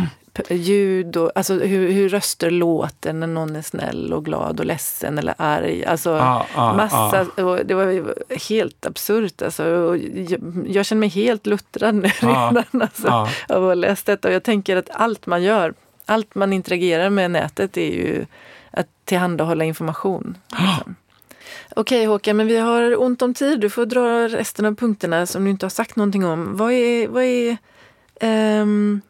ljud 0.51 1.17
och 1.17 1.33
alltså 1.35 1.55
hur, 1.55 1.93
hur 1.93 2.09
röster 2.09 2.51
låter 2.51 3.13
när 3.13 3.27
någon 3.27 3.57
är 3.57 3.63
snäll 3.63 4.13
och 4.13 4.25
glad 4.25 4.61
och 4.61 4.67
ledsen 4.67 5.19
eller 5.19 5.35
arg. 5.39 5.85
Alltså 5.85 6.11
Ah, 6.13 6.47
ah, 6.55 6.75
massa, 6.75 7.27
och 7.43 7.67
det 7.67 7.75
var 7.75 8.15
helt 8.49 8.87
absurt 8.87 9.43
alltså. 9.43 9.65
Och 9.65 9.97
jag, 9.99 10.41
jag 10.67 10.87
känner 10.87 11.01
mig 11.01 11.09
helt 11.09 11.47
luttrad 11.47 11.95
nu 11.95 12.11
Ja, 12.23 12.49
redan 12.55 12.83
alltså, 12.83 13.07
ja. 13.07 13.29
av 13.49 13.57
att 13.57 13.69
ha 13.69 13.75
läst 13.75 14.07
detta. 14.07 14.29
Och 14.29 14.35
jag 14.35 14.43
tänker 14.43 14.77
att 14.77 14.91
allt 14.91 15.27
man 15.27 15.43
gör, 15.43 15.75
allt 16.07 16.35
man 16.35 16.53
interagerar 16.53 17.11
med 17.11 17.31
nätet 17.31 17.77
är 17.77 17.93
ju 17.93 18.27
att 18.71 18.89
tillhandahålla 19.05 19.65
information. 19.65 20.37
Liksom. 20.51 20.95
Okej 21.77 22.05
Håkan, 22.05 22.37
men 22.37 22.47
vi 22.47 22.57
har 22.59 23.03
ont 23.03 23.23
om 23.23 23.35
tid. 23.35 23.61
Du 23.61 23.71
får 23.71 23.87
dra 23.87 24.29
resten 24.29 24.65
av 24.65 24.75
punkterna 24.75 25.27
som 25.27 25.45
du 25.45 25.51
inte 25.51 25.67
har 25.67 25.71
sagt 25.71 25.97
någonting 25.97 26.25
om. 26.25 26.57
Vad 26.57 26.73
är, 26.73 27.09
vad 27.09 27.23
är 27.25 27.57
ehm, 28.21 29.01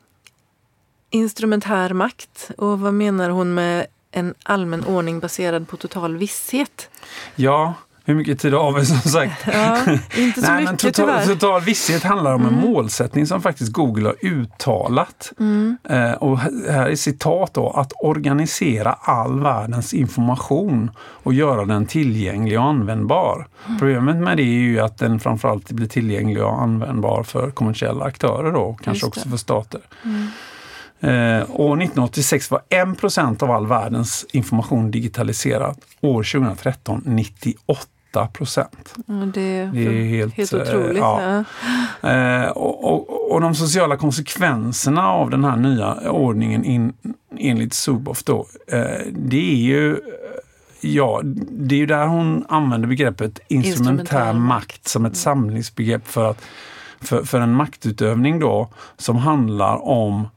instrumentär 1.14 1.92
makt 1.92 2.50
och 2.58 2.80
vad 2.80 2.94
menar 2.94 3.30
hon 3.30 3.54
med 3.54 3.86
en 4.10 4.34
allmän 4.42 4.84
ordning 4.84 5.20
baserad 5.20 5.68
på 5.68 5.76
total 5.76 6.16
visshet? 6.16 6.90
Ja, 7.36 7.74
hur 8.04 8.14
mycket 8.14 8.40
tid 8.40 8.54
har 8.54 8.72
vi 8.72 8.86
som 8.86 8.98
sagt? 8.98 9.46
Ja, 9.52 9.78
inte 10.16 10.40
så 10.42 10.46
Nej, 10.46 10.60
mycket 10.60 10.70
men 10.70 10.76
total, 10.76 10.92
tyvärr. 10.92 11.22
Mm. 11.22 11.38
total 11.38 11.60
visshet 11.60 12.02
handlar 12.02 12.34
om 12.34 12.46
en 12.46 12.54
målsättning 12.54 13.26
som 13.26 13.42
faktiskt 13.42 13.72
Google 13.72 14.06
har 14.06 14.16
uttalat. 14.20 15.32
Eh, 15.88 16.12
och 16.12 16.38
här 16.38 16.88
är 16.88 16.96
citat 16.96 17.54
då, 17.54 17.70
att 17.70 17.92
organisera 18.02 18.92
all 18.92 19.40
världens 19.40 19.94
information 19.94 20.90
och 20.98 21.34
göra 21.34 21.64
den 21.64 21.86
tillgänglig 21.86 22.58
och 22.58 22.64
användbar. 22.64 23.46
Mm. 23.66 23.78
Problemet 23.78 24.16
med 24.16 24.36
det 24.36 24.42
är 24.42 24.60
ju 24.60 24.80
att 24.80 24.98
den 24.98 25.20
framförallt 25.20 25.70
blir 25.70 25.88
tillgänglig 25.88 26.42
och 26.42 26.62
användbar 26.62 27.22
för 27.22 27.50
kommersiella 27.50 28.04
aktörer 28.04 28.52
då, 28.52 28.60
och 28.60 28.80
kanske 28.80 29.06
också 29.06 29.28
för 29.28 29.36
stater. 29.36 29.80
Eh, 31.04 31.50
år 31.50 31.76
1986 31.82 32.50
var 32.50 32.60
1 32.68 32.98
procent 33.00 33.42
av 33.42 33.50
all 33.50 33.66
världens 33.66 34.26
information 34.32 34.90
digitaliserad. 34.90 35.76
År 36.00 36.22
2013 36.22 37.02
98 37.04 38.26
procent. 38.32 38.94
Det, 39.06 39.70
Det 39.72 39.86
är 39.86 40.04
helt, 40.08 40.34
helt 40.34 40.52
eh, 40.52 40.60
otroligt. 40.60 40.96
ja. 40.98 41.44
Ja. 42.00 42.10
Eh, 42.10 42.48
och, 42.50 42.84
och, 42.84 43.32
och 43.32 43.40
de 43.40 43.54
sociala 43.54 43.96
konsekvenserna 43.96 45.08
av 45.08 45.30
den 45.30 45.44
här 45.44 45.56
nya 45.56 46.10
ordningen 46.10 46.64
in, 46.64 46.92
enligt 47.38 47.74
Zuboff 47.74 48.22
då, 48.24 48.46
det 49.12 49.52
är 49.52 49.56
ju 49.56 49.96
Ja, 50.80 51.20
det 51.50 51.74
är 51.74 51.78
ju 51.78 51.86
där 51.86 52.06
hon 52.06 52.44
använder 52.48 52.88
begreppet 52.88 53.38
instrumentär 53.48 53.68
Instrumentär 53.68 54.32
makt 54.32 54.38
makt. 54.48 54.88
som 54.88 55.04
ett 55.04 55.16
samlingsbegrepp 55.16 56.06
för, 56.08 56.30
att, 56.30 56.40
för, 57.00 57.24
för 57.24 57.40
en 57.40 57.54
maktutövning 57.54 58.38
då 58.40 58.68
som 58.96 59.16
handlar 59.16 59.88
om 59.88 60.28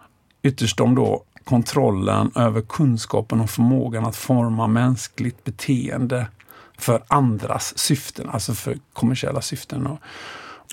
ytterst 0.43 0.80
om 0.80 0.95
då 0.95 1.23
kontrollen 1.43 2.31
över 2.35 2.61
kunskapen 2.61 3.41
och 3.41 3.49
förmågan 3.49 4.05
att 4.05 4.15
forma 4.15 4.68
mänskligt 4.68 5.43
beteende 5.43 6.27
för 6.77 7.03
andras 7.07 7.77
syften, 7.77 8.30
alltså 8.30 8.53
för 8.53 8.77
kommersiella 8.93 9.41
syften. 9.41 9.88
Och, 9.88 9.99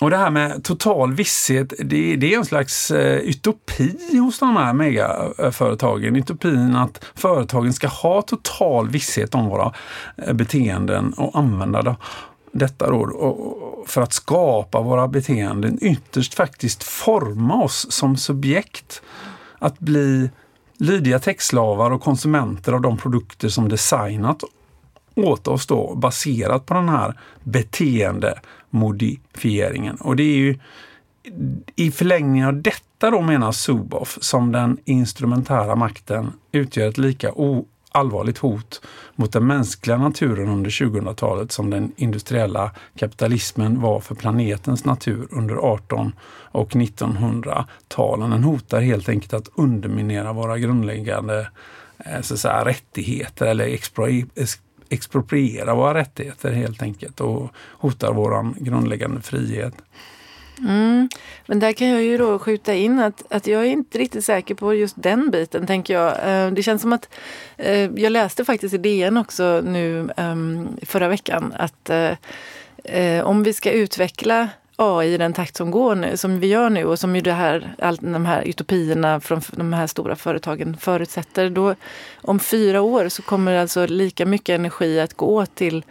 och 0.00 0.10
det 0.10 0.16
här 0.16 0.30
med 0.30 0.64
total 0.64 1.12
visshet, 1.12 1.72
det, 1.78 2.16
det 2.16 2.34
är 2.34 2.38
en 2.38 2.44
slags 2.44 2.90
eh, 2.90 3.16
utopi 3.18 4.18
hos 4.18 4.38
de 4.38 4.56
här 4.56 4.72
megaföretagen. 4.72 6.16
Utopin 6.16 6.76
att 6.76 7.04
företagen 7.14 7.72
ska 7.72 7.88
ha 7.88 8.22
total 8.22 8.88
visshet 8.88 9.34
om 9.34 9.46
våra 9.48 9.72
eh, 10.16 10.32
beteenden 10.32 11.12
och 11.12 11.38
använda 11.38 11.82
det, 11.82 11.96
detta 12.52 12.90
då 12.90 12.96
och- 12.96 13.88
för 13.88 14.00
att 14.02 14.12
skapa 14.12 14.80
våra 14.80 15.08
beteenden, 15.08 15.78
ytterst 15.80 16.34
faktiskt 16.34 16.82
forma 16.82 17.62
oss 17.62 17.86
som 17.90 18.16
subjekt. 18.16 19.02
Att 19.64 19.78
bli 19.78 20.30
lydiga 20.78 21.18
textslavar 21.18 21.90
och 21.90 22.02
konsumenter 22.02 22.72
av 22.72 22.80
de 22.80 22.96
produkter 22.96 23.48
som 23.48 23.68
designat 23.68 24.42
åt 25.14 25.48
oss 25.48 25.66
då 25.66 25.94
baserat 25.94 26.66
på 26.66 26.74
den 26.74 26.88
här 26.88 27.20
beteendemodifieringen. 27.42 29.96
Och 29.96 30.16
det 30.16 30.22
är 30.22 30.36
ju 30.36 30.58
i 31.76 31.90
förlängningen 31.90 32.48
av 32.48 32.62
detta 32.62 33.10
då 33.10 33.20
menar 33.20 33.52
Zuboff 33.52 34.18
som 34.20 34.52
den 34.52 34.78
instrumentära 34.84 35.76
makten 35.76 36.32
utgör 36.52 36.88
ett 36.88 36.98
lika 36.98 37.32
allvarligt 37.94 38.38
hot 38.38 38.82
mot 39.14 39.32
den 39.32 39.46
mänskliga 39.46 39.98
naturen 39.98 40.48
under 40.48 40.70
2000-talet 40.70 41.52
som 41.52 41.70
den 41.70 41.92
industriella 41.96 42.70
kapitalismen 42.96 43.80
var 43.80 44.00
för 44.00 44.14
planetens 44.14 44.84
natur 44.84 45.28
under 45.30 45.54
18 45.54 46.12
och 46.52 46.70
1900-talen. 46.70 48.30
Den 48.30 48.44
hotar 48.44 48.80
helt 48.80 49.08
enkelt 49.08 49.34
att 49.34 49.48
underminera 49.54 50.32
våra 50.32 50.58
grundläggande 50.58 51.48
eh, 51.98 52.20
så 52.20 52.34
att 52.34 52.40
säga, 52.40 52.64
rättigheter 52.64 53.46
eller 53.46 53.66
expro- 53.66 54.58
expropriera 54.88 55.74
våra 55.74 55.94
rättigheter 55.94 56.52
helt 56.52 56.82
enkelt 56.82 57.20
och 57.20 57.50
hotar 57.56 58.12
vår 58.12 58.64
grundläggande 58.64 59.20
frihet. 59.22 59.74
Mm. 60.58 61.08
Men 61.46 61.60
där 61.60 61.72
kan 61.72 61.88
jag 61.88 62.02
ju 62.02 62.18
då 62.18 62.38
skjuta 62.38 62.74
in 62.74 62.98
att, 62.98 63.32
att 63.32 63.46
jag 63.46 63.60
är 63.60 63.68
inte 63.68 63.98
riktigt 63.98 64.24
säker 64.24 64.54
på 64.54 64.74
just 64.74 65.02
den 65.02 65.30
biten, 65.30 65.66
tänker 65.66 65.94
jag. 65.94 66.12
Eh, 66.28 66.50
det 66.52 66.62
känns 66.62 66.82
som 66.82 66.92
att, 66.92 67.08
eh, 67.56 67.90
jag 67.94 68.12
läste 68.12 68.44
faktiskt 68.44 68.74
i 68.74 68.78
DN 68.78 69.16
också 69.16 69.62
nu 69.64 70.10
ehm, 70.16 70.68
förra 70.82 71.08
veckan, 71.08 71.54
att 71.56 71.90
eh, 72.84 73.24
om 73.24 73.42
vi 73.42 73.52
ska 73.52 73.70
utveckla 73.70 74.48
AI 74.76 75.14
i 75.14 75.18
den 75.18 75.32
takt 75.32 75.56
som 75.56 75.70
går 75.70 75.94
nu, 75.94 76.16
som 76.16 76.40
vi 76.40 76.46
gör 76.46 76.70
nu 76.70 76.84
och 76.84 76.98
som 76.98 77.16
ju 77.16 77.22
det 77.22 77.32
här, 77.32 77.74
all, 77.78 77.96
de 77.96 78.26
här 78.26 78.42
utopierna 78.42 79.20
från 79.20 79.40
de 79.50 79.72
här 79.72 79.86
stora 79.86 80.16
företagen 80.16 80.76
förutsätter. 80.76 81.50
Då, 81.50 81.74
om 82.14 82.38
fyra 82.38 82.80
år 82.80 83.08
så 83.08 83.22
kommer 83.22 83.56
alltså 83.56 83.86
lika 83.86 84.26
mycket 84.26 84.54
energi 84.54 85.00
att 85.00 85.14
gå 85.14 85.46
till 85.46 85.84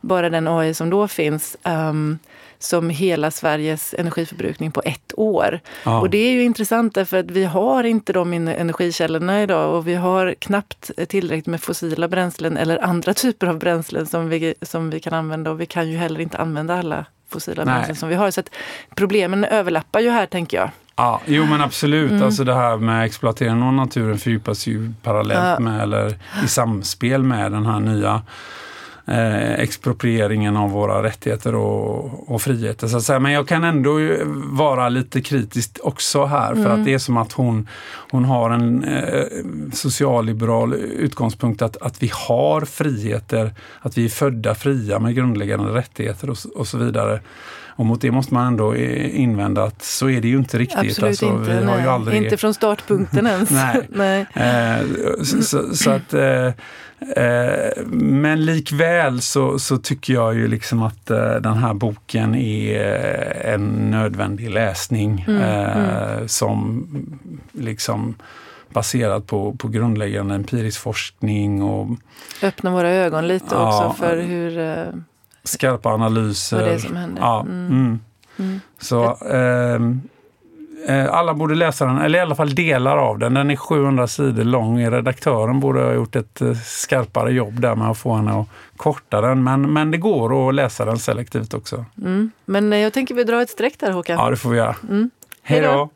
bara 0.00 0.30
den 0.30 0.48
AI 0.48 0.74
som 0.74 0.90
då 0.90 1.08
finns 1.08 1.56
ehm, 1.62 2.18
som 2.62 2.90
hela 2.90 3.30
Sveriges 3.30 3.94
energiförbrukning 3.98 4.72
på 4.72 4.82
ett 4.84 5.12
år. 5.16 5.60
Ja. 5.84 6.00
Och 6.00 6.10
det 6.10 6.18
är 6.18 6.32
ju 6.32 6.42
intressant 6.42 6.94
därför 6.94 7.18
att 7.18 7.30
vi 7.30 7.44
har 7.44 7.84
inte 7.84 8.12
de 8.12 8.32
energikällorna 8.32 9.42
idag 9.42 9.74
och 9.74 9.88
vi 9.88 9.94
har 9.94 10.34
knappt 10.38 10.90
tillräckligt 11.08 11.46
med 11.46 11.62
fossila 11.62 12.08
bränslen 12.08 12.56
eller 12.56 12.84
andra 12.84 13.14
typer 13.14 13.46
av 13.46 13.58
bränslen 13.58 14.06
som 14.06 14.28
vi, 14.28 14.54
som 14.62 14.90
vi 14.90 15.00
kan 15.00 15.14
använda 15.14 15.50
och 15.50 15.60
vi 15.60 15.66
kan 15.66 15.90
ju 15.90 15.96
heller 15.96 16.20
inte 16.20 16.38
använda 16.38 16.78
alla 16.78 17.04
fossila 17.28 17.64
Nej. 17.64 17.74
bränslen 17.74 17.96
som 17.96 18.08
vi 18.08 18.14
har. 18.14 18.30
Så 18.30 18.40
att 18.40 18.50
problemen 18.94 19.44
överlappar 19.44 20.00
ju 20.00 20.10
här 20.10 20.26
tänker 20.26 20.56
jag. 20.56 20.70
Ja, 20.96 21.20
jo 21.26 21.46
men 21.46 21.60
absolut. 21.60 22.10
Mm. 22.10 22.22
Alltså 22.22 22.44
det 22.44 22.54
här 22.54 22.76
med 22.76 23.04
exploatering 23.04 23.62
av 23.62 23.72
naturen 23.72 24.18
fördjupas 24.18 24.66
ju 24.66 24.92
parallellt 25.02 25.40
Ja. 25.44 25.60
med 25.60 25.82
eller 25.82 26.18
i 26.44 26.48
samspel 26.48 27.22
med 27.22 27.52
den 27.52 27.66
här 27.66 27.80
nya 27.80 28.22
eh, 29.06 29.52
exproprieringen 29.52 30.56
av 30.56 30.70
våra 30.70 31.02
rättigheter 31.02 31.54
och, 31.54 32.34
och 32.34 32.42
friheter. 32.42 32.88
Så 32.88 32.96
att 32.96 33.02
säga. 33.02 33.20
Men 33.20 33.32
jag 33.32 33.48
kan 33.48 33.64
ändå 33.64 34.00
vara 34.44 34.88
lite 34.88 35.20
kritisk 35.20 35.78
också 35.82 36.24
här 36.24 36.54
för 36.54 36.70
att 36.70 36.84
det 36.84 36.94
är 36.94 36.98
som 36.98 37.16
att 37.16 37.32
hon, 37.32 37.68
hon 38.10 38.24
har 38.24 38.50
en 38.50 38.84
eh, 38.84 39.24
socialliberal 39.72 40.74
utgångspunkt 40.74 41.62
att, 41.62 41.76
att 41.76 42.02
vi 42.02 42.10
har 42.28 42.60
friheter, 42.60 43.54
att 43.80 43.98
vi 43.98 44.04
är 44.04 44.08
födda 44.08 44.54
fria 44.54 44.98
med 44.98 45.14
grundläggande 45.14 45.74
rättigheter 45.74 46.30
och, 46.30 46.38
och 46.54 46.66
så 46.66 46.78
vidare. 46.78 47.20
Och 47.80 47.86
mot 47.86 48.00
det 48.00 48.10
måste 48.10 48.34
man 48.34 48.46
ändå 48.46 48.74
eh, 48.74 49.20
invända 49.20 49.64
att 49.64 49.82
så 49.82 50.08
är 50.08 50.20
det 50.20 50.28
ju 50.28 50.36
inte 50.36 50.58
riktigt. 50.58 50.78
Absolut 50.78 51.08
Alltså, 51.08 51.26
inte. 51.26 51.50
Vi 51.50 51.56
har 51.56 51.64
nej. 51.64 51.82
ju 51.82 51.88
aldrig... 51.88 52.22
Inte 52.22 52.36
från 52.36 52.54
startpunkten 52.54 53.26
ens. 53.26 53.50
Nej. 53.50 53.82
nej. 53.88 54.26
Eh, 54.34 55.22
så, 55.22 55.74
så, 55.74 55.90
att, 55.90 56.14
eh, 56.14 56.50
men 57.86 58.44
likväl 58.44 59.20
så, 59.20 59.58
så 59.58 59.78
tycker 59.78 60.14
jag 60.14 60.34
ju 60.34 60.48
liksom 60.48 60.82
att 60.82 61.10
eh, 61.10 61.34
den 61.34 61.54
här 61.56 61.74
boken 61.74 62.34
är 62.34 62.80
eh, 63.46 63.54
en 63.54 63.90
nödvändig 63.90 64.50
läsning 64.50 65.24
Mm, 65.28 65.42
eh, 65.42 66.26
som 66.26 66.86
liksom 67.52 68.14
baserad 68.72 69.26
på, 69.26 69.52
på 69.54 69.68
grundläggande 69.68 70.34
empirisk 70.34 70.80
forskning 70.80 71.62
och 71.62 71.88
Öppna 72.42 72.70
våra 72.70 72.88
ögon 72.90 73.28
lite 73.28 73.46
Ja. 73.50 73.86
också 73.86 74.02
för 74.02 74.16
hur, 74.16 74.58
eh, 74.58 74.84
skarpa 75.44 75.88
analyser. 75.88 76.56
vad 76.56 76.66
det 76.66 76.74
är 76.74 76.78
som 76.78 76.96
händer. 76.96 77.22
Ja, 77.22 77.40
Mm. 77.40 77.66
mm. 77.66 78.00
Mm. 78.38 78.60
Så 78.78 79.04
eh, 79.26 79.80
alla 81.10 81.34
borde 81.34 81.54
läsa 81.54 81.86
den, 81.86 81.98
eller 81.98 82.18
i 82.18 82.22
alla 82.22 82.34
fall 82.34 82.54
delar 82.54 82.96
av 82.98 83.18
den. 83.18 83.34
Den 83.34 83.50
är 83.50 83.56
700 83.56 84.06
sidor 84.06 84.44
lång. 84.44 84.90
Redaktören 84.90 85.60
borde 85.60 85.80
ha 85.80 85.92
gjort 85.92 86.16
ett 86.16 86.40
eh, 86.40 86.54
skarpare 86.54 87.32
jobb 87.32 87.60
där 87.60 87.74
med 87.74 87.90
att 87.90 87.98
få 87.98 88.14
henne 88.14 88.40
att 88.40 88.46
korta 88.76 89.20
den. 89.20 89.44
Men, 89.44 89.72
men 89.72 89.90
det 89.90 89.98
går 89.98 90.48
att 90.48 90.54
läsa 90.54 90.84
den 90.84 90.98
selektivt 90.98 91.54
också. 91.54 91.84
Mm. 91.98 92.30
Men 92.44 92.72
eh, 92.72 92.78
jag 92.78 92.92
tänker 92.92 93.14
vi 93.14 93.24
drar 93.24 93.42
ett 93.42 93.50
streck 93.50 93.78
där 93.78 93.90
Håkan. 93.90 94.18
Ja, 94.18 94.30
det 94.30 94.36
får 94.36 94.50
vi 94.50 94.56
göra. 94.56 94.76
Mm. 94.88 95.10
Hej 95.42 95.60
då! 95.60 95.90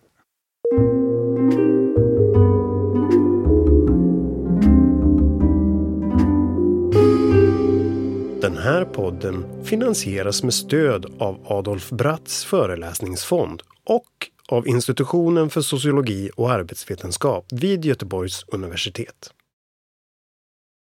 Den 8.41 8.57
här 8.57 8.85
podden 8.85 9.65
finansieras 9.65 10.43
med 10.43 10.55
stöd 10.55 11.07
av 11.19 11.39
Adolf 11.49 11.91
Bratts 11.91 12.45
föreläsningsfond 12.45 13.63
och 13.85 14.05
av 14.55 14.69
Institutionen 14.69 15.51
för 15.51 15.61
sociologi 15.61 16.31
och 16.37 16.51
arbetsvetenskap 16.51 17.47
vid 17.53 17.85
Göteborgs 17.85 18.45
universitet. 18.49 19.31